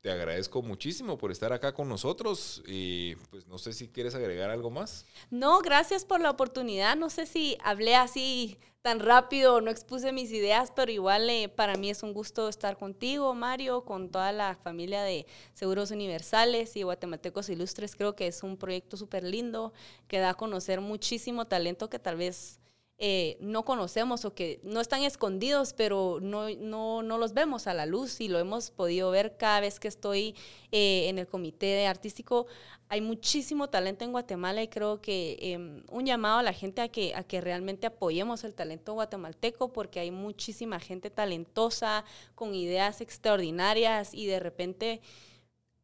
te 0.07 0.13
agradezco 0.13 0.61
muchísimo 0.61 1.17
por 1.17 1.33
estar 1.33 1.51
acá 1.51 1.73
con 1.73 1.89
nosotros 1.89 2.63
y 2.65 3.15
pues 3.29 3.45
no 3.45 3.57
sé 3.57 3.73
si 3.73 3.89
quieres 3.89 4.15
agregar 4.15 4.49
algo 4.49 4.69
más. 4.69 5.05
No, 5.29 5.59
gracias 5.59 6.05
por 6.05 6.21
la 6.21 6.29
oportunidad. 6.29 6.95
No 6.95 7.09
sé 7.09 7.25
si 7.25 7.57
hablé 7.61 7.93
así 7.93 8.57
tan 8.81 9.01
rápido, 9.01 9.59
no 9.59 9.69
expuse 9.69 10.13
mis 10.13 10.31
ideas, 10.31 10.71
pero 10.73 10.93
igual 10.93 11.29
eh, 11.29 11.49
para 11.49 11.75
mí 11.75 11.89
es 11.89 12.03
un 12.03 12.13
gusto 12.13 12.47
estar 12.47 12.77
contigo, 12.77 13.35
Mario, 13.35 13.83
con 13.83 14.09
toda 14.09 14.31
la 14.31 14.55
familia 14.55 15.03
de 15.03 15.25
Seguros 15.53 15.91
Universales 15.91 16.77
y 16.77 16.83
Guatemaltecos 16.83 17.49
Ilustres. 17.49 17.97
Creo 17.97 18.15
que 18.15 18.27
es 18.27 18.43
un 18.43 18.55
proyecto 18.55 18.95
súper 18.95 19.25
lindo 19.25 19.73
que 20.07 20.19
da 20.19 20.29
a 20.29 20.33
conocer 20.35 20.79
muchísimo 20.79 21.47
talento 21.47 21.89
que 21.89 21.99
tal 21.99 22.15
vez 22.15 22.61
eh, 22.99 23.37
no 23.39 23.63
conocemos 23.63 24.25
o 24.25 24.33
que 24.33 24.59
no 24.63 24.81
están 24.81 25.03
escondidos, 25.03 25.73
pero 25.73 26.17
no, 26.19 26.49
no, 26.49 27.03
no, 27.03 27.19
los 27.19 27.33
vemos 27.33 27.67
a 27.67 27.75
la 27.75 27.85
luz 27.85 28.19
y 28.21 28.27
lo 28.27 28.39
hemos 28.39 28.71
podido 28.71 29.11
ver 29.11 29.37
cada 29.37 29.59
vez 29.59 29.79
que 29.79 29.87
estoy 29.87 30.33
eh, 30.71 31.07
en 31.07 31.19
el 31.19 31.27
comité 31.27 31.85
artístico. 31.85 32.47
Hay 32.89 33.01
muchísimo 33.01 33.69
talento 33.69 34.03
en 34.03 34.13
Guatemala 34.13 34.63
y 34.63 34.67
creo 34.67 34.99
que 34.99 35.37
em, 35.41 35.83
un 35.91 36.07
llamado 36.07 36.39
a 36.39 36.43
la 36.43 36.53
gente 36.53 36.81
a 36.81 36.87
que, 36.87 37.13
a 37.13 37.23
que 37.23 37.39
realmente 37.39 37.85
apoyemos 37.85 38.43
el 38.43 38.55
talento 38.55 38.93
guatemalteco 38.93 39.71
porque 39.71 39.99
hay 39.99 40.09
muchísima 40.09 40.79
gente 40.79 41.11
talentosa, 41.11 42.03
con 42.33 42.55
ideas 42.55 43.01
extraordinarias 43.01 44.11
y 44.13 44.25
de 44.25 44.39
repente 44.39 45.01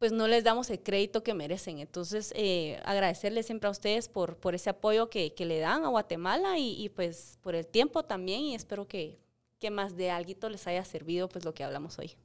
pues 0.03 0.11
no 0.11 0.27
les 0.27 0.43
damos 0.43 0.69
el 0.69 0.81
crédito 0.81 1.23
que 1.23 1.33
merecen. 1.33 1.79
Entonces, 1.79 2.33
eh, 2.35 2.77
agradecerles 2.83 3.45
siempre 3.45 3.69
a 3.69 3.71
ustedes 3.71 4.09
por, 4.09 4.35
por 4.35 4.53
ese 4.53 4.69
apoyo 4.69 5.09
que, 5.09 5.33
que 5.33 5.45
le 5.45 5.59
dan 5.59 5.85
a 5.85 5.87
Guatemala 5.87 6.59
y, 6.59 6.89
pues 6.89 7.39
por 7.41 7.55
el 7.55 7.65
tiempo 7.65 8.03
también 8.03 8.41
y 8.41 8.53
espero 8.53 8.85
que, 8.85 9.17
que 9.61 9.71
más 9.71 9.95
de 9.95 10.11
algo 10.11 10.49
les 10.49 10.67
haya 10.67 10.83
servido 10.83 11.29
pues 11.29 11.45
lo 11.45 11.53
que 11.53 11.63
hablamos 11.63 11.97
hoy. 11.99 12.17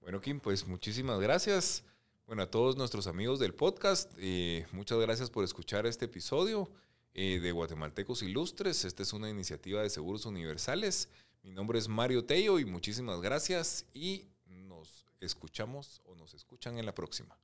Bueno, 0.00 0.18
Kim, 0.22 0.40
pues 0.40 0.66
muchísimas 0.66 1.20
gracias. 1.20 1.84
Bueno, 2.26 2.40
a 2.44 2.50
todos 2.50 2.78
nuestros 2.78 3.06
amigos 3.06 3.38
del 3.38 3.52
podcast, 3.52 4.10
eh, 4.16 4.64
muchas 4.72 4.98
gracias 4.98 5.28
por 5.28 5.44
escuchar 5.44 5.84
este 5.84 6.06
episodio 6.06 6.70
eh, 7.12 7.38
de 7.38 7.52
Guatemaltecos 7.52 8.22
Ilustres. 8.22 8.86
Esta 8.86 9.02
es 9.02 9.12
una 9.12 9.28
iniciativa 9.28 9.82
de 9.82 9.90
Seguros 9.90 10.24
Universales. 10.24 11.10
Mi 11.42 11.50
nombre 11.50 11.78
es 11.78 11.86
Mario 11.86 12.24
Tello 12.24 12.58
y 12.58 12.64
muchísimas 12.64 13.20
gracias 13.20 13.84
y 13.92 14.24
escuchamos 15.20 16.00
o 16.04 16.14
nos 16.14 16.34
escuchan 16.34 16.78
en 16.78 16.86
la 16.86 16.94
próxima. 16.94 17.38